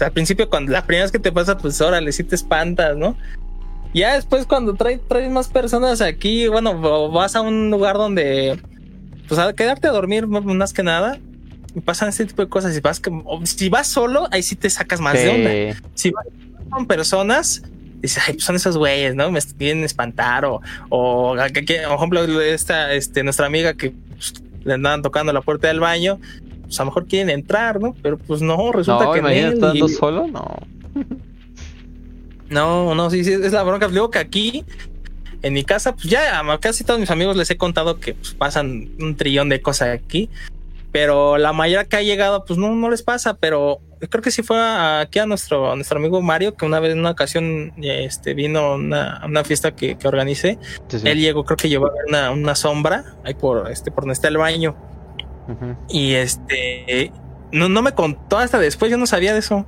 [0.00, 3.16] al principio, cuando la primera vez que te pasa, pues órale, sí te espantas, ¿no?
[3.92, 8.60] Ya después, cuando traes, traes más personas aquí, bueno, vas a un lugar donde,
[9.28, 11.18] pues, a quedarte a dormir más que nada.
[11.74, 12.74] Y pasan ese tipo de cosas.
[12.74, 13.00] Si vas,
[13.44, 15.82] si vas solo, ahí sí te sacas más de onda.
[15.94, 16.26] Si vas
[16.70, 17.62] con personas,
[18.00, 19.30] dice, ay, pues son esos güeyes, ¿no?
[19.30, 24.34] Me quieren espantar o, o, por ejemplo, esta, este, nuestra amiga que pues,
[24.64, 26.18] le andaban tocando la puerta del baño,
[26.62, 27.94] pues a lo mejor quieren entrar, ¿no?
[28.02, 29.28] Pero pues no, resulta que no.
[29.28, 30.56] estando solo, no.
[32.48, 33.86] No, no, sí, sí, es la bronca.
[33.86, 34.64] Luego que aquí,
[35.42, 38.34] en mi casa, pues ya a casi todos mis amigos les he contado que pues,
[38.34, 40.28] pasan un trillón de cosas aquí
[40.92, 44.42] pero la mayoría que ha llegado, pues no, no les pasa, pero creo que sí
[44.42, 48.74] fue aquí a nuestro, nuestro amigo Mario, que una vez en una ocasión este, vino
[48.74, 50.58] una, una fiesta que, que organicé.
[51.04, 54.38] Él llegó, creo que llevaba una, una sombra ahí por, este, por donde está el
[54.38, 54.76] baño.
[55.88, 57.12] Y este,
[57.52, 59.66] no, no me contó hasta después, yo no sabía de eso.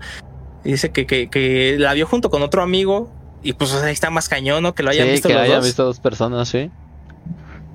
[0.64, 3.10] dice que, que, que la vio junto con otro amigo
[3.42, 4.74] y pues ahí está más cañón, ¿no?
[4.74, 6.70] Que lo hayan visto que hayan visto dos personas, sí.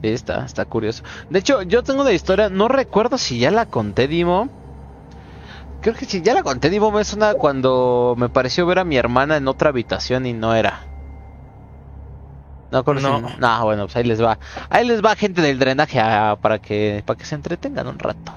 [0.02, 1.03] Está, está curioso.
[1.30, 4.49] De hecho, yo tengo una historia, no recuerdo si ya la conté, Dimo.
[5.82, 8.98] Creo que si ya la conté, Dimo, me una cuando me pareció ver a mi
[8.98, 10.82] hermana en otra habitación y no era.
[12.72, 13.22] No, no.
[13.40, 14.38] no, bueno, pues ahí les va.
[14.69, 15.99] Ahí les va gente del drenaje
[16.41, 18.34] para que para que se entretengan un rato.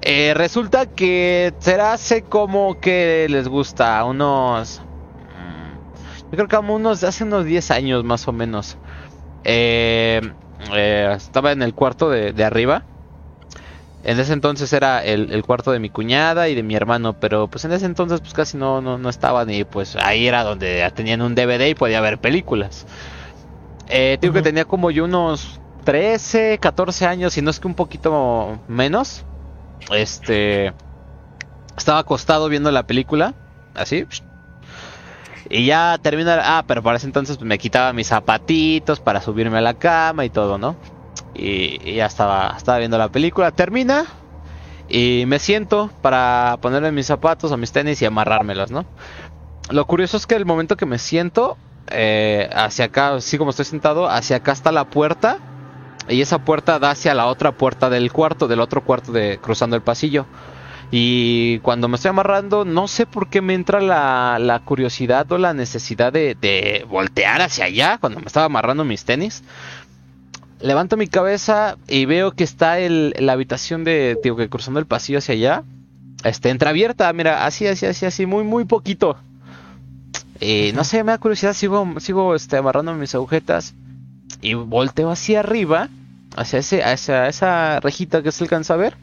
[0.00, 6.74] Eh, resulta que será hace como que les gusta unos mm, yo creo que como
[6.74, 8.76] unos hace unos 10 años más o menos.
[9.42, 10.20] Eh,
[10.72, 12.84] eh, estaba en el cuarto de, arriba.
[14.04, 17.64] En ese entonces era el, cuarto de mi cuñada y de mi hermano, pero pues
[17.64, 21.22] en ese entonces pues casi no, no, no estaban y pues ahí era donde tenían
[21.22, 22.86] un DVD y podía ver películas.
[23.88, 27.74] Eh, digo que tenía como yo unos 13, 14 años y no es que un
[27.74, 29.24] poquito menos.
[29.90, 30.72] Este...
[31.76, 33.34] Estaba acostado viendo la película,
[33.74, 34.06] así.
[35.50, 36.40] Y ya termina.
[36.42, 40.30] Ah, pero para ese entonces me quitaba mis zapatitos para subirme a la cama y
[40.30, 40.76] todo, ¿no?
[41.34, 43.50] Y, ya estaba, estaba viendo la película.
[43.50, 44.06] Termina.
[44.88, 48.84] Y me siento para ponerme mis zapatos o mis tenis y amarrármelos, ¿no?
[49.70, 51.56] Lo curioso es que el momento que me siento,
[51.90, 55.38] eh, hacia acá, así como estoy sentado, hacia acá está la puerta.
[56.06, 59.74] Y esa puerta da hacia la otra puerta del cuarto, del otro cuarto de cruzando
[59.74, 60.26] el pasillo.
[60.96, 65.52] Y cuando me estoy amarrando, no sé por qué me entra la, curiosidad o la
[65.52, 69.42] necesidad de, voltear hacia allá cuando me estaba amarrando mis tenis.
[70.60, 74.86] Levanto mi cabeza y veo que está el, la habitación de, digo, que cruzando el
[74.86, 75.64] pasillo hacia allá.
[76.22, 79.16] Este, entreabierta, mira, así, así, así, así, muy, muy poquito.
[80.38, 83.74] Y no sé, me da curiosidad, sigo, sigo este, amarrando mis agujetas
[84.40, 85.88] y volteo hacia arriba,
[86.36, 88.96] hacia, ese, hacia esa rejita que se alcanza a ver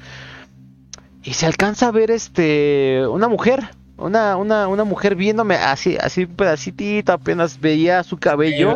[1.23, 6.23] y se alcanza a ver este una mujer, una, una, una mujer viéndome así, así
[6.23, 8.75] un pedacitito, apenas veía su cabello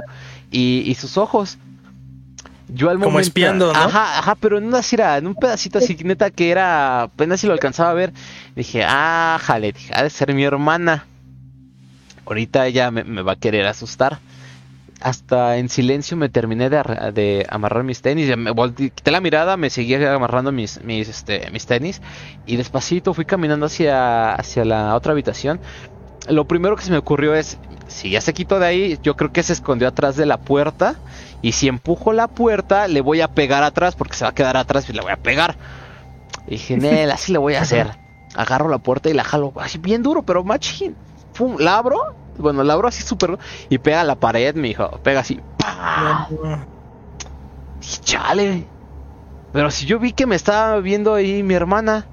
[0.52, 1.58] y, sus ojos.
[2.68, 3.80] Yo al Como espiando, ¿no?
[3.80, 7.48] Ajá, ajá, pero en una cira, en un pedacito así neta que era, apenas si
[7.48, 8.12] lo alcanzaba a ver.
[8.56, 11.06] Dije, ah, jale, dije, ha de ser mi hermana.
[12.26, 14.20] Ahorita ella me va a querer asustar
[15.06, 18.36] hasta en silencio me terminé de, amarrar mis tenis.
[18.36, 22.02] Me quité la mirada, me seguía amarrando mis, mis, este, mis tenis.
[22.48, 25.60] Y despacito fui caminando hacia, hacia la otra habitación.
[26.28, 29.32] Lo primero que se me ocurrió es, si ya se quitó de ahí, yo creo
[29.32, 30.96] que se escondió atrás de la puerta.
[31.44, 34.58] Y si empujo la puerta, le voy a pegar atrás, porque se va a quedar
[34.58, 35.56] atrás y le voy a pegar.
[36.48, 37.92] Y dije, Nel, así le voy a hacer.
[38.34, 40.96] Agarro la puerta y la jalo así bien duro, pero machín.
[41.60, 43.38] La abro bueno, la abro así súper.
[43.70, 45.00] Y pega la pared, mi hijo.
[45.04, 45.40] Pega así.
[47.82, 48.66] Y chale.
[49.54, 52.06] Pero si yo vi que me estaba viendo ahí mi hermana.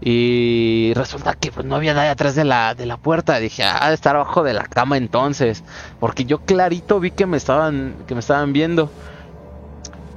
[0.00, 3.38] Y resulta que pues, no había nadie atrás de la, de la puerta.
[3.38, 5.64] Dije, ah, de estar abajo de la cama entonces.
[5.98, 8.90] Porque yo clarito vi que me estaban, que me estaban viendo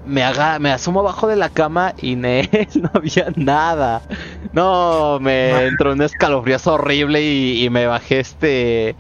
[0.05, 4.01] me, haga, me asomo abajo de la cama y no había nada.
[4.53, 8.95] No, me entró un escalofrío horrible y, me bajé este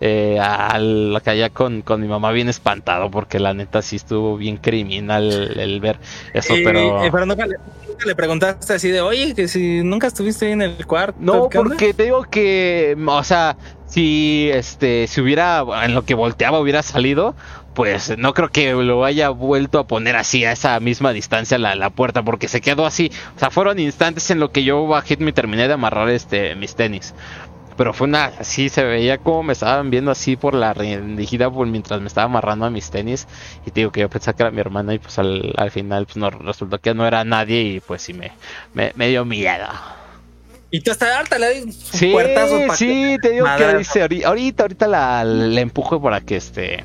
[0.00, 4.36] eh, a la calle con, con mi mamá bien espantado porque la neta sí estuvo
[4.36, 5.98] bien criminal el, ver
[6.34, 7.00] eso, pero...
[7.10, 11.18] pero nunca le, preguntaste así de, oye, que si nunca estuviste ahí en el cuarto.
[11.20, 13.56] No, porque te digo que, o sea,
[13.86, 17.34] si este si hubiera en lo que volteaba hubiera salido
[17.76, 21.74] pues no creo que lo haya vuelto a poner así a esa misma distancia la,
[21.74, 23.12] la puerta porque se quedó así.
[23.36, 26.74] O sea fueron instantes en lo que yo bajé y terminé de amarrar este mis
[26.74, 27.14] tenis.
[27.76, 32.00] Pero fue una así se veía como me estaban viendo así por la rendijida mientras
[32.00, 33.28] me estaba amarrando a mis tenis.
[33.66, 36.06] Y te digo que yo pensaba que era mi hermana y pues al, al final
[36.06, 38.32] pues no resultó que no era nadie y pues sí me,
[38.72, 39.68] me, me dio miedo.
[40.70, 42.14] Y tú hasta harta le doy sí,
[42.74, 46.84] Sí, te digo que dice, ahorita, ahorita la, le empujo para que este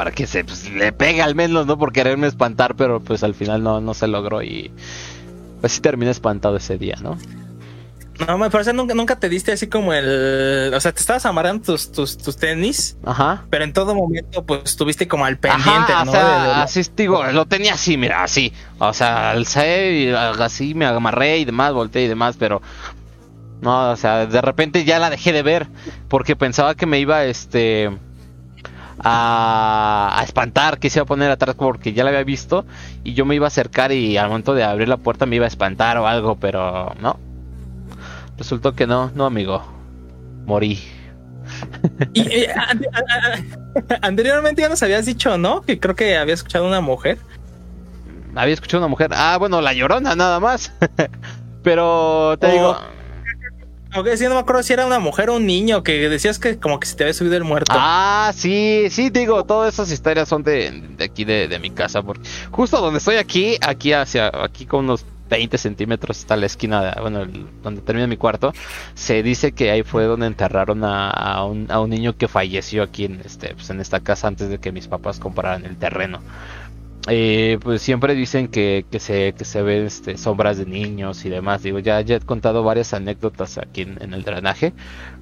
[0.00, 1.76] para que se pues, le pegue al menos, ¿no?
[1.76, 4.70] Por quererme espantar, pero pues al final no, no se logró y
[5.60, 7.18] pues sí terminé espantado ese día, ¿no?
[8.26, 10.72] No, me parece nunca, nunca te diste así como el.
[10.72, 12.96] O sea, te estabas amarrando tus, tus, tus tenis.
[13.04, 13.44] Ajá.
[13.50, 16.10] Pero en todo momento, pues estuviste como al pendiente, ¿no?
[16.10, 18.54] O sea, así digo, lo tenía así, mira, así.
[18.78, 22.62] O sea, alcé y así me amarré y demás, volteé y demás, pero.
[23.60, 25.66] No, o sea, de repente ya la dejé de ver.
[26.08, 27.90] Porque pensaba que me iba, este.
[29.02, 32.66] A, a, espantar, que se iba a poner atrás porque ya la había visto
[33.02, 35.46] y yo me iba a acercar y al momento de abrir la puerta me iba
[35.46, 37.18] a espantar o algo, pero no,
[38.40, 39.62] Resultó que no, no amigo.
[40.46, 40.82] Morí.
[42.14, 42.48] Y, eh,
[44.00, 45.60] anteriormente ya nos habías dicho, ¿no?
[45.62, 47.18] Que creo que había escuchado una mujer.
[48.34, 49.10] Había escuchado una mujer.
[49.12, 50.72] Ah, bueno, la llorona nada más.
[51.62, 52.78] Pero te digo.
[53.92, 56.58] Aunque sí, no me acuerdo si era una mujer o un niño que decías que
[56.58, 57.72] como que se te había subido el muerto.
[57.74, 62.02] Ah, sí, sí, digo, todas esas historias son de, aquí de, de, mi casa.
[62.02, 66.94] Porque justo donde estoy aquí, aquí hacia, aquí con unos 20 centímetros está la esquina,
[67.00, 67.26] bueno,
[67.62, 68.52] donde termina mi cuarto.
[68.94, 73.54] Se dice que ahí fue donde enterraron a, un, niño que falleció aquí en, este,
[73.54, 76.20] pues en esta casa antes de que mis papás compraran el terreno.
[77.08, 81.30] Eh, pues siempre dicen que, que, se, que se ven este, sombras de niños y
[81.30, 81.62] demás.
[81.62, 84.72] Digo, ya, ya he contado varias anécdotas aquí en, el drenaje.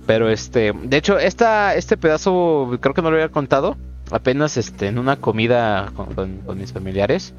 [0.07, 3.77] Pero este, de hecho, esta, este pedazo creo que no lo había contado.
[4.11, 7.35] Apenas este, en una comida con mis familiares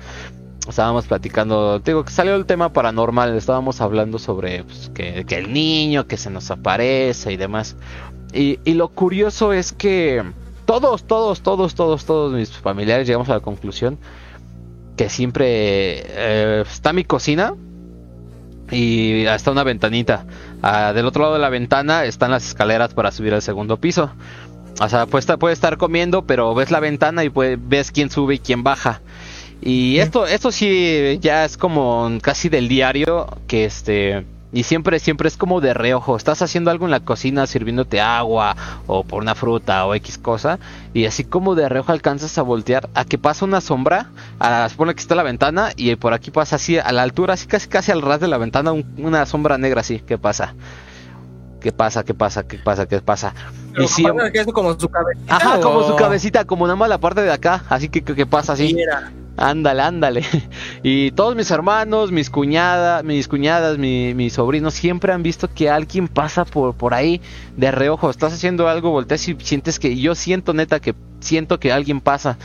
[0.70, 6.08] estábamos platicando, digo que salió el tema paranormal, estábamos hablando sobre pues, que, el niño
[6.08, 7.76] que se nos aparece y demás.
[8.32, 10.24] Y, lo curioso es que
[10.66, 13.98] todos, todos, todos, todos, todos mis familiares llegamos a la conclusión
[15.00, 17.54] que siempre eh, está mi cocina
[18.70, 20.26] y está una ventanita.
[20.62, 24.12] Ah, del otro lado de la ventana están las escaleras para subir al segundo piso.
[24.82, 28.36] O sea, puede estar, puede estar comiendo, pero ves la ventana y ves quién sube
[28.36, 29.00] y quién baja.
[29.62, 35.28] Y esto, esto sí ya es como casi del diario que este y siempre, siempre
[35.28, 36.16] es como de reojo.
[36.16, 38.56] Estás haciendo algo en la cocina, sirviéndote agua
[38.88, 40.60] o por una fruta o X cosa.
[40.94, 44.08] Y así como de reojo alcanzas a voltear a que pasa una sombra.
[44.40, 47.46] A, supone que está la ventana y por aquí pasa así a la altura, así
[47.46, 50.00] casi casi al ras de la ventana, una sombra negra así.
[50.00, 50.56] ¿Qué pasa?
[51.62, 52.04] ¿Qué pasa?
[52.04, 52.48] ¿Qué pasa?
[52.48, 52.88] ¿Qué pasa?
[52.88, 53.34] ¿Qué pasa?
[53.78, 54.32] y siempre...
[54.32, 55.36] que es como su cabecita.
[55.36, 57.64] Ajá, como su cabecita, como nada más la parte de acá.
[57.70, 58.74] Así que, ¿qué pasa así?
[58.74, 59.12] Mira.
[59.40, 60.24] Ándale, ándale.
[60.84, 66.08] Y todos mis hermanos, mis cuñadas, mis cuñadas, mis sobrinos siempre han visto que alguien
[66.08, 67.22] pasa por, por ahí
[67.58, 68.10] de reojo.
[68.10, 72.38] Estás haciendo algo, volteas y sientes que yo siento neta que siento que alguien pasa,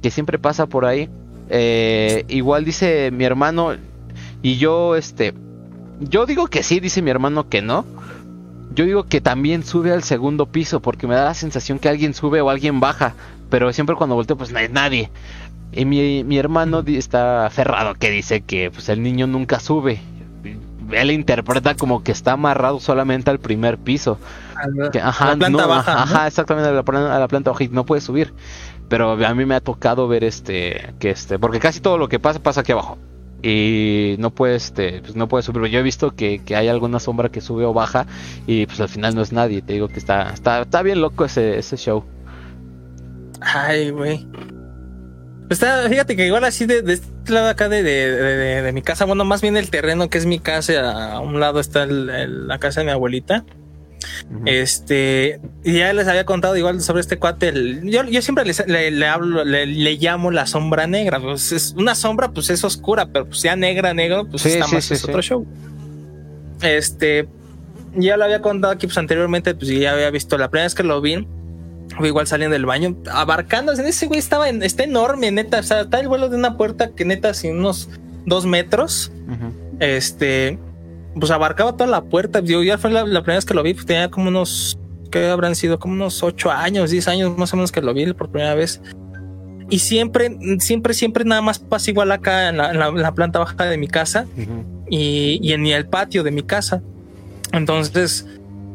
[0.00, 1.08] que siempre pasa por ahí.
[1.48, 3.74] Eh, igual dice mi hermano
[4.42, 5.34] y yo este,
[6.00, 7.84] yo digo que sí, dice mi hermano que no.
[8.74, 12.14] Yo digo que también sube al segundo piso porque me da la sensación que alguien
[12.14, 13.14] sube o alguien baja,
[13.50, 15.10] pero siempre cuando volteo pues no hay nadie.
[15.72, 20.00] Y mi, mi hermano está aferrado que dice que pues el niño nunca sube.
[20.90, 24.18] Él interpreta como que está amarrado solamente al primer piso.
[25.02, 26.02] ajá, la planta baja.
[26.02, 28.34] Ajá, exactamente a la, a la planta baja y no puede subir.
[28.88, 32.18] Pero a mí me ha tocado ver este, que este, porque casi todo lo que
[32.18, 32.98] pasa pasa aquí abajo
[33.42, 37.00] y no puede este pues no puede subir yo he visto que, que, hay alguna
[37.00, 38.06] sombra que sube o baja
[38.46, 41.24] y pues al final no es nadie te digo que está está, está bien loco
[41.24, 42.04] ese, ese show
[43.40, 44.28] ay güey
[45.52, 49.42] Está, fíjate que igual así de, este lado acá de, de, mi casa, bueno, más
[49.42, 52.92] bien el terreno que es mi casa, a un lado está la casa de mi
[52.92, 53.44] abuelita.
[54.46, 57.52] Este, y ya les había contado igual sobre este cuate.
[57.84, 59.66] yo, yo, siempre le, hablo, le,
[59.96, 61.20] llamo la sombra negra.
[61.20, 64.90] Pues es una sombra, pues es oscura, pero pues ya negra, negro, pues está más
[64.90, 65.46] es otro show.
[66.62, 67.28] Este,
[67.94, 70.82] ya lo había contado aquí pues anteriormente, pues ya había visto la primera vez que
[70.82, 71.26] lo vi
[72.00, 73.72] igual saliendo del baño, abarcando.
[73.72, 75.60] Ese güey estaba en, está enorme, neta.
[75.60, 77.88] O sea, está el vuelo de una puerta que neta, sin unos
[78.26, 79.12] dos metros.
[79.80, 80.58] Este,
[81.18, 82.40] pues abarcaba toda la puerta.
[82.40, 84.78] Yo ya fue la, primera vez que lo vi, pues tenía como unos,
[85.10, 88.12] que habrán sido como unos ocho años, diez años más o menos que lo vi
[88.12, 88.80] por primera vez.
[89.70, 93.88] Y siempre, siempre, siempre nada más pasa igual acá en la, planta baja de mi
[93.88, 94.26] casa
[94.90, 96.82] y, y, en el patio de mi casa.
[97.52, 98.26] Entonces,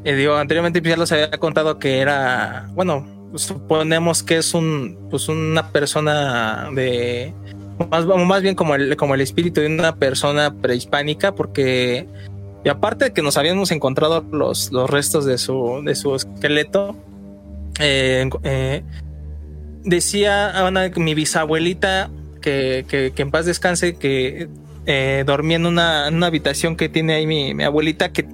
[0.07, 3.05] eh, digo, anteriormente ya les había contado que era, bueno,
[3.35, 7.33] suponemos que es un, pues una persona de,
[7.89, 12.07] más, más bien como el, como el espíritu de una persona prehispánica, porque
[12.63, 16.95] y aparte de que nos habíamos encontrado los, los restos de su, de su esqueleto,
[17.79, 18.83] eh, eh,
[19.83, 22.09] decía Ana, mi bisabuelita
[22.41, 24.47] que, que, en paz descanse, que
[24.89, 28.25] eh, dormía en una, una, habitación que tiene ahí mi, mi, abuelita, que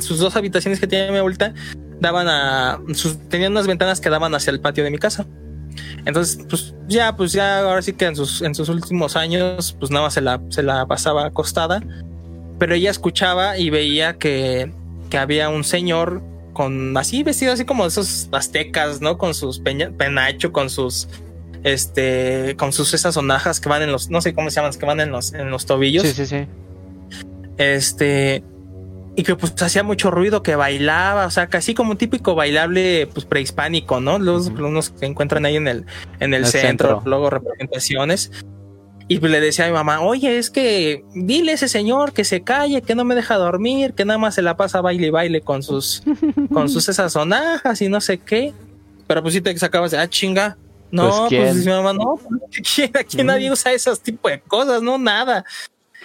[0.00, 1.54] sus dos habitaciones que tiene mi abuelita
[1.98, 5.26] daban a, sus, tenían unas ventanas que daban hacia el patio de mi casa.
[6.04, 9.90] Entonces, pues ya, pues ya ahora sí que en sus, en sus últimos años, pues
[9.90, 11.82] nada más se la, se la pasaba acostada,
[12.58, 14.70] pero ella escuchaba y veía que,
[15.08, 16.22] que había un señor
[16.52, 19.16] con así vestido así como esos aztecas, ¿no?
[19.16, 21.08] Con sus penacho, con sus
[21.64, 24.86] este, con sus esas sonajas que van en los, no sé cómo se llaman, que
[24.86, 26.04] van en los, en los tobillos.
[26.04, 26.46] Sí, sí, sí.
[27.56, 28.44] Este,
[29.16, 33.08] y que pues hacía mucho ruido, que bailaba, o sea, casi como un típico bailable
[33.12, 34.18] pues prehispánico, ¿no?
[34.18, 35.86] Los unos que encuentran ahí en el,
[36.20, 38.30] en el, centro, luego representaciones.
[39.06, 42.42] Y le decía a mi mamá, oye, es que dile a ese señor que se
[42.42, 45.42] calle, que no me deja dormir, que nada más se la pasa baile y baile
[45.42, 46.02] con sus,
[46.52, 48.52] con sus esas sonajas y no sé qué.
[49.06, 50.56] Pero pues sí te sacabas de, ah, chinga,
[50.90, 52.18] no, pues, pues mi mamá, no,
[52.94, 55.44] aquí nadie usa esos tipo de cosas, no, nada.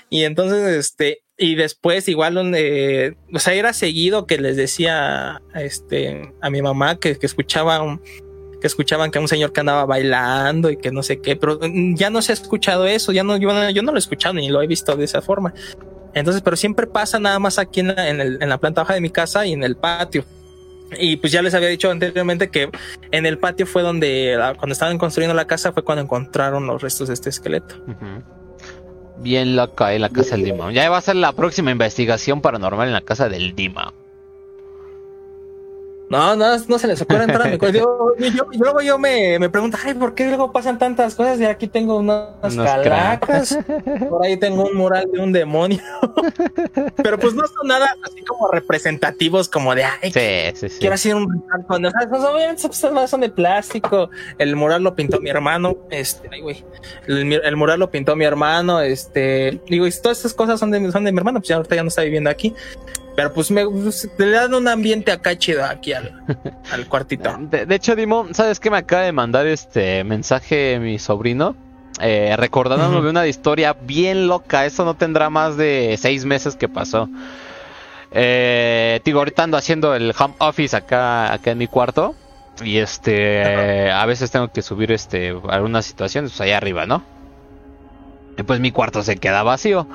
[0.10, 6.34] Y entonces, este, y después igual donde, o sea, era seguido que les decía, este,
[6.42, 8.00] a mi mamá que, que escuchaba
[8.60, 11.60] que escuchaban que un señor que andaba bailando y que no sé qué, pero
[11.96, 14.62] ya no se ha escuchado eso, ya no, yo, no lo he escuchado ni lo
[14.62, 15.54] he visto de esa forma.
[16.14, 18.96] Entonces, pero siempre pasa nada más aquí en la, en, el, en la planta baja
[18.96, 20.26] de mi casa y en el patio.
[20.98, 22.70] Y pues ya les había dicho anteriormente que
[23.12, 27.08] en el patio fue donde, cuando estaban construyendo la casa, fue cuando encontraron los restos
[27.10, 27.76] de este esqueleto.
[29.18, 30.72] Bien loca en la casa del Dima.
[30.72, 33.94] Ya va a ser la próxima investigación paranormal en la casa del Dima.
[36.10, 37.78] No, no, no se les ocurre entrar a mi cuarto.
[37.78, 41.40] Yo, yo, luego yo me, me pregunto, ay, ¿por qué luego pasan tantas cosas?
[41.40, 43.60] Y aquí tengo unas, calacas,
[44.10, 45.82] por ahí tengo un mural de un demonio.
[47.04, 51.66] Pero pues no son nada así como representativos, como de, ay, quiero hacer un ritual
[51.68, 54.10] con o sea, pues, obviamente pues, son de plástico.
[54.38, 56.66] El mural lo pintó mi hermano, este, ay, güey.
[57.08, 61.04] El, mural lo pintó mi hermano, este, digo, y todas estas cosas son de, son
[61.04, 62.54] de mi hermano, pues ya ahorita ya no está viviendo aquí.
[63.20, 66.24] Pero pues me pues, le dan un ambiente acá chido aquí al,
[66.88, 67.38] cuartito.
[67.38, 71.54] De, hecho, Dimo, ¿sabes qué me acaba de mandar este mensaje mi sobrino?
[72.00, 74.66] Eh, recordándome de una historia bien loca.
[74.66, 77.10] Eso no tendrá más de seis meses que pasó.
[78.14, 82.16] Eh, digo, ahorita ando haciendo el home office acá, acá en mi cuarto.
[82.64, 87.04] Y este, a veces tengo que subir este algunas situaciones pues allá arriba, ¿no?
[88.38, 89.88] Y pues mi cuarto se queda vacío.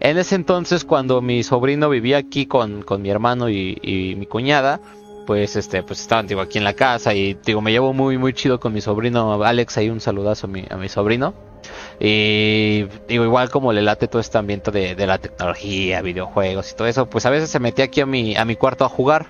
[0.00, 4.80] En ese entonces, cuando mi sobrino vivía aquí con, mi hermano y, mi cuñada,
[5.26, 8.32] pues este, pues estaban digo, aquí en la casa y digo, me llevo muy muy
[8.32, 11.34] chido con mi sobrino Alex, ahí un saludazo a mi, a mi sobrino.
[12.00, 16.88] Y digo, igual como le late todo este ambiente de, la tecnología, videojuegos y todo
[16.88, 19.26] eso, pues a veces se metía aquí a mi, a mi cuarto a jugar.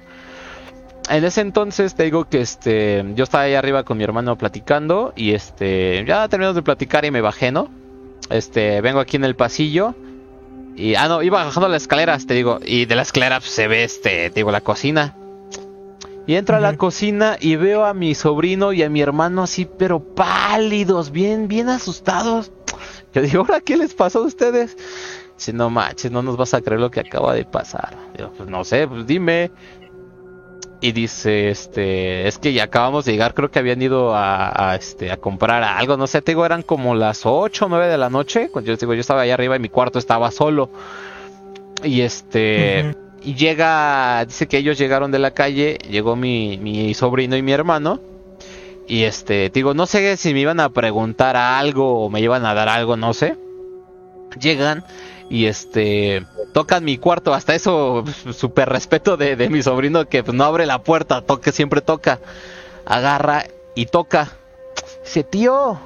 [1.10, 5.12] En ese entonces te digo que este, yo estaba ahí arriba con mi hermano platicando
[5.16, 7.68] y este, ya terminamos de platicar y me bajé, ¿no?
[8.30, 9.96] Este, vengo aquí en el pasillo
[10.76, 12.60] y, ah, no, iba bajando las escaleras, te digo.
[12.64, 15.14] Y de la escalera pues, se ve, este, te digo, la cocina.
[16.26, 19.64] Y entro a la cocina y veo a mi sobrino y a mi hermano así,
[19.64, 22.52] pero pálidos, bien, bien asustados.
[23.14, 24.76] Yo digo, ¿ahora qué les pasó a ustedes?
[25.36, 27.96] Si no manches, no nos vas a creer lo que acaba de pasar.
[28.16, 29.50] Digo, pues no sé, pues dime
[30.80, 35.10] y dice, este, es que ya acabamos de llegar, creo que habían ido a, este,
[35.10, 38.08] a comprar algo, no sé, te digo, eran como las 8 o 9 de la
[38.08, 40.70] noche, cuando yo digo, yo estaba allá arriba y mi cuarto estaba solo.
[41.84, 47.36] Y este, y llega, dice que ellos llegaron de la calle, llegó mi, mi sobrino
[47.36, 48.00] y mi hermano,
[48.90, 52.54] y este, digo, no sé si me iban a preguntar algo o me iban a
[52.54, 53.36] dar algo, no sé.
[54.40, 54.84] Llegan
[55.30, 60.44] y este tocan mi cuarto, hasta eso super respeto de, mi sobrino que pues, no
[60.44, 62.18] abre la puerta, toque siempre toca,
[62.84, 63.44] agarra
[63.76, 64.32] y toca,
[65.04, 65.78] dice tío,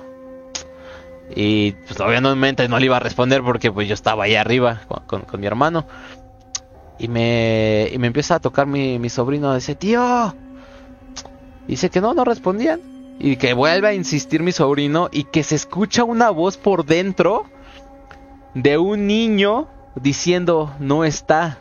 [1.36, 5.24] y pues obviamente no le iba a responder porque pues yo estaba ahí arriba con,
[5.38, 5.86] mi hermano.
[6.98, 10.34] Y me, y me empieza a tocar mi, mi sobrino, dice tío,
[11.66, 12.80] dice que no, no respondían.
[13.18, 17.46] Y que vuelve a insistir mi sobrino y que se escucha una voz por dentro
[18.54, 21.60] de un niño diciendo no está.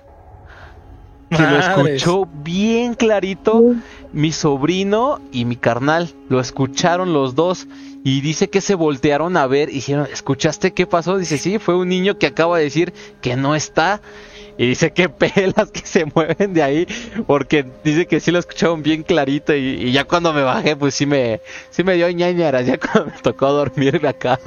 [1.30, 3.74] Que lo escuchó bien clarito
[4.12, 6.14] mi sobrino y mi carnal.
[6.30, 7.68] Lo escucharon los dos
[8.04, 11.18] y dice que se voltearon a ver y dijeron, ¿escuchaste qué pasó?
[11.18, 14.02] Dice, sí, fue un niño que acaba de decir que no está.
[14.58, 16.88] Y dice que pelas que se mueven de ahí,
[17.26, 21.06] porque dice que sí lo escucharon bien clarito y, ya cuando me bajé, pues sí
[21.06, 24.40] me, sí me dio ñañara, ya cuando me tocó dormir acá.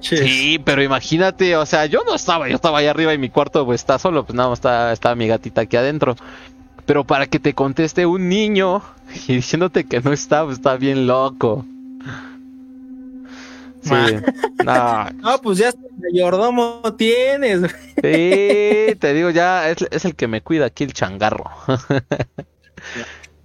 [0.00, 3.64] Sí, pero imagínate, o sea, yo no estaba, yo estaba ahí arriba y mi cuarto
[3.64, 6.16] pues está solo, pues nada más está, está mi gatita aquí adentro.
[6.86, 8.82] Pero para que te conteste un niño
[9.28, 11.64] y diciéndote que no está, pues está bien loco.
[13.82, 14.16] Sí.
[14.64, 15.10] no.
[15.22, 17.62] no, pues ya mayordomo tienes.
[17.96, 21.44] Sí, te digo, ya es, es, el que me cuida aquí el changarro.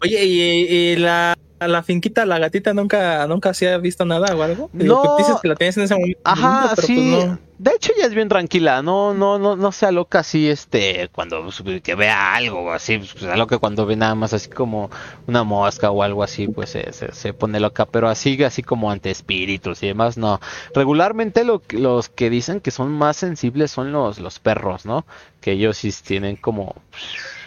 [0.02, 1.36] Oye, y la
[1.68, 4.70] la finquita, la gatita nunca, nunca se ha visto nada o algo.
[4.74, 5.18] no.
[5.18, 6.20] dices que la tienes en ese momento.
[6.24, 7.18] Ajá, pues sí.
[7.64, 8.82] De hecho, ella es bien tranquila.
[8.82, 11.48] No, no, no, no sea loca así, este, cuando
[11.82, 12.98] que vea algo así.
[12.98, 14.90] Pues, lo que cuando ve nada más así como
[15.28, 17.86] una mosca o algo así, pues se, se, pone loca.
[17.86, 20.42] Pero así, así como ante espíritus y demás, no.
[20.76, 25.06] Regularmente lo, los que dicen que son más sensibles son los, los perros, ¿no?
[25.40, 26.76] Que ellos sí tienen como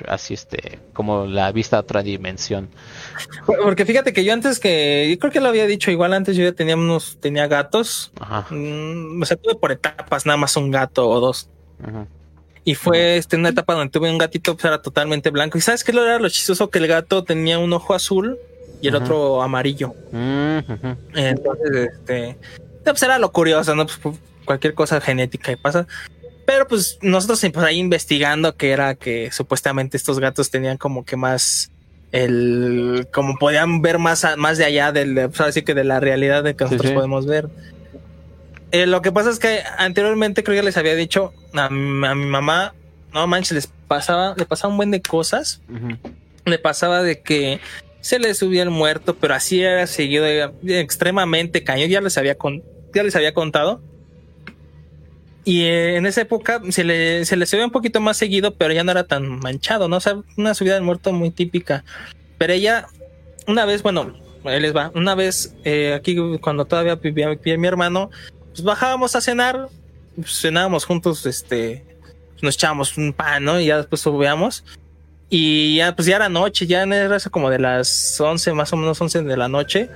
[0.09, 2.71] así este, como la vista a otra dimensión.
[3.47, 6.45] Porque fíjate que yo antes que, yo creo que lo había dicho, igual antes yo
[6.45, 8.13] ya tenía unos, tenía gatos.
[8.21, 8.47] Ajá.
[8.55, 11.49] Mm, o sea, tuve por etapas nada más un gato o dos.
[12.65, 15.57] Y fue este, una etapa donde tuve un gatito, pues era totalmente blanco.
[15.57, 18.39] Y sabes qué lo era lo chistoso que el gato tenía un ojo azul
[18.81, 19.95] y el otro amarillo.
[20.13, 22.37] Entonces, este,
[22.85, 23.87] pues era lo curioso, ¿no?
[23.87, 25.87] Pues cualquier cosa genética y pasa.
[26.47, 31.17] Pero pues nosotros pues, ahí investigando que era que supuestamente estos gatos tenían como que
[31.17, 31.73] más
[32.17, 36.43] el como podían ver más más de allá del pues, así que de la realidad
[36.43, 37.49] de que nosotros podemos ver.
[38.73, 42.75] Eh, lo que pasa es que anteriormente creo que les había dicho a, mi, mamá,
[43.13, 45.61] no manches, les pasaba, le pasaba un buen de cosas.
[46.45, 47.61] Le pasaba de que
[48.01, 50.27] se le subía el muerto, pero así era seguido
[50.67, 51.89] extremadamente cañón.
[51.91, 52.63] Ya les había con,
[52.95, 53.83] ya les había contado
[55.47, 58.83] Y en esa época se le, se le subía un poquito más seguido, pero ya
[58.83, 59.99] no era tan manchado, ¿no?
[59.99, 61.85] O sea, una subida del muerto muy típica.
[62.37, 62.89] Pero ella,
[63.47, 64.13] una vez, bueno,
[64.43, 68.11] ahí les va, una vez eh, aquí cuando todavía vivía, mi hermano,
[68.49, 69.69] pues bajábamos a cenar,
[70.17, 71.85] pues cenábamos juntos, este,
[72.43, 73.61] nos echábamos un pan, ¿no?
[73.61, 74.65] Y ya después subíamos.
[75.31, 79.01] Y ya, pues ya era noche, ya era como de las 11, más o menos
[79.01, 79.91] 11 de la noche.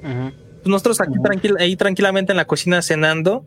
[0.00, 1.12] Pues nosotros aquí
[1.58, 3.44] ahí tranquilamente en la cocina cenando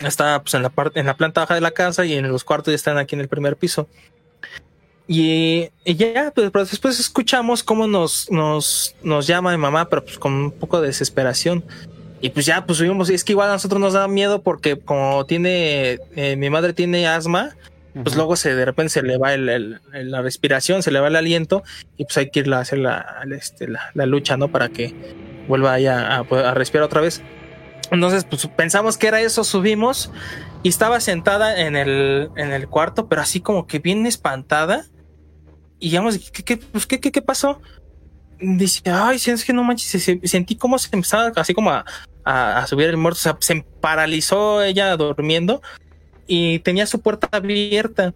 [0.00, 2.44] está pues en la parte, en la planta baja de la casa y en los
[2.44, 3.88] cuartos ya están aquí en el primer piso.
[5.12, 10.32] Y, ya, pues, después escuchamos cómo nos, nos, nos llama mi mamá, pero pues con
[10.32, 11.64] un poco de desesperación.
[12.20, 13.10] Y pues ya, pues subimos.
[13.10, 16.74] Y es que igual a nosotros nos da miedo porque como tiene, eh, mi madre
[16.74, 17.56] tiene asma,
[18.04, 21.16] pues luego se de repente se le va el, la respiración, se le va el
[21.16, 21.64] aliento
[21.96, 24.46] y pues hay que ir a hacer la, este, la, lucha, ¿no?
[24.46, 24.94] Para que
[25.48, 27.20] vuelva a, a respirar otra vez.
[27.90, 30.10] Entonces, pues pensamos que era eso, subimos
[30.62, 34.86] y estaba sentada en el, en el cuarto, pero así como que bien espantada.
[35.78, 36.02] Y ya
[36.32, 37.60] ¿qué, qué, pues, ¿qué, qué, qué pasó?
[38.38, 41.84] Dice, ay, es que no manches, sentí como se empezaba así como a,
[42.24, 45.60] a, subir el muerto, o sea, se paralizó ella durmiendo
[46.26, 48.14] y tenía su puerta abierta.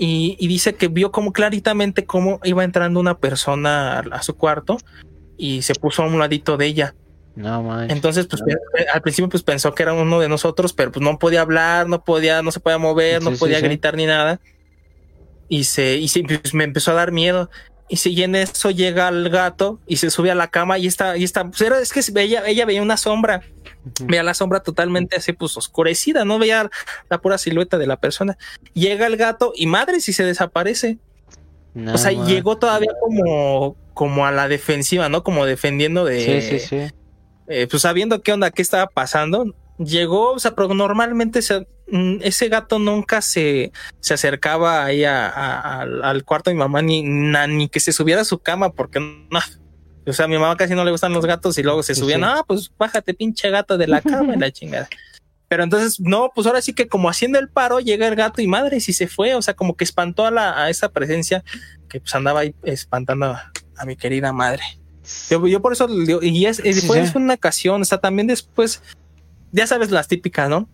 [0.00, 4.78] Y, y, dice que vio como claritamente cómo iba entrando una persona a su cuarto
[5.36, 6.94] y se puso a un ladito de ella.
[7.38, 11.04] No Entonces, pues eh, al principio pues pensó que era uno de nosotros, pero pues
[11.04, 14.40] no podía hablar, no podía, no se podía mover, no podía gritar ni nada.
[15.48, 17.48] Y se, y se, pues, me empezó a dar miedo.
[17.88, 21.16] Y si en eso llega el gato y se sube a la cama y está,
[21.16, 23.42] y está, pues era, es que ella, ella veía una sombra,
[24.02, 26.68] veía la sombra totalmente así, pues oscurecida, no veía
[27.08, 28.36] la pura silueta de la persona.
[28.74, 30.98] Llega el gato y madre si se desaparece.
[31.94, 35.22] o sea, llegó todavía como, como a la defensiva, ¿no?
[35.22, 36.97] Como defendiendo de, sí, sí, sí.
[37.48, 41.40] Eh, pues sabiendo qué onda, qué estaba pasando, llegó, o sea, pero normalmente
[41.90, 47.68] mm, ese gato nunca se, se acercaba ahí al cuarto de mi mamá, ni, ni
[47.68, 49.40] que se subiera a su cama, porque no.
[50.06, 52.16] O sea, a mi mamá casi no le gustan los gatos y luego se subía,
[52.18, 54.88] no, pues bájate, pinche gato de la cama y la chingada.
[55.48, 58.46] Pero entonces, no, pues ahora sí que como haciendo el paro, llega el gato y
[58.46, 61.44] madre, si se fue, o sea, como que espantó a, la, a esa presencia
[61.88, 63.26] que pues andaba ahí espantando
[63.76, 64.62] a mi querida madre.
[65.30, 65.88] Yo, por eso,
[66.22, 68.82] y es, fue una ocasión, o sea, también después,
[69.52, 70.68] ya sabes las típicas, ¿no?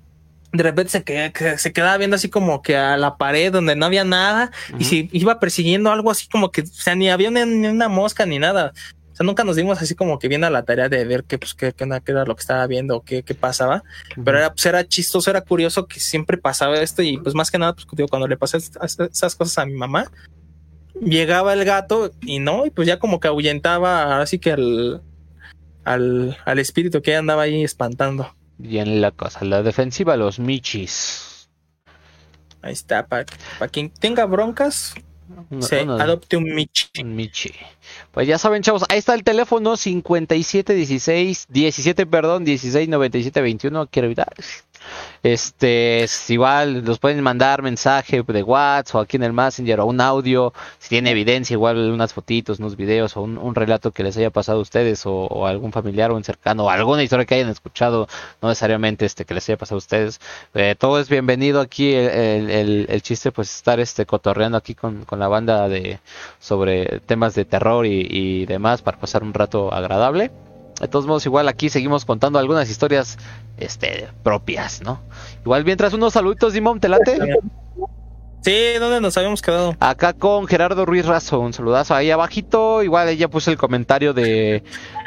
[0.53, 4.05] De repente se, se quedaba viendo así como que a la pared donde no había
[4.05, 7.89] nada y si iba persiguiendo algo así como que, o sea, ni había ni, una
[7.89, 8.73] mosca ni nada.
[9.13, 11.39] O sea, nunca nos dimos así como que viendo a la tarea de ver qué,
[11.39, 13.83] pues, qué, qué, era lo que estaba viendo o qué, qué pasaba.
[14.25, 17.59] Pero era, pues, era chistoso, era curioso que siempre pasaba esto y pues más que
[17.59, 20.09] nada, pues digo, cuando le pasé esas cosas a mi mamá,
[21.01, 25.03] llegaba el gato y no, y pues ya como que ahuyentaba así que al,
[25.85, 28.35] al, al espíritu que andaba ahí espantando.
[28.59, 31.49] Bien la cosa, la defensiva, los michis.
[32.63, 33.27] Ahí está, para
[33.71, 34.95] quien tenga broncas,
[35.61, 36.87] se adopte un michi.
[37.01, 37.53] Un michi.
[38.13, 44.33] Pues ya saben, chavos, ahí está el teléfono 5716, 17, perdón, 169721, quiero evitar.
[45.25, 50.03] Este, igual nos pueden mandar mensaje de WhatsApp o aquí en el Messenger o un
[50.03, 54.29] audio, si tiene evidencia, igual unas fotitos, unos videos o un, relato que les haya
[54.29, 58.07] pasado a ustedes o, algún familiar o un cercano o alguna historia que hayan escuchado,
[58.43, 60.21] no necesariamente este que les haya pasado a ustedes.
[60.53, 65.71] Eh, todo es bienvenido aquí, el, chiste pues estar este cotorreando aquí con, la banda
[65.71, 66.01] de
[66.39, 70.31] sobre temas de terror y, y demás para pasar un rato agradable.
[70.81, 73.17] De todos modos, igual aquí seguimos contando algunas historias
[73.59, 75.01] este, propias, ¿no?
[75.45, 77.19] Igual mientras unos saluditos, Dimon, ¿te late?
[78.43, 79.75] Sí, ¿dónde nos habíamos quedado?
[79.81, 82.83] Acá con Gerardo Ruiz Razo, un saludazo ahí abajito.
[82.83, 84.63] Igual ella puso el comentario de,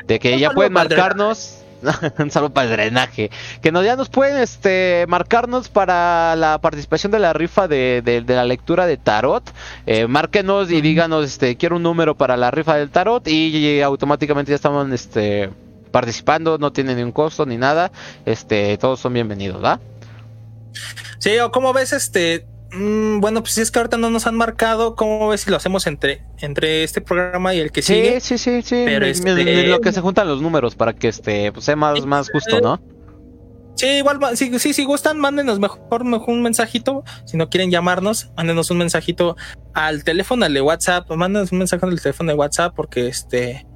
[0.07, 1.59] de que ya pueden marcarnos.
[2.19, 3.29] un saludo para el drenaje.
[3.61, 8.35] Que nos, ya nos pueden este, marcarnos para la participación de la rifa de, de,
[8.35, 9.43] la lectura de tarot.
[9.85, 14.51] Eh, márquenos y díganos, este, quiero un número para la rifa del tarot y, automáticamente
[14.51, 15.49] ya estamos este,
[15.91, 16.57] participando.
[16.57, 17.91] No tiene ni un costo ni nada.
[18.25, 19.79] Este, todos son bienvenidos, ¿va?
[21.19, 24.35] Sí, o como ves, este, Mm, bueno, pues si es que ahorita no nos han
[24.35, 28.19] marcado, ¿cómo ves si lo hacemos entre, entre este programa y el que sigue?
[28.19, 29.67] Sí, sí, sí, Pero este...
[29.67, 32.81] lo que se juntan los números para que este pues sea más, más justo, ¿no?
[33.75, 37.03] Sí, igual, sí, sí, si gustan, mándenos mejor, mejor, un mensajito.
[37.25, 39.37] Si no quieren llamarnos, mándenos un mensajito
[39.73, 43.67] al teléfono de WhatsApp, mándenos un mensaje al teléfono de WhatsApp, porque este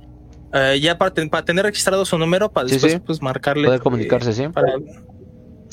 [0.53, 3.67] eh, ya para, para, tener registrado su número, para después pues marcarle.
[3.67, 4.43] Poder comunicarse, sí.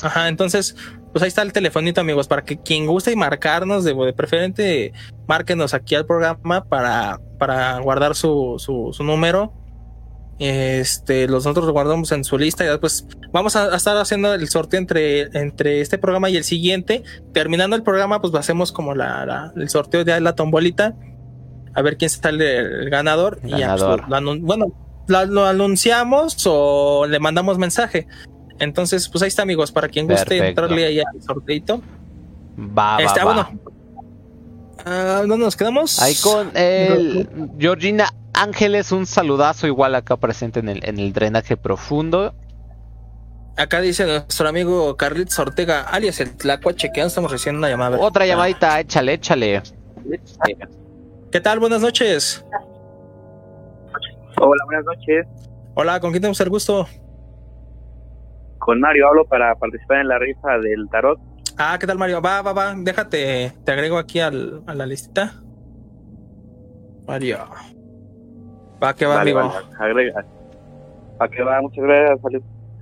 [0.01, 0.75] Ajá, entonces
[1.11, 4.93] pues ahí está el telefonito, amigos, para que quien guste y marcarnos, de, de preferente,
[5.27, 9.53] márquenos aquí al programa para, para guardar su, su, número.
[10.37, 14.47] Este, los nosotros lo guardamos en su lista y después vamos a, estar haciendo el
[14.47, 17.03] sorteo entre, entre este programa y el siguiente.
[17.33, 20.95] Terminando el programa, pues hacemos como la, el sorteo de la tombolita.
[21.73, 23.39] A ver quién sale el ganador.
[23.43, 24.67] Y ya, pues, bueno,
[25.07, 28.07] lo, anunciamos o le mandamos mensaje.
[28.59, 31.81] Entonces, pues ahí está, amigos, para quien guste entrarle ahí al sorteito.
[32.57, 33.49] Va, va, ah, Bueno,
[34.85, 36.01] ah, ¿Dónde nos quedamos?
[36.01, 41.57] Ahí con el Georgina Ángeles, un saludazo igual acá presente en el, en el drenaje
[41.57, 42.33] profundo.
[43.55, 47.97] Acá dice nuestro amigo Carlitos Ortega, alias el Tlacuache, que estamos recibiendo una llamada.
[47.99, 49.61] Otra llamadita, échale, échale.
[51.31, 51.59] ¿Qué tal?
[51.59, 52.43] Buenas noches.
[54.37, 55.27] Hola, buenas noches.
[55.75, 56.87] Hola, ¿con quién tenemos el gusto?
[58.59, 61.19] Con Mario hablo para participar en la rifa del tarot.
[61.57, 62.21] Ah, ¿qué tal Mario?
[62.21, 65.33] Va, va, va, déjate, te agrego aquí al, a la listita.
[67.07, 67.39] Mario.
[68.81, 69.51] Va, que va, amigo.
[69.79, 70.25] agrega.
[71.21, 72.19] Va, que va, muchas gracias,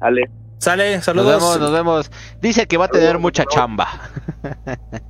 [0.02, 0.30] Ale.
[0.60, 1.28] Sale, saludos.
[1.28, 2.12] Nos vemos, nos vemos.
[2.42, 3.88] Dice que va a tener mucha chamba.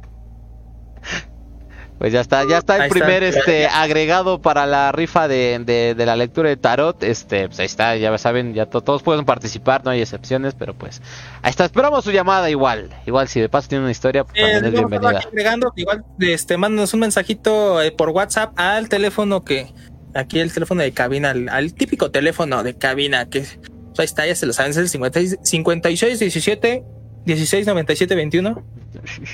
[1.98, 6.16] Pues ya está, ya está el primer este agregado para la rifa de, de, la
[6.16, 7.02] lectura de tarot.
[7.02, 11.02] Este, pues ahí está, ya saben, ya todos pueden participar, no hay excepciones, pero pues
[11.42, 12.92] ahí está, esperamos su llamada igual.
[13.08, 15.20] Igual si de paso tiene una historia, pues también es bienvenida.
[15.20, 19.74] Agregando, igual este mándanos un mensajito eh, por WhatsApp al teléfono que
[20.14, 24.36] aquí el teléfono de cabina, al, típico teléfono de cabina que pues ahí está, ya
[24.36, 26.84] se lo saben, es el 56, 56 17
[27.26, 28.64] 16 97 21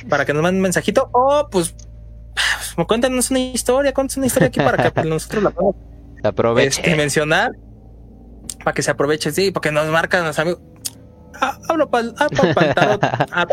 [0.08, 1.76] para que nos manden un mensajito o pues
[2.88, 5.76] cuéntanos una historia, cuéntanos una historia aquí para que nosotros la podamos
[6.58, 7.52] este, mencionar
[8.64, 10.62] para que se aproveche, sí, porque nos marcan los amigos.
[11.40, 13.46] Ah, hablo para el ah,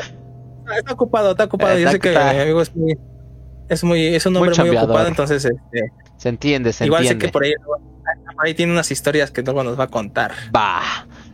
[0.79, 1.79] está ocupado, está ocupado.
[1.79, 2.99] Yo sé que mi amigo es muy,
[3.69, 7.29] es muy, es un hombre muy, ocupado, entonces este, se entiende, se igual sé que
[7.29, 10.33] por ahí, por ahí tiene unas historias que luego nos va a contar.
[10.55, 10.81] Va.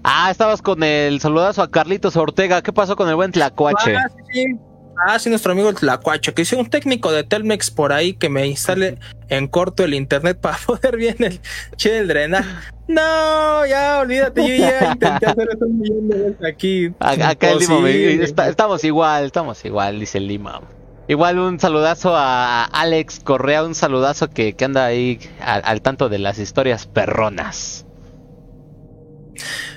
[0.05, 2.63] Ah, estabas con el saludazo a Carlitos Ortega.
[2.63, 3.97] ¿Qué pasó con el buen Tlacuache?
[3.97, 4.57] Ah, sí,
[4.99, 8.29] Ah, sí, nuestro amigo el Tlacuache, que hice un técnico de Telmex por ahí que
[8.29, 8.99] me instale
[9.29, 11.41] en corto el internet para poder bien el
[11.77, 12.49] che el drenaje.
[12.89, 16.93] No, ya olvídate, yo ya intenté hacer eso un millón de veces aquí.
[17.01, 20.63] Acá en Lima, estamos igual, estamos igual, dice el Lima.
[21.09, 26.19] Igual un saludazo a Alex Correa, un saludazo que, que anda ahí al, tanto de
[26.19, 27.87] las historias perronas.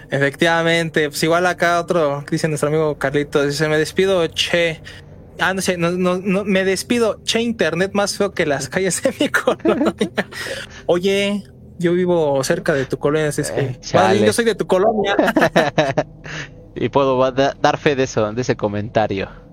[0.09, 4.81] Efectivamente, pues igual acá otro, dice nuestro amigo Carlitos, dice, me despido, che.
[5.39, 9.13] Ah, no sé, no, no, me despido, che internet más feo que las calles de
[9.19, 9.95] mi colonia.
[10.85, 11.43] Oye,
[11.77, 15.15] yo vivo cerca de tu colonia, es que, eh, yo soy de tu colonia.
[16.75, 19.48] y puedo dar fe de eso, de ese comentario.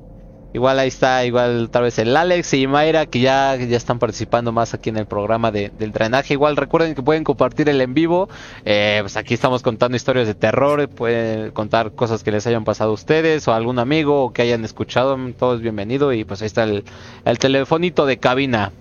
[0.53, 4.53] Igual ahí está, igual tal vez el Alex y Mayra que ya, ya están participando
[4.53, 6.33] más aquí en el programa de, del drenaje.
[6.33, 8.31] Igual recuerden que pueden compartir el en vivo.
[8.65, 10.89] Eh, pues aquí estamos contando historias de terror.
[10.89, 14.43] Pueden contar cosas que les hayan pasado a ustedes o a algún amigo o que
[14.43, 15.19] hayan escuchado.
[15.39, 16.13] Todo es bienvenido.
[16.15, 16.85] Y pues ahí está el,
[17.27, 18.73] el telefonito de cabina.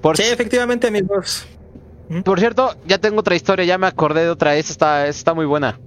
[0.00, 1.44] Por sí, efectivamente, amigos.
[2.24, 3.64] Por cierto, ya tengo otra historia.
[3.64, 4.54] Ya me acordé de otra.
[4.54, 5.80] Esta está, está muy buena.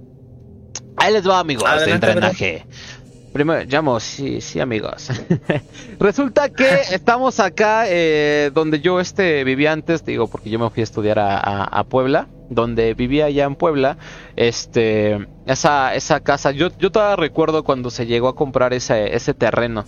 [0.98, 2.66] Ahí les va, amigos, del drenaje.
[3.36, 5.10] Primero, llamo, sí, sí, amigos.
[6.00, 10.80] Resulta que estamos acá eh, donde yo este vivía antes, digo, porque yo me fui
[10.80, 13.98] a estudiar a, Puebla, donde vivía ya en Puebla,
[14.36, 19.34] este, esa, esa casa, yo, yo todavía recuerdo cuando se llegó a comprar ese, ese
[19.34, 19.84] terreno.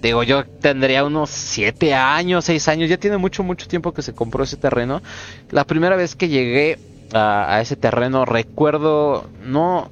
[0.00, 4.14] Digo, yo tendría unos siete años, seis años, ya tiene mucho, mucho tiempo que se
[4.14, 5.02] compró ese terreno.
[5.50, 6.78] La primera vez que llegué
[7.12, 9.90] a, a ese terreno, recuerdo, no,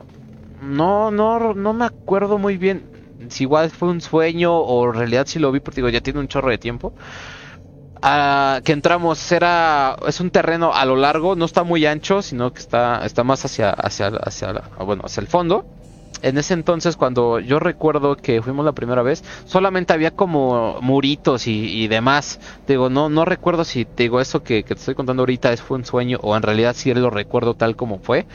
[0.65, 2.95] no, no, no me acuerdo muy bien
[3.28, 6.20] si igual fue un sueño o en realidad si lo vi porque digo, ya tiene
[6.20, 6.93] un chorro de tiempo.
[8.03, 12.53] Ah, que entramos era es un terreno a lo largo, no está muy ancho, sino
[12.53, 15.65] que está está más hacia hacia hacia bueno, hacia el fondo.
[16.20, 21.47] En ese entonces cuando yo recuerdo que fuimos la primera vez, solamente había como muritos
[21.47, 22.41] y, demás.
[22.66, 25.78] Digo, no no recuerdo si digo eso que, que te estoy contando ahorita es fue
[25.78, 28.27] un sueño o en realidad sí lo recuerdo tal como fue.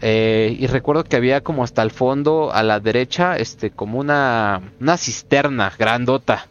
[0.00, 4.60] Eh, y recuerdo que había como hasta el fondo, a la derecha, este, como una,
[4.80, 6.46] una cisterna grandota.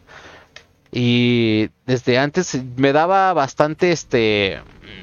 [0.92, 4.60] Y desde antes me daba bastante este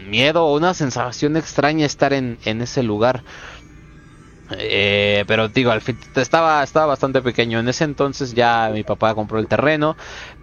[0.07, 3.23] miedo una sensación extraña estar en, en ese lugar.
[4.57, 7.59] Eh, pero digo, al fin estaba, estaba bastante pequeño.
[7.59, 9.95] En ese entonces ya mi papá compró el terreno,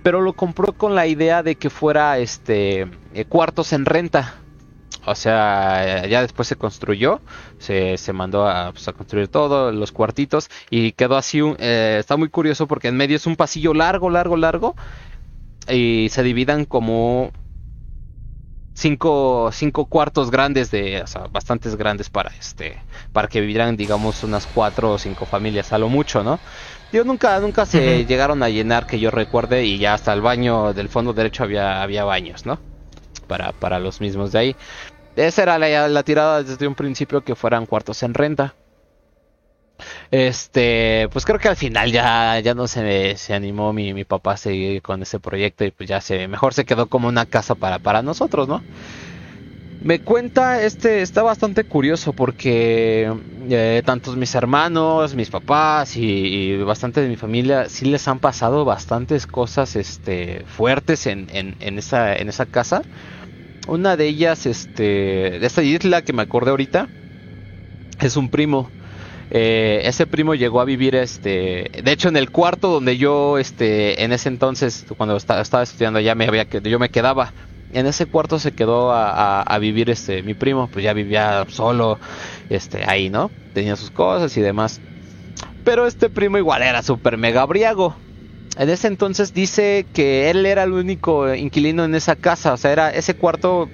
[0.03, 4.37] pero lo compró con la idea de que fuera este eh, cuartos en renta.
[5.07, 7.21] O sea, ya después se construyó,
[7.59, 12.17] se, se mandó a, pues, a, construir todo, los cuartitos, y quedó así, eh, está
[12.17, 14.77] muy curioso porque en medio es un pasillo largo, largo, largo,
[15.69, 17.33] y se dividan como
[18.75, 22.79] cinco, cinco cuartos grandes de, o sea, bastantes grandes para este,
[23.13, 26.41] para que vivieran, digamos, unas cuatro o cinco familias a lo mucho, ¿no?
[26.93, 30.73] Yo nunca, nunca se llegaron a llenar que yo recuerde y ya hasta el baño
[30.73, 32.59] del fondo derecho había, había baños, ¿no?
[33.29, 34.57] Para, para los mismos de ahí.
[35.27, 38.55] Esa era la, la tirada desde un principio que fueran cuartos en renta.
[40.11, 44.83] Este, pues creo que al final ya, ya no se, animó mi, papá a seguir
[44.83, 48.03] con ese proyecto y pues ya se, mejor se quedó como una casa para, para
[48.03, 48.63] nosotros, ¿no?
[49.83, 53.11] Me cuenta, este está bastante curioso porque
[53.49, 58.67] eh, tantos mis hermanos, mis papás y, bastante de mi familia sí les han pasado
[58.67, 62.83] bastantes cosas este, fuertes en, en, esa, en esa casa.
[63.67, 64.83] Una de ellas, este,
[65.39, 66.89] de esta isla que me acordé ahorita,
[68.01, 68.71] es un primo
[69.31, 74.03] eh, ese primo llegó a vivir, este, de hecho en el cuarto donde yo, este,
[74.03, 77.33] en ese entonces, cuando estaba, estudiando ya me había, yo me quedaba.
[77.73, 82.01] En ese cuarto se quedó a, vivir este mi primo, pues ya vivía solo,
[82.49, 83.31] este, ahí, ¿no?
[83.55, 84.81] Tenía sus cosas y demás.
[85.63, 87.95] Pero este primo igual era súper mega briago.
[88.57, 92.73] En ese entonces dice que él era el único inquilino en esa casa, o sea,
[92.73, 93.69] era ese cuarto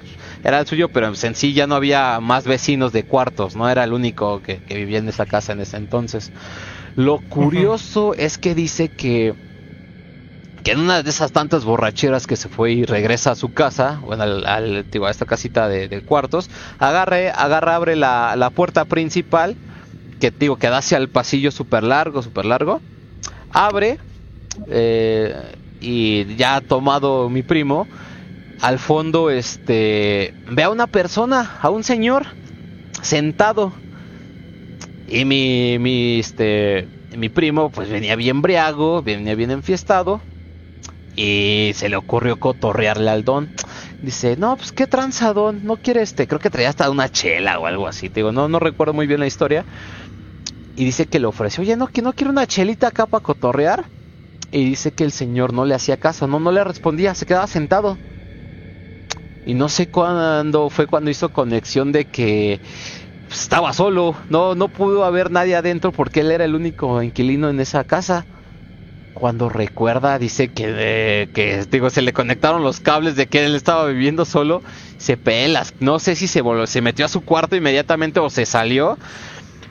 [0.44, 3.82] era el suyo, pero en sí ya no había más vecinos de cuartos, no era
[3.82, 6.30] el único que, vivía en esa casa en ese entonces.
[6.94, 9.34] Lo curioso es que dice que,
[10.62, 14.00] que en una de esas tantas borracheras que se fue y regresa a su casa,
[14.04, 16.48] bueno, al, a esta casita de, cuartos,
[16.78, 19.56] agarre, agarra, abre la, puerta principal,
[20.20, 22.80] que digo, que da hacia el pasillo súper largo, súper largo,
[23.50, 23.98] abre,
[24.68, 25.34] eh,
[25.80, 27.88] y ya ha tomado mi primo,
[28.60, 32.26] al fondo este ve a una persona, a un señor
[33.02, 33.74] sentado.
[35.06, 40.22] Y mi mi este mi primo pues venía bien briago, venía bien enfiestado
[41.16, 43.50] y se le ocurrió cotorrearle al don.
[44.00, 47.66] Dice, "No, pues qué tranzadón, no quiere este, creo que traía hasta una chela o
[47.66, 49.66] algo así." Te digo, no no recuerdo muy bien la historia.
[50.76, 53.90] Y dice que le ofreció, "Oye, no que no quiere una chelita acá para cotorrear."
[54.50, 57.46] Y dice que el señor no le hacía caso, no no le respondía, se quedaba
[57.46, 57.98] sentado.
[59.44, 62.60] Y no sé cuándo fue cuando hizo conexión de que
[63.30, 67.60] estaba solo, no, no pudo haber nadie adentro porque él era el único inquilino en
[67.60, 68.26] esa casa.
[69.12, 73.86] Cuando recuerda, dice que, que digo, se le conectaron los cables de que él estaba
[73.86, 74.62] viviendo solo,
[74.98, 75.74] se pelas.
[75.80, 78.98] No sé si se, se metió a su cuarto inmediatamente o se salió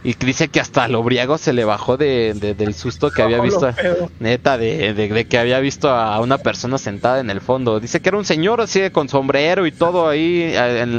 [0.05, 3.73] y dice que hasta lo briago se le bajó de, del susto que había visto,
[4.19, 7.79] neta, de, que había visto a una persona sentada en el fondo.
[7.79, 10.53] Dice que era un señor así con sombrero y todo ahí,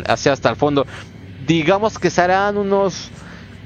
[0.09, 0.87] hacia hasta el fondo.
[1.47, 3.11] Digamos que serán unos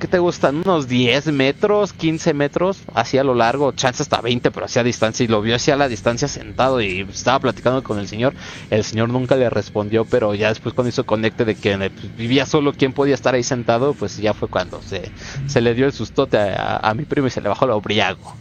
[0.01, 0.56] ¿qué te gustan?
[0.56, 4.82] Unos 10 metros, 15 metros, así a lo largo, chance hasta 20, pero así a
[4.82, 5.22] distancia.
[5.22, 8.35] Y lo vio así a la distancia sentado y estaba platicando con el señor.
[8.70, 12.47] El señor nunca le respondió, pero ya después cuando hizo conecte de que pues, vivía
[12.47, 15.12] solo, quién podía estar ahí sentado, pues ya fue cuando se,
[15.47, 18.36] se le dio el sustote a, mi primo y se le bajó lo briago.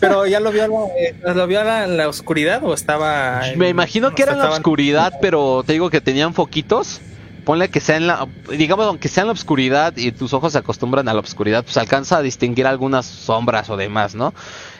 [0.00, 0.64] pero ya lo vio,
[0.96, 3.42] eh, lo vio en la, oscuridad o estaba...
[3.56, 7.00] Me imagino que era en la oscuridad, pero te digo que tenían foquitos
[7.48, 10.58] ponle que sea en la, digamos, aunque sea en la oscuridad y tus ojos se
[10.58, 14.34] acostumbran a la oscuridad, pues alcanza a distinguir algunas sombras o demás, ¿no?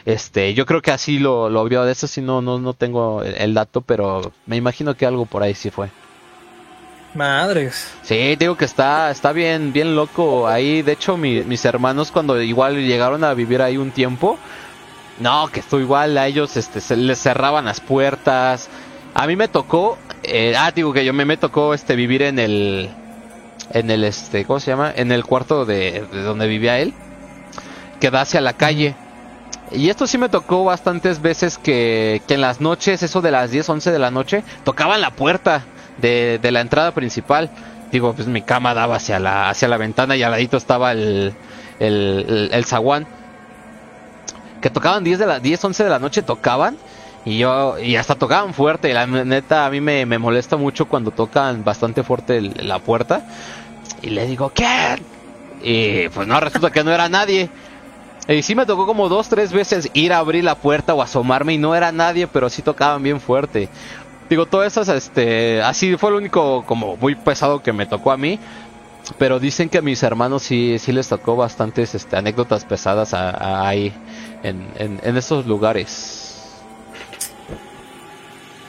[0.05, 3.23] Este, yo creo que así lo, lo vio, de eso sí no, no, no tengo
[3.23, 5.89] el, dato, pero me imagino que algo por ahí sí fue.
[7.15, 7.91] Madres.
[8.03, 10.83] Sí, digo que está, está bien, bien loco ahí.
[10.83, 14.37] De hecho, mis hermanos cuando igual llegaron a vivir ahí un tiempo,
[15.19, 18.69] no, que esto igual a ellos este, se les cerraban las puertas,
[19.19, 22.39] a mí me tocó, eh, ah, digo que yo me, me tocó este vivir en
[22.39, 22.89] el,
[23.73, 24.93] en el este, ¿cómo se llama?
[24.95, 26.93] En el cuarto de, donde vivía él,
[27.99, 28.95] que da hacia la calle.
[29.73, 33.51] Y esto sí me tocó bastantes veces que, que en las noches, eso de las
[33.51, 35.65] 10, 11 de la noche, tocaban la puerta
[35.97, 37.49] de, de la entrada principal.
[37.91, 41.33] Digo, pues mi cama daba hacia la, hacia la ventana y al ladito estaba el,
[41.81, 43.05] el, el, zaguán.
[44.61, 46.77] Que tocaban 10 de las 10, 11 de la noche, tocaban
[47.25, 51.63] y yo, y hasta tocaban fuerte, la neta a mí me, molesta mucho cuando tocan
[51.63, 53.23] bastante fuerte la puerta.
[54.01, 54.97] Y le digo, ¿qué?
[55.61, 57.49] Y pues no, resulta que no era nadie.
[58.27, 61.53] Y sí me tocó como dos, tres veces ir a abrir la puerta o asomarme
[61.53, 63.67] y no era nadie, pero sí tocaban bien fuerte.
[64.29, 68.17] Digo, todo eso, este, así fue lo único como muy pesado que me tocó a
[68.17, 68.39] mí.
[69.17, 73.91] Pero dicen que a mis hermanos sí, sí les tocó bastantes este, anécdotas pesadas ahí,
[74.43, 76.18] en, en, en esos lugares.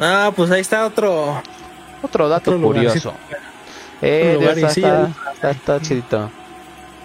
[0.00, 1.42] Ah, pues ahí está otro.
[2.02, 3.12] Otro dato curioso.
[4.00, 6.30] Eh, está, está, chidito.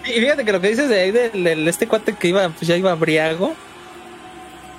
[0.06, 2.76] Y fíjate que lo que dices de, de, de, este cuate que iba, pues ya
[2.76, 3.54] iba briago.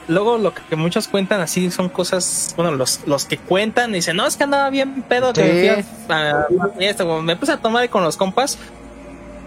[0.07, 4.25] luego lo que muchos cuentan así son cosas, bueno, los, los que cuentan dicen, no,
[4.25, 5.83] es que andaba bien pedo, que
[7.21, 8.57] me, puse a tomar con los compas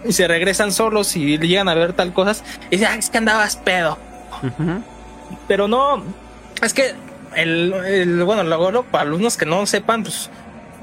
[0.05, 3.19] y se regresan solos y llegan a ver tal cosas y dicen, ah, es que
[3.19, 3.99] andabas pedo.
[5.49, 6.05] Pero no,
[6.63, 6.95] es que
[7.35, 10.31] el, bueno, luego para alumnos que no sepan, pues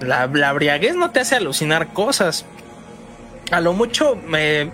[0.01, 2.45] la, la briaguez no te hace alucinar cosas.
[3.51, 4.71] A lo mucho me,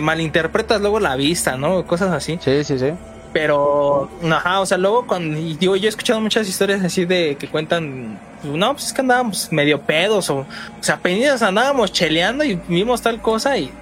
[0.00, 1.84] malinterpretas luego la vista, ¿no?
[1.86, 2.38] Cosas así.
[2.42, 2.92] Sí, sí, sí.
[3.32, 7.48] Pero, ajá, o sea, luego cuando, digo, yo he escuchado muchas historias así de que
[7.48, 10.46] cuentan, no, pues es que andábamos medio pedos, o, o
[10.80, 13.72] sea, apenas andábamos cheleando y vimos tal cosa y,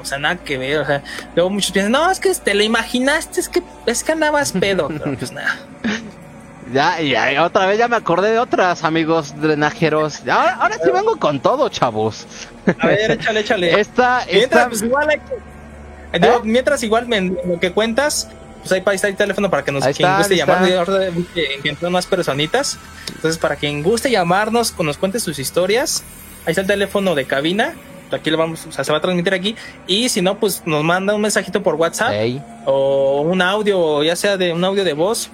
[0.00, 1.02] o sea, nada que ver, o sea,
[1.34, 4.86] luego muchos piensan, no, es que te lo imaginaste, es que, es que andabas pedo,
[4.86, 5.58] pero pues nada.
[6.72, 10.20] Ya, ya, otra vez ya me acordé de otras, amigos drenajeros.
[10.28, 12.26] Ahora, ahora sí vengo con todo, chavos.
[12.78, 13.80] A ver, échale, échale.
[13.80, 15.34] Esta, mientras, Pues, igual hay que...
[16.12, 16.40] ¿Eh?
[16.44, 17.08] mientras igual
[17.46, 18.28] lo que cuentas,
[18.60, 20.88] pues ahí está el teléfono para que nos quien guste llamarnos.
[21.64, 22.78] Encontró más personitas.
[23.14, 26.04] Entonces, para quien guste llamarnos, nos cuente sus historias,
[26.44, 27.74] ahí está el teléfono de cabina.
[28.12, 29.54] Aquí lo vamos, o sea, se va a transmitir aquí.
[29.86, 32.12] Y si no, pues nos manda un mensajito por WhatsApp
[32.66, 35.30] o un audio, ya sea de un audio de voz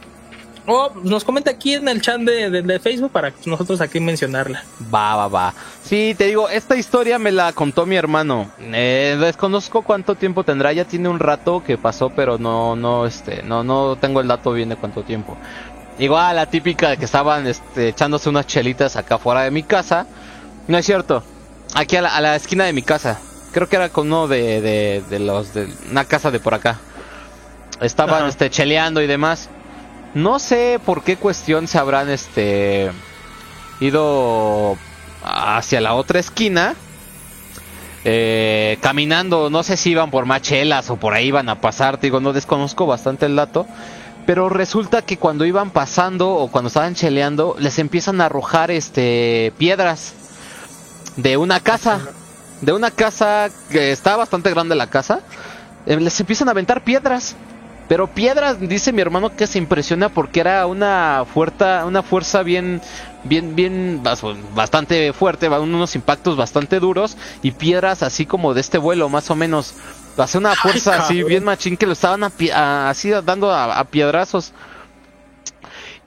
[0.66, 4.64] o nos comenta aquí en el chat de, Facebook para nosotros aquí mencionarla.
[4.92, 5.54] Va, va, va.
[5.82, 8.50] Sí, te digo, esta historia me la contó mi hermano.
[8.58, 13.42] Eh, desconozco cuánto tiempo tendrá, ya tiene un rato que pasó, pero no, no, este,
[13.42, 15.36] no, no tengo el dato bien de cuánto tiempo.
[15.98, 20.06] Igual la típica de que estaban este, echándose unas chelitas acá fuera de mi casa.
[20.68, 21.22] No es cierto.
[21.74, 23.18] Aquí a la, esquina de mi casa.
[23.52, 24.60] Creo que era con uno de,
[25.08, 26.78] de, los de una casa de por acá.
[27.80, 29.48] Estaban este cheleando y demás.
[30.16, 32.90] No sé por qué cuestión se habrán este
[33.80, 34.78] ido
[35.22, 36.74] hacia la otra esquina.
[38.02, 42.20] Eh, caminando, no sé si iban por machelas o por ahí iban a pasar, digo,
[42.20, 43.66] no desconozco bastante el dato.
[44.24, 49.52] Pero resulta que cuando iban pasando o cuando estaban cheleando, les empiezan a arrojar este
[49.58, 50.14] piedras
[51.16, 52.00] de una casa.
[52.62, 55.20] De una casa que está bastante grande la casa.
[55.84, 57.36] Eh, les empiezan a aventar piedras.
[57.88, 62.80] Pero piedras, dice mi hermano que se impresiona porque era una fuerza, una fuerza bien,
[63.24, 64.02] bien, bien,
[64.54, 69.36] bastante fuerte, unos impactos bastante duros y piedras así como de este vuelo, más o
[69.36, 69.74] menos.
[70.16, 74.52] Hace una fuerza así bien machín que lo estaban así dando a piedrazos.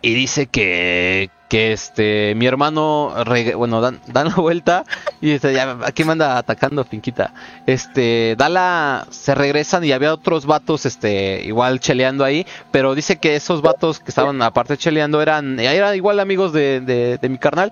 [0.02, 3.14] Y dice que, que este mi hermano
[3.58, 4.86] bueno dan, la vuelta
[5.20, 7.34] y dice ya aquí me anda atacando finquita
[7.66, 13.18] este da la se regresan y había otros vatos este igual cheleando ahí pero dice
[13.18, 16.80] que esos vatos que estaban aparte cheleando eran eran igual amigos de,
[17.20, 17.72] de, mi carnal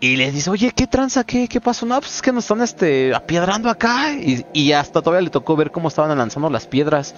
[0.00, 1.24] y les dice, oye, ¿qué tranza?
[1.24, 1.86] ¿Qué, qué pasó?
[1.86, 4.12] No, pues es que nos están este, apiedrando acá.
[4.12, 7.14] Y, y hasta todavía le tocó ver cómo estaban lanzando las piedras.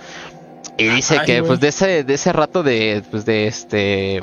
[0.79, 4.23] Y dice que pues de ese, de ese rato de, pues de este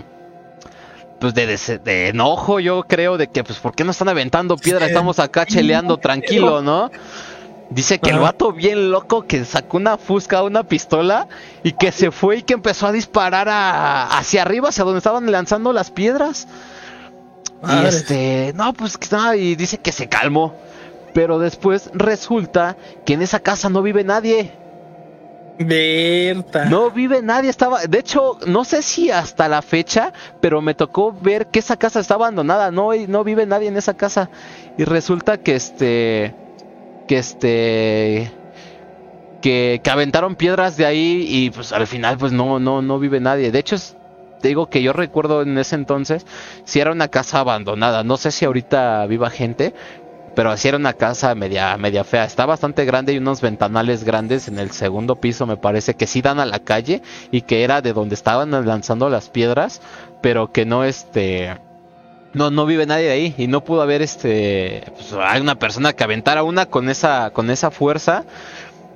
[1.19, 1.47] pues de,
[1.81, 4.88] de, enojo, yo creo, de que, pues, ¿por qué no están aventando piedra?
[4.88, 6.91] Estamos acá cheleando tranquilo, ¿no?
[7.69, 11.30] Dice que el vato bien loco que sacó una fusca, una pistola
[11.63, 15.71] y que se fue y que empezó a disparar hacia arriba, hacia donde estaban lanzando
[15.71, 16.47] las piedras.
[17.67, 20.53] Y este, no, pues nada, y dice que se calmó.
[21.13, 22.75] Pero después resulta
[23.05, 24.51] que en esa casa no vive nadie.
[26.65, 30.11] No vive nadie, estaba, de hecho, no sé si hasta la fecha,
[30.41, 33.93] pero me tocó ver que esa casa está abandonada, no, no vive nadie en esa
[33.93, 34.30] casa.
[34.77, 36.35] Y resulta que este,
[37.07, 38.31] que este,
[39.41, 43.19] que, que aventaron piedras de ahí y pues al final pues no, no, no vive
[43.19, 43.51] nadie.
[43.51, 43.75] De hecho,
[44.41, 46.25] te digo que yo recuerdo en ese entonces
[46.65, 48.03] si era una casa abandonada.
[48.03, 49.73] No sé si ahorita viva gente,
[50.35, 52.26] pero así era una casa media, media fea.
[52.26, 56.22] Está bastante grande y unos ventanales grandes en el segundo piso, me parece que sí
[56.22, 57.01] dan a la calle
[57.31, 59.81] y que era de donde estaban lanzando las piedras,
[60.22, 61.57] pero que no este.
[62.34, 64.84] No, no vive nadie ahí y no pudo haber este.
[64.95, 68.23] Pues, hay una persona que aventara una con esa, con esa fuerza.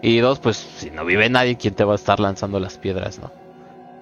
[0.01, 3.19] Y dos, pues si no vive nadie, ¿quién te va a estar lanzando las piedras,
[3.19, 3.31] no?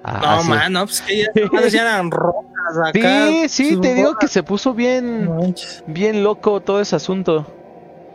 [0.08, 3.28] Ah, no, mano, pues que ya, eran rojas acá.
[3.28, 5.56] Sí, sí, te digo que se puso bien,
[5.88, 7.48] bien loco todo ese asunto.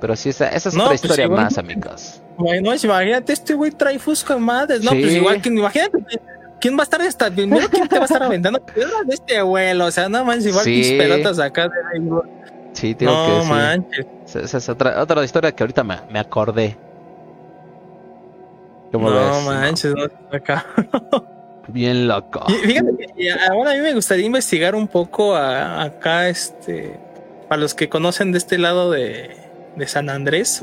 [0.00, 2.22] Pero sí, esa, esa es otra pues historia más, amigos.
[2.38, 4.92] Bueno, imagínate, este güey trae fusca madres, ¿no?
[4.92, 5.98] Pues igual que, imagínate,
[6.60, 9.38] ¿quién va a estar esta, primero quién te va a estar aventando piedras de este
[9.38, 9.86] abuelo?
[9.86, 12.00] O sea, no manches, igual que mis pelotas acá de
[12.72, 13.50] Sí, tengo no, que sí.
[13.50, 14.06] manches.
[14.36, 16.78] Esa es otra, otra historia que ahorita me, me acordé.
[18.92, 20.64] ¿Cómo no manches, no, acá.
[21.72, 22.44] Bien loco.
[22.64, 26.98] fíjate que ahora a mí me gustaría investigar un poco acá, este,
[27.48, 29.36] para los que conocen de este lado de,
[29.86, 30.62] San Andrés.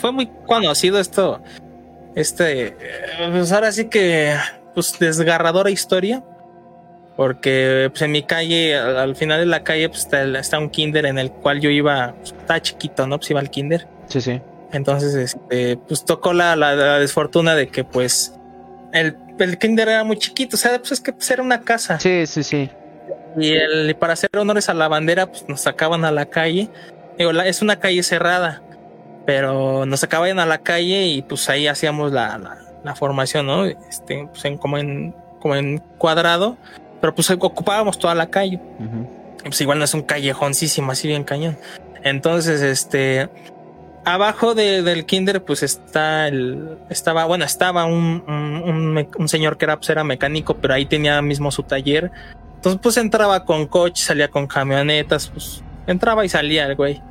[0.00, 1.42] Fue muy conocido esto.
[2.14, 2.76] Este,
[3.30, 4.36] pues ahora sí que
[4.74, 6.22] pues, desgarradora historia.
[7.16, 11.18] Porque pues, en mi calle, al, final de la calle, pues está, un kinder en
[11.18, 13.18] el cual yo iba, pues, estaba chiquito, ¿no?
[13.18, 13.86] Pues iba al kinder.
[14.06, 14.40] Sí, sí.
[14.72, 18.34] Entonces, este, pues tocó la, la, desfortuna de que pues
[18.92, 21.98] el, el, kinder era muy chiquito, o sea, pues es que pues, era una casa.
[22.00, 22.70] Sí, sí, sí.
[23.36, 26.68] Y el, para hacer honores a la bandera, pues nos sacaban a la calle.
[27.18, 28.62] Digo, es una calle cerrada,
[29.26, 33.64] pero nos sacaban a la calle y pues ahí hacíamos la, la, formación, ¿no?
[33.64, 36.56] Este, pues en, como en, como en cuadrado
[37.02, 38.60] pero pues ocupábamos toda la calle.
[39.42, 41.58] Pues igual no es un callejoncísimo, así bien cañón.
[42.04, 43.28] Entonces, este,
[44.04, 48.22] abajo del kinder, pues está el, estaba, bueno, estaba un,
[49.16, 52.10] un, señor que era, pues era mecánico, pero ahí tenía mismo su taller.
[52.56, 57.02] Entonces, pues entraba con coche, salía con camionetas, pues entraba y salía el güey.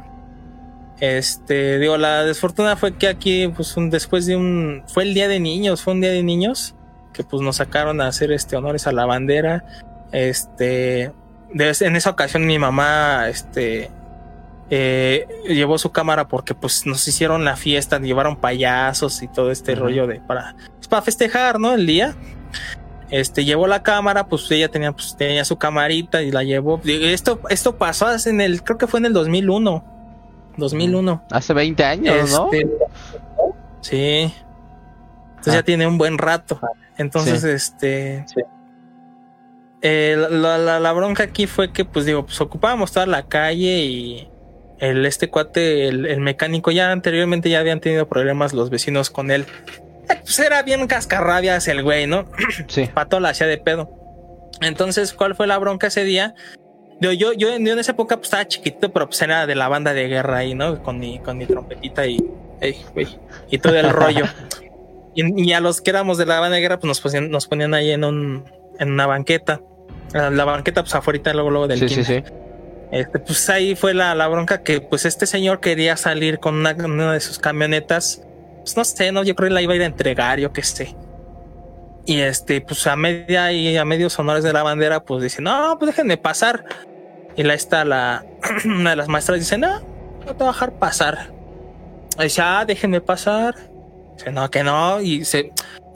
[0.99, 5.27] Este, digo, la desfortuna fue que aquí, pues un, después de un, fue el día
[5.27, 6.75] de niños, fue un día de niños
[7.11, 9.65] que pues nos sacaron a hacer este honores a la bandera.
[10.11, 11.11] Este,
[11.53, 13.89] en esa ocasión mi mamá, este,
[14.73, 19.75] eh, llevó su cámara porque pues nos hicieron la fiesta, llevaron payasos y todo este
[19.75, 21.73] rollo de para, pues, para festejar, ¿no?
[21.73, 22.15] El día.
[23.09, 26.79] Este llevó la cámara, pues ella tenía, pues, tenía su camarita y la llevó.
[26.85, 29.83] Esto, esto pasó en el, creo que fue en el 2001.
[30.55, 31.25] 2001.
[31.29, 32.49] Hace 20 años, ¿no?
[32.53, 32.69] Este,
[33.81, 34.33] sí.
[35.31, 35.63] Entonces ya ah.
[35.63, 36.61] tiene un buen rato.
[36.97, 38.25] Entonces, este.
[39.81, 44.30] Eh, la, bronca aquí fue que, pues digo, pues ocupábamos toda la calle y
[44.81, 49.45] el este cuate, el, mecánico, ya anteriormente ya habían tenido problemas los vecinos con él.
[50.09, 52.25] Eh, pues era bien cascarrabias el güey, ¿no?
[52.67, 52.89] Sí.
[52.93, 53.89] Pato la hacía de pedo.
[54.59, 56.33] Entonces, ¿cuál fue la bronca ese día?
[56.99, 59.93] Yo, yo, yo, en esa época pues, estaba chiquito, pero pues era de la banda
[59.93, 60.81] de guerra ahí, ¿no?
[60.81, 62.17] Con mi, con mi trompetita y,
[63.49, 64.25] y todo el rollo.
[65.13, 67.73] Y, a los que éramos de la banda de guerra, pues nos ponían, nos ponían
[67.75, 68.45] ahí en, un,
[68.79, 69.61] en una banqueta.
[70.13, 72.23] La, banqueta, pues afuera, luego, luego del sí, sí, sí.
[72.91, 76.73] Este, pues ahí fue la, la, bronca que pues este señor quería salir con una,
[76.73, 78.21] de sus camionetas.
[78.59, 80.61] Pues no sé, no, yo creo que la iba a ir a entregar, yo qué
[80.61, 80.95] sé.
[82.05, 85.77] Y este, pues a media y a medios honores de la bandera, pues dice, no,
[85.79, 86.65] pues déjenme pasar.
[87.37, 88.25] Y la está la,
[88.65, 89.79] una de las maestras dice, no,
[90.25, 91.31] no te voy a dejar pasar.
[92.19, 93.55] Y dice, ah, déjenme pasar.
[94.17, 94.99] Dice, no, que no.
[94.99, 95.53] Y se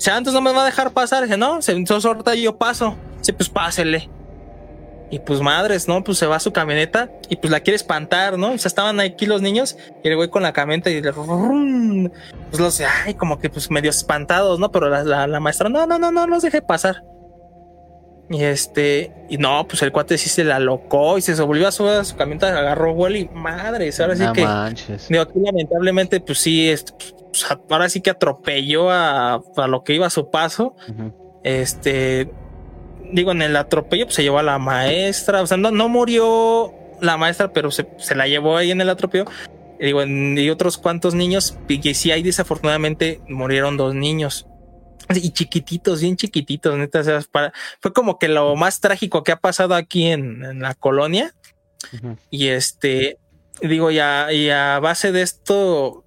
[0.09, 1.23] antes no me va a dejar pasar.
[1.23, 2.95] Dice, no, se sorta y yo paso.
[3.19, 4.09] Dice, pues pásele.
[5.15, 6.03] Y pues madres, ¿no?
[6.03, 8.51] Pues se va a su camioneta y pues la quiere espantar, ¿no?
[8.51, 11.13] O sea, estaban aquí los niños y el güey con la camioneta y le...
[11.13, 14.73] Pues los, ay, como que pues medio espantados, ¿no?
[14.73, 17.05] Pero la, la, maestra, no, no, no, no, los deje pasar.
[18.29, 21.69] Y este, y no, pues el cuate sí se la locó y se volvió a
[21.69, 24.41] a su camioneta, agarró vuelo y madres, ahora sí que.
[25.07, 29.93] Digo, aquí lamentablemente, pues sí, este, pues, ahora sí que atropelló a, a, lo que
[29.93, 30.75] iba a su paso.
[31.41, 32.29] Este,
[33.15, 36.73] digo, en el atropello, pues se llevó a la maestra, o sea, no, no murió
[37.01, 39.25] la maestra, pero se, se la llevó ahí en el atropello.
[39.79, 44.47] Y digo, y otros cuantos niños, y sí, ahí desafortunadamente murieron dos niños
[45.13, 47.03] y chiquititos, bien chiquititos, neta.
[47.79, 51.33] fue como que lo más trágico que ha pasado aquí en, la colonia.
[52.31, 53.19] Y este,
[53.61, 56.03] digo, ya, y a base de esto,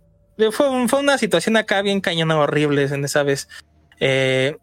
[0.50, 3.48] fue, fue una situación acá bien cañona horrible en esa vez.
[4.00, 4.56] Eh,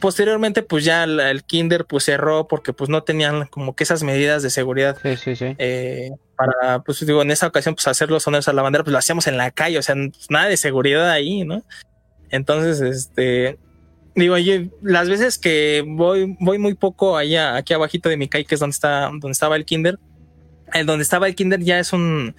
[0.00, 4.42] posteriormente, pues ya el, kinder pues cerró porque pues no tenían como que esas medidas
[4.42, 4.96] de seguridad.
[5.02, 5.54] Sí, sí, sí.
[5.58, 8.92] Eh, para, pues digo, en esa ocasión, pues hacer los honores a la bandera, pues
[8.92, 11.62] lo hacíamos en la calle, o sea, pues, nada de seguridad ahí, ¿no?
[12.30, 13.58] Entonces, este,
[14.14, 18.44] digo, yo, las veces que voy, voy muy poco allá, aquí abajito de mi calle,
[18.44, 19.98] que es donde está, donde estaba el kinder.
[20.72, 22.36] El donde estaba el kinder ya es un,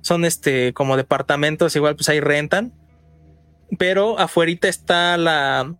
[0.00, 2.72] son este, como departamentos, igual pues ahí rentan.
[3.78, 5.74] Pero afuera está la,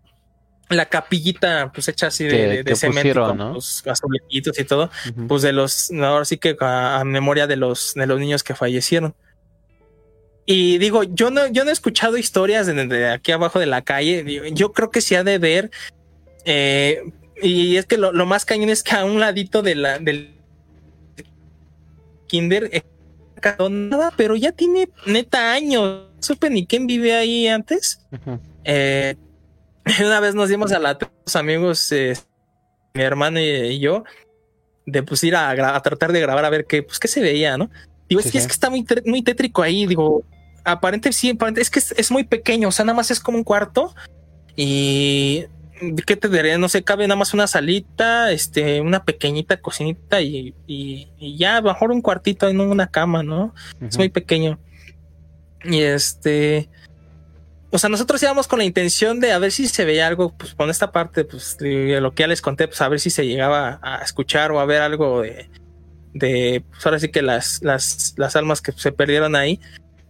[0.68, 3.54] la capillita, pues hecha así de, de, cemento, ¿no?
[3.54, 3.82] los
[4.28, 4.90] y todo,
[5.26, 9.14] pues de los, ahora sí que a, memoria de los, de los niños que fallecieron.
[10.44, 14.50] Y digo, yo no, yo no he escuchado historias de, aquí abajo de la calle.
[14.54, 15.70] Yo creo que sí ha de ver.
[16.46, 17.02] Eh,
[17.42, 20.34] y es que lo, más cañón es que a un ladito de la, del
[22.26, 22.82] Kinder eh,
[23.70, 26.04] nada, pero ya tiene neta años.
[26.20, 28.00] Supe ni quién vive ahí antes.
[28.64, 29.16] Eh,
[30.04, 31.92] una vez nos dimos a la los amigos,
[32.94, 34.04] mi hermano y, yo,
[34.86, 37.70] de pues ir a, tratar de grabar a ver qué, pues qué se veía, ¿no?
[38.08, 39.86] Digo, es que es que está muy, muy tétrico ahí.
[39.86, 40.24] Digo,
[40.64, 43.44] aparente sí, aparente, es que es, muy pequeño, o sea, nada más es como un
[43.44, 43.94] cuarto
[44.56, 45.44] y
[46.06, 46.56] ¿qué te diría?
[46.58, 51.92] No sé, cabe nada más una salita, este, una pequeñita cocinita y, y, ya, mejor
[51.92, 53.54] un cuartito en una cama, ¿no?
[53.80, 54.58] Es muy pequeño.
[55.64, 56.70] Y este,
[57.70, 60.54] o sea, nosotros íbamos con la intención de a ver si se veía algo, pues
[60.54, 63.26] con esta parte, pues de lo que ya les conté, pues a ver si se
[63.26, 65.50] llegaba a escuchar o a ver algo de,
[66.14, 69.60] de pues ahora sí que las, las, las almas que se perdieron ahí.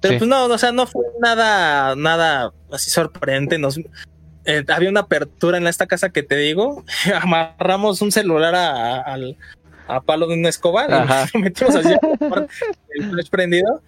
[0.00, 3.58] Pero pues no, o sea, no fue nada, nada así sorprendente.
[3.58, 3.80] Nos,
[4.44, 6.84] eh, había una apertura en esta casa que te digo,
[7.20, 9.36] amarramos un celular a, al
[9.88, 10.90] a palo de una escoba y
[11.34, 11.94] lo metimos así
[12.94, 13.82] el flash prendido.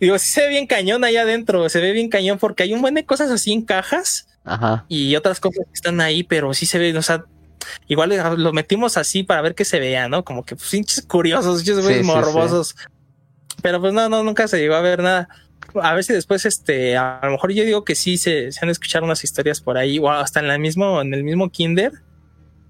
[0.00, 2.82] Digo, sí se ve bien cañón allá adentro, se ve bien cañón porque hay un
[2.82, 4.26] buen de cosas así en cajas
[4.88, 7.24] y otras cosas que están ahí, pero sí se ve, o sea,
[7.86, 10.24] igual lo metimos así para ver qué se veía, ¿no?
[10.24, 12.76] Como que pues, pinches curiosos, pinches morbosos.
[13.62, 15.28] Pero pues no, no, nunca se llegó a ver nada.
[15.80, 18.70] A ver si después, este, a lo mejor yo digo que sí se, se han
[18.70, 21.92] escuchado unas historias por ahí, o hasta en la mismo, en el mismo kinder.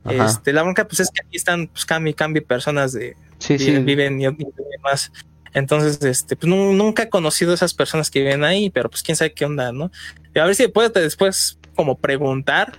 [0.09, 3.85] Este, la bronca, pues es que aquí están, pues, cambio cambio personas de sí, viven,
[3.85, 4.47] viven y, y
[4.77, 5.11] demás.
[5.55, 9.17] Entonces, este, pues nunca he conocido a esas personas que viven ahí, pero pues quién
[9.17, 9.91] sabe qué onda, ¿no?
[10.35, 12.73] Y a ver si puedes después como preguntar,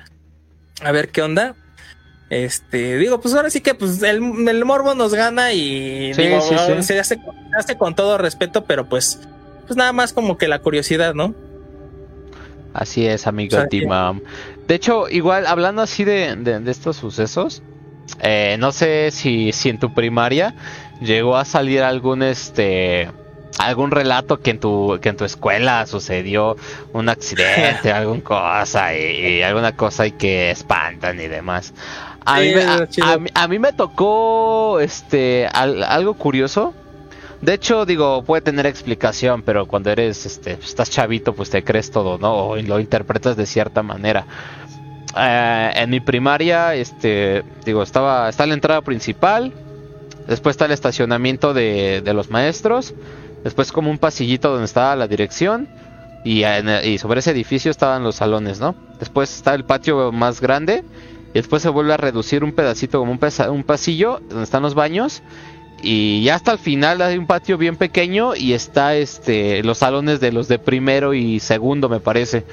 [0.81, 1.55] a ver qué onda.
[2.29, 6.41] Este, digo, pues ahora sí que pues el, morbo nos gana y digo,
[6.81, 9.19] se, hace, con todo respeto, pero pues,
[9.67, 11.33] pues nada más como que la curiosidad, ¿no?
[12.73, 14.21] Así es, amigo Timam.
[14.67, 17.63] De hecho, igual hablando así de, de, estos sucesos,
[18.19, 20.53] eh, no sé si, si en tu primaria
[21.01, 23.09] llegó a salir algún este
[23.57, 26.55] algún relato que en tu que en tu escuela sucedió
[26.93, 31.73] un accidente, alguna cosa y, alguna cosa y que espantan y demás.
[32.25, 32.39] A,
[33.47, 36.73] mí, me tocó este algo curioso.
[37.41, 41.91] De hecho, digo, puede tener explicación, pero cuando eres, este, estás chavito, pues te crees
[41.91, 42.33] todo, ¿no?
[42.33, 44.25] O lo interpretas de cierta manera.
[45.17, 49.53] Eh, en mi primaria, este, digo, estaba, está la entrada principal,
[50.27, 52.93] después está el estacionamiento de, de los maestros,
[53.43, 55.69] después como un pasillito donde estaba la dirección,
[56.25, 58.75] y, y sobre ese edificio estaban los salones, ¿no?
[58.99, 60.83] Después está el patio más grande
[61.29, 63.19] y después se vuelve a reducir un pedacito como un,
[63.51, 65.21] un pasillo donde están los baños.
[65.83, 70.19] Y ya hasta el final hay un patio bien pequeño y está este los salones
[70.19, 72.43] de los de primero y segundo me parece.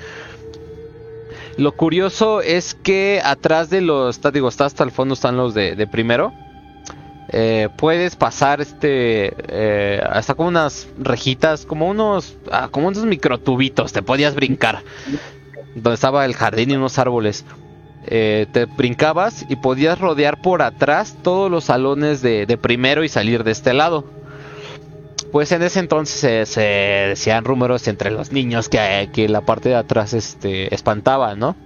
[1.57, 5.55] Lo curioso es que atrás de los, está, digo, está hasta el fondo están los
[5.55, 6.33] de, primero.
[7.35, 13.93] Eh, puedes pasar este eh, hasta como unas rejitas, como unos, ah, como unos microtubitos,
[13.93, 14.83] te podías brincar.
[15.75, 17.45] Donde estaba el jardín y unos árboles.
[18.05, 23.45] Eh, te brincabas y podías rodear por atrás todos los salones de, primero y salir
[23.45, 24.05] de este lado.
[25.31, 29.77] Pues en ese entonces se, decían rumores entre los niños que, que, la parte de
[29.77, 31.57] atrás este, espantaba, ¿no?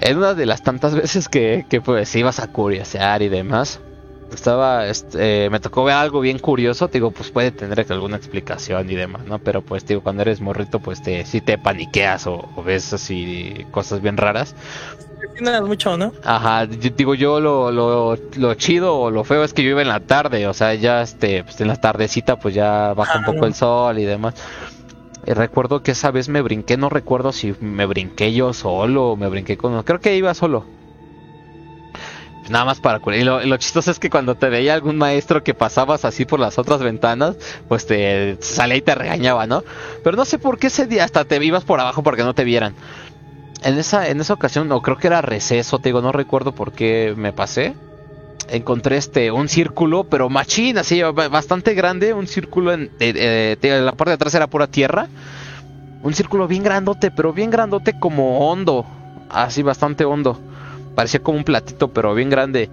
[0.00, 3.80] En una de las tantas veces que, que pues ibas a curiosear y demás,
[4.34, 8.94] estaba, este, me tocó ver algo bien curioso, digo, pues puede tener alguna explicación y
[8.94, 9.38] demás, ¿no?
[9.38, 14.02] Pero pues digo, cuando eres morrito, pues te, si te paniqueas o, ves así cosas
[14.02, 14.54] bien raras.
[15.64, 16.12] mucho, ¿no?
[16.24, 19.88] Ajá, digo yo lo, lo, lo, chido o lo feo es que yo iba en
[19.88, 23.46] la tarde, o sea, ya este, pues en la tardecita pues ya baja un poco
[23.46, 24.34] el sol y demás.
[25.26, 29.16] Y recuerdo que esa vez me brinqué, no recuerdo si me brinqué yo solo o
[29.16, 29.82] me brinqué con...
[29.82, 30.64] Creo que iba solo
[32.50, 33.18] nada más para curar.
[33.18, 36.58] Y lo, chistoso es que cuando te veía algún maestro que pasabas así por las
[36.58, 37.36] otras ventanas,
[37.68, 39.62] pues te salía y te regañaba, ¿no?
[40.04, 42.44] Pero no sé por qué ese día hasta te ibas por abajo porque no te
[42.44, 42.74] vieran.
[43.62, 46.72] En esa, en esa ocasión, o creo que era receso, te digo, no recuerdo por
[46.72, 47.74] qué me pasé.
[48.48, 54.14] Encontré este un círculo, pero machín, así bastante grande, un círculo en, la parte de
[54.14, 55.08] atrás era pura tierra.
[56.02, 58.86] Un círculo bien grandote, pero bien grandote como hondo,
[59.28, 60.38] así bastante hondo
[60.98, 62.70] parecía como un platito, pero bien grande.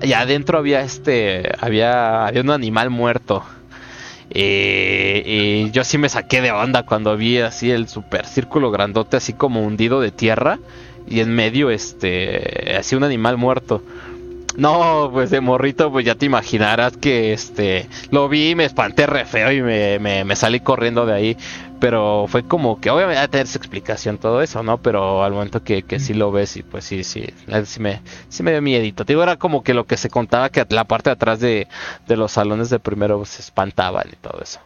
[0.00, 3.42] Y adentro había este, había, había un animal muerto.
[4.32, 9.32] y yo sí me saqué de onda cuando vi así el super círculo grandote, así
[9.32, 10.60] como hundido de tierra.
[11.08, 13.82] Y en medio, este, así un animal muerto.
[14.56, 19.26] No, pues de morrito, pues ya te imaginarás que este lo vi, me espanté re
[19.26, 21.36] feo y me, me salí corriendo de ahí.
[21.78, 24.78] Pero fue como que obviamente a tener su explicación todo eso, ¿no?
[24.78, 27.26] Pero al momento que, que sí lo ves y pues sí, sí,
[27.64, 29.04] sí me, sí me dio miedito.
[29.04, 31.68] Digo, era como que lo que se contaba que la parte de atrás de,
[32.08, 34.60] los salones de primero se espantaban y todo eso.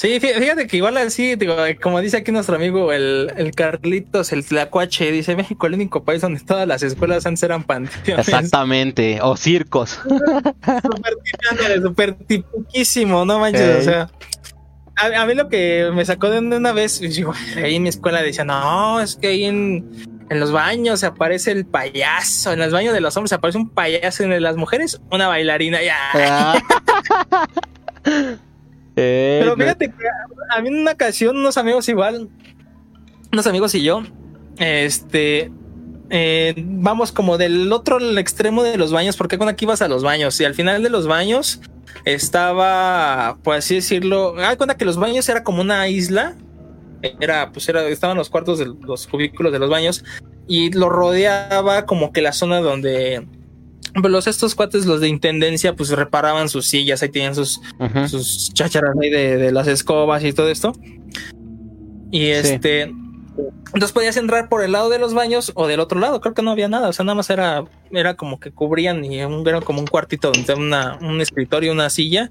[0.00, 4.46] Sí, fíjate que igual así, digo, como dice aquí nuestro amigo el, el Carlitos, el
[4.46, 8.26] Tlacuache, dice México el único país donde todas las escuelas antes eran panteones.
[8.26, 10.00] Exactamente, o circos.
[10.04, 14.10] Súper súper tipiquísimo, no manches, o sea
[14.96, 18.44] a, mí lo que me sacó de una vez, digo, ahí en mi escuela decía,
[18.44, 19.90] no, es que ahí en,
[20.30, 23.58] en los baños se aparece el payaso, en los baños de los hombres se aparece
[23.58, 25.98] un payaso, en las mujeres una bailarina, ya.
[26.14, 26.58] Ah.
[28.96, 30.04] Eh, Pero fíjate que
[30.50, 32.28] a mí en una ocasión unos amigos igual,
[33.32, 34.02] unos amigos y yo,
[34.58, 35.50] este,
[36.10, 40.02] eh, vamos como del otro extremo de los baños, porque cuando aquí ibas a los
[40.02, 41.60] baños y al final de los baños
[42.04, 46.36] estaba, por así decirlo, hay cuenta que los baños era como una isla,
[47.20, 50.04] era, pues era, estaban los cuartos de los cubículos de los baños
[50.46, 53.26] y lo rodeaba como que la zona donde
[53.94, 57.60] pues, los estos cuates, los de intendencia, pues reparaban sus sillas, ahí tenían sus,
[58.08, 60.72] sus chácharas ahí de, las escobas y todo esto.
[62.10, 62.92] Y este,
[63.72, 66.42] entonces podías entrar por el lado de los baños o del otro lado, creo que
[66.42, 69.80] no había nada, o sea, nada más era, era como que cubrían y era como
[69.80, 72.30] un cuartito donde una, un escritorio, una silla,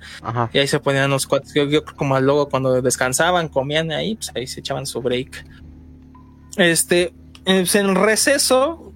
[0.52, 4.31] y ahí se ponían los cuates, yo, creo como luego cuando descansaban, comían ahí, pues
[4.36, 5.45] ahí se echaban su break.
[6.57, 7.14] Este,
[7.45, 8.94] pues, en el receso,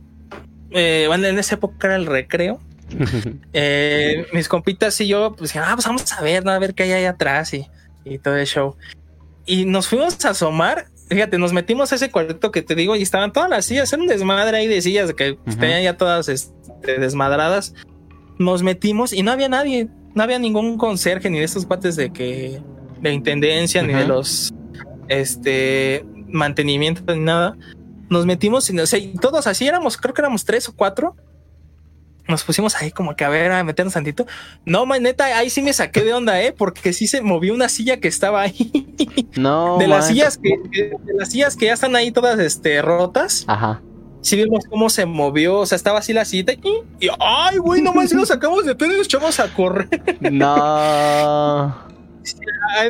[0.73, 2.59] eh, bueno, en esa época era el recreo,
[3.53, 6.51] eh, mis compitas y yo, pues, ah, pues vamos a ver, ¿no?
[6.51, 7.67] a ver qué hay ahí atrás y,
[8.03, 8.75] y todo el show.
[9.45, 13.01] Y nos fuimos a asomar fíjate, nos metimos a ese cuarto que te digo y
[13.01, 16.99] estaban todas las sillas, era un desmadre ahí de sillas que tenían ya todas este,
[16.99, 17.73] desmadradas.
[18.39, 22.11] Nos metimos y no había nadie, no había ningún conserje ni de estos cuates de
[22.11, 22.59] que
[23.01, 24.53] de intendencia ni de los
[25.07, 27.55] este mantenimiento ni nada.
[28.13, 31.15] Nos metimos y, o sea, y todos así éramos, creo que éramos tres o cuatro
[32.27, 34.25] nos pusimos ahí como que a ver, a meternos tantito.
[34.65, 37.99] No, maneta, ahí sí me saqué de onda, eh, porque sí se movió una silla
[37.99, 38.71] que estaba ahí.
[39.35, 39.79] No.
[39.79, 43.45] de las sillas que, de las sillas que ya están ahí todas este rotas.
[43.47, 43.81] Ajá.
[44.21, 48.11] Sí vimos cómo se movió, o sea, estaba así la silla y, ay, güey, nomás
[48.11, 49.89] si nos sacamos de pedo y nos echamos a correr.
[50.31, 51.75] No.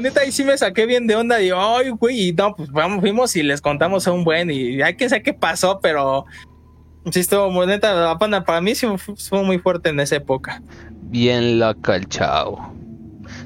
[0.01, 3.01] neta, ahí sí me saqué bien de onda y ay, güey, y no, pues vamos,
[3.01, 6.25] fuimos y les contamos a un buen y hay que saber qué pasó, pero
[7.11, 8.17] Sí, estuvo muy neta.
[8.17, 10.61] Para mí sí fue muy fuerte en esa época.
[11.01, 12.73] Bien loca el chavo.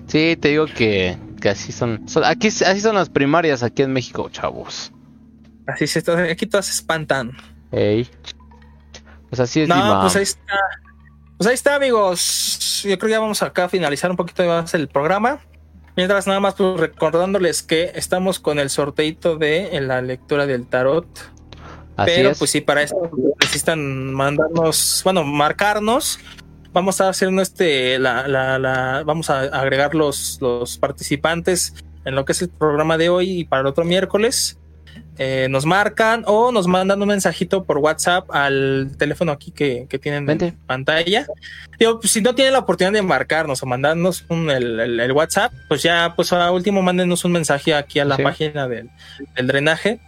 [0.08, 4.30] Sí, te digo que, que así son, Aquí así son las primarias aquí en México,
[4.30, 4.92] chavos.
[5.66, 6.00] Así se
[6.32, 7.36] aquí todas se espantan.
[7.72, 8.08] Ey.
[9.30, 9.68] Pues así es.
[9.68, 10.54] No, pues ahí está.
[11.38, 12.84] Pues ahí está, amigos.
[12.84, 15.40] Yo creo que ya vamos acá a finalizar un poquito más el programa.
[15.98, 21.07] Mientras nada más pues, recordándoles que estamos con el sorteito de la lectura del tarot
[22.06, 22.95] pero pues sí, para eso
[23.41, 26.19] necesitan mandarnos, bueno, marcarnos.
[26.72, 31.74] Vamos a hacer este, la, la, la, vamos a agregar los, los participantes
[32.06, 34.60] en lo que es el programa de hoy y para el otro miércoles.
[35.18, 39.99] Eh, nos marcan o nos mandan un mensajito por WhatsApp al teléfono aquí que, que
[39.99, 41.26] tienen en pantalla.
[41.80, 45.52] Digo, pues, si no tienen la oportunidad de marcarnos o mandarnos un, el, el, WhatsApp,
[45.68, 48.90] pues ya, pues a último mándenos un mensaje aquí a la página del,
[49.36, 49.99] del drenaje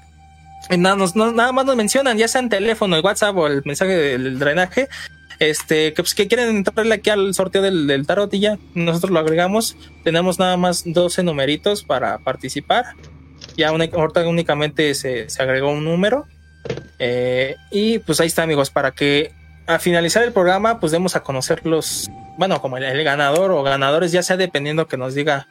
[0.77, 4.37] Nada, nada más nos mencionan, ya sea en teléfono, el WhatsApp o el mensaje del
[4.37, 4.87] drenaje,
[5.39, 9.19] este, que, pues, que quieren entrarle aquí al sorteo del, tarot y ya nosotros lo
[9.19, 9.75] agregamos.
[10.03, 12.85] Tenemos nada más 12 numeritos para participar.
[13.55, 16.27] Ya una, ahorita únicamente se, agregó un número.
[16.99, 19.31] Eh, y pues ahí está, amigos, para que
[19.67, 24.11] a finalizar el programa, pues demos a conocer los, bueno, como el, ganador o ganadores,
[24.11, 25.47] ya sea dependiendo que nos diga,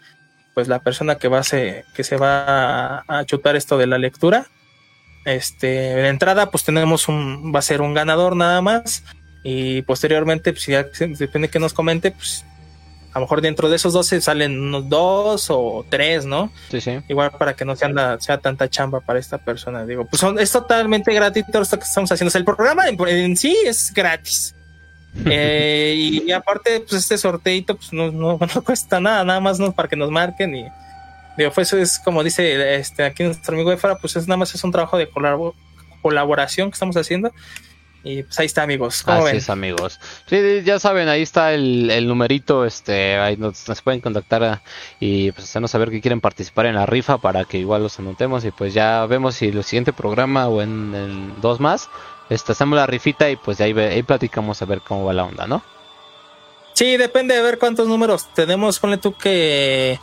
[0.54, 3.98] pues la persona que va a se, que se va a chutar esto de la
[3.98, 4.48] lectura
[5.24, 9.04] este, de entrada, pues tenemos un, va a ser un ganador nada más.
[9.42, 10.86] Y posteriormente, pues ya
[11.18, 12.44] depende que nos comente, pues
[13.12, 16.52] a lo mejor dentro de esos 12 salen unos dos o tres, ¿no?
[16.70, 16.98] Sí, sí.
[17.08, 19.86] Igual para que no sea, sea tanta chamba para esta persona.
[19.86, 22.36] Digo, pues es totalmente gratis todo esto que estamos haciendo.
[22.36, 24.54] el programa en, sí es gratis.
[25.24, 29.72] Eh, y, aparte, pues este sorteito, pues no, no, no, cuesta nada, nada más no
[29.72, 30.66] para que nos marquen y
[31.38, 34.64] Digo, pues es como dice este, aquí nuestro amigo Efra, pues es nada más es
[34.64, 35.08] un trabajo de
[36.02, 37.32] colaboración que estamos haciendo.
[38.04, 39.02] Y pues ahí está, amigos.
[39.06, 39.98] Así es, amigos.
[40.26, 42.64] Sí, ya saben, ahí está el, el numerito.
[42.64, 44.62] Este, ahí nos, pueden contactar
[45.00, 48.44] y pues hacernos saber que quieren participar en la rifa para que igual los anotemos.
[48.44, 51.90] Y pues ya vemos si el siguiente programa o en, el dos más,
[52.30, 55.46] este, hacemos la rifita y pues ahí, ahí platicamos a ver cómo va la onda,
[55.46, 55.62] ¿no?
[56.74, 58.78] Sí, depende de ver cuántos números tenemos.
[58.78, 59.98] Ponle tú que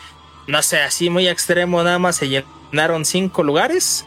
[0.48, 4.06] no sé, así muy extremo, nada más se llenaron cinco lugares.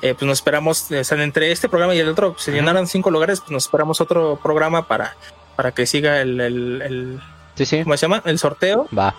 [0.00, 3.10] Eh, pues nos esperamos, o sea, entre este programa y el otro, se llenaron cinco
[3.10, 5.16] lugares, pues nos esperamos otro programa para,
[5.56, 7.20] para que siga el, el,
[7.56, 7.82] sí, sí.
[7.82, 8.22] ¿cómo se llama?
[8.24, 8.86] El sorteo.
[8.96, 9.14] Va.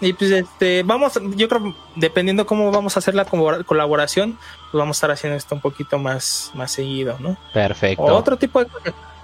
[0.00, 4.38] Y pues este, vamos, yo creo, dependiendo cómo vamos a hacer la colaboración,
[4.70, 7.36] pues vamos a estar haciendo esto un poquito más, más seguido, ¿no?
[7.52, 8.04] Perfecto.
[8.04, 8.68] otro tipo de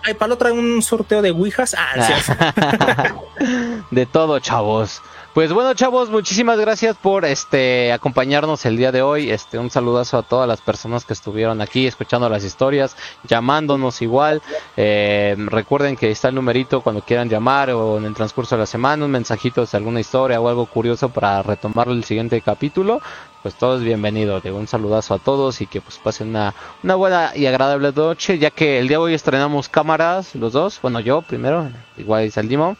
[0.04, 1.74] Ay, para otra un sorteo de Ouijas.
[1.76, 5.02] Ah, de de todo, chavos.
[5.34, 9.30] Pues bueno, chavos, muchísimas gracias por este acompañarnos el día de hoy.
[9.30, 12.96] Este, un saludazo a todas las personas que estuvieron aquí escuchando las historias,
[13.28, 14.42] llamándonos igual.
[14.76, 18.66] Eh, recuerden que está el numerito cuando quieran llamar o en el transcurso de la
[18.66, 23.00] semana, un mensajito de alguna historia o algo curioso para retomar el siguiente capítulo.
[23.42, 27.46] Pues todos bienvenidos, un saludazo a todos y que pues pasen una, una buena y
[27.46, 31.70] agradable noche, ya que el día de hoy estrenamos cámaras, los dos, bueno yo primero,
[31.96, 32.76] igual y Saldimo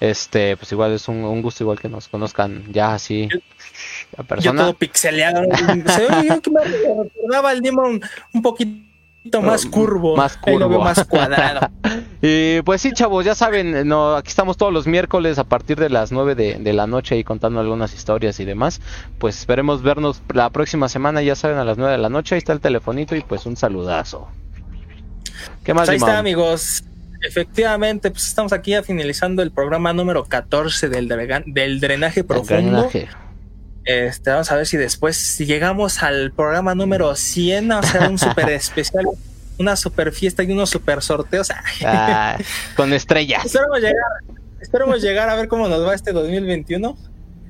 [0.00, 3.28] este, pues igual es un, gusto igual que nos conozcan ya así
[4.16, 4.60] la persona.
[4.60, 5.42] Yo todo pixeleado.
[5.54, 8.00] Se ve que me recordaba el Demon
[8.32, 10.16] un poquito más curvo.
[10.16, 10.82] Más curvo.
[10.82, 11.68] más cuadrado.
[12.22, 15.90] y pues sí, chavos, ya saben, no, aquí estamos todos los miércoles a partir de
[15.90, 18.80] las 9 de, de, la noche y contando algunas historias y demás.
[19.18, 22.34] Pues esperemos vernos la próxima semana, ya saben, a las 9 de la noche.
[22.34, 24.28] Ahí está el telefonito y pues un saludazo.
[25.62, 26.84] ¿Qué más, pues ahí está, amigos.
[27.22, 31.08] Efectivamente, pues estamos aquí a finalizando el programa número 14 del,
[31.46, 32.88] del drenaje profundo.
[33.84, 38.18] Este, vamos a ver si después, si llegamos al programa número 100, o sea, un
[38.18, 39.04] super especial,
[39.58, 41.48] una super fiesta y unos super sorteos.
[41.84, 42.38] Ah,
[42.76, 43.46] con estrellas.
[43.46, 43.94] esperemos, llegar,
[44.60, 46.96] esperemos llegar a ver cómo nos va este 2021.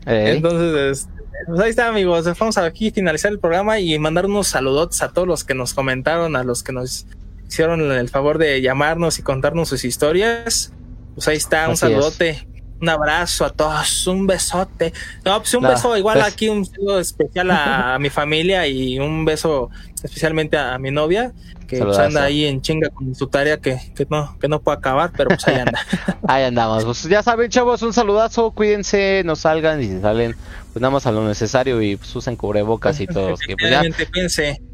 [0.07, 1.09] Entonces,
[1.47, 2.27] pues ahí está, amigos.
[2.39, 5.75] Vamos a aquí finalizar el programa y mandar unos saludos a todos los que nos
[5.75, 7.07] comentaron, a los que nos
[7.51, 10.73] hicieron el favor de llamarnos y contarnos sus historias.
[11.15, 12.47] Pues ahí está, un saludote.
[12.81, 14.95] Un abrazo a todos, un besote.
[15.25, 19.27] No, pues un beso igual pues aquí, un saludo especial a, mi familia y un
[19.27, 19.69] beso
[20.03, 21.33] especialmente a, mi novia,
[21.67, 24.79] que pues, anda ahí en chinga con su tarea que, que, no, que no puede
[24.79, 25.79] acabar, pero pues ahí anda.
[26.27, 26.85] ahí andamos.
[26.85, 30.35] Pues ya saben, chavos, un saludazo, cuídense, no salgan y si salen,
[30.73, 33.37] pues nada más a lo necesario y pues usen cubrebocas y todo.
[33.37, 33.83] que, pues ya,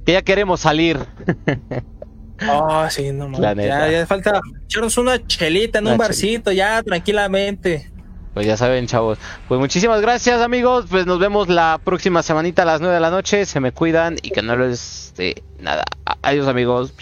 [0.05, 1.01] que ya queremos salir.
[2.41, 3.67] Ah, sí, no mames.
[3.67, 7.91] Ya, ya, falta echarnos una chelita en un barcito, ya tranquilamente.
[8.35, 9.19] Pues ya saben, chavos.
[9.49, 10.85] Pues muchísimas gracias, amigos.
[10.91, 13.47] Pues nos vemos la próxima semanita a las 9 de la noche.
[13.47, 15.85] Se me cuidan y que no les de nada.
[16.21, 16.93] Adiós, amigos.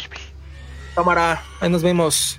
[0.94, 2.39] Cámara, ahí nos vemos.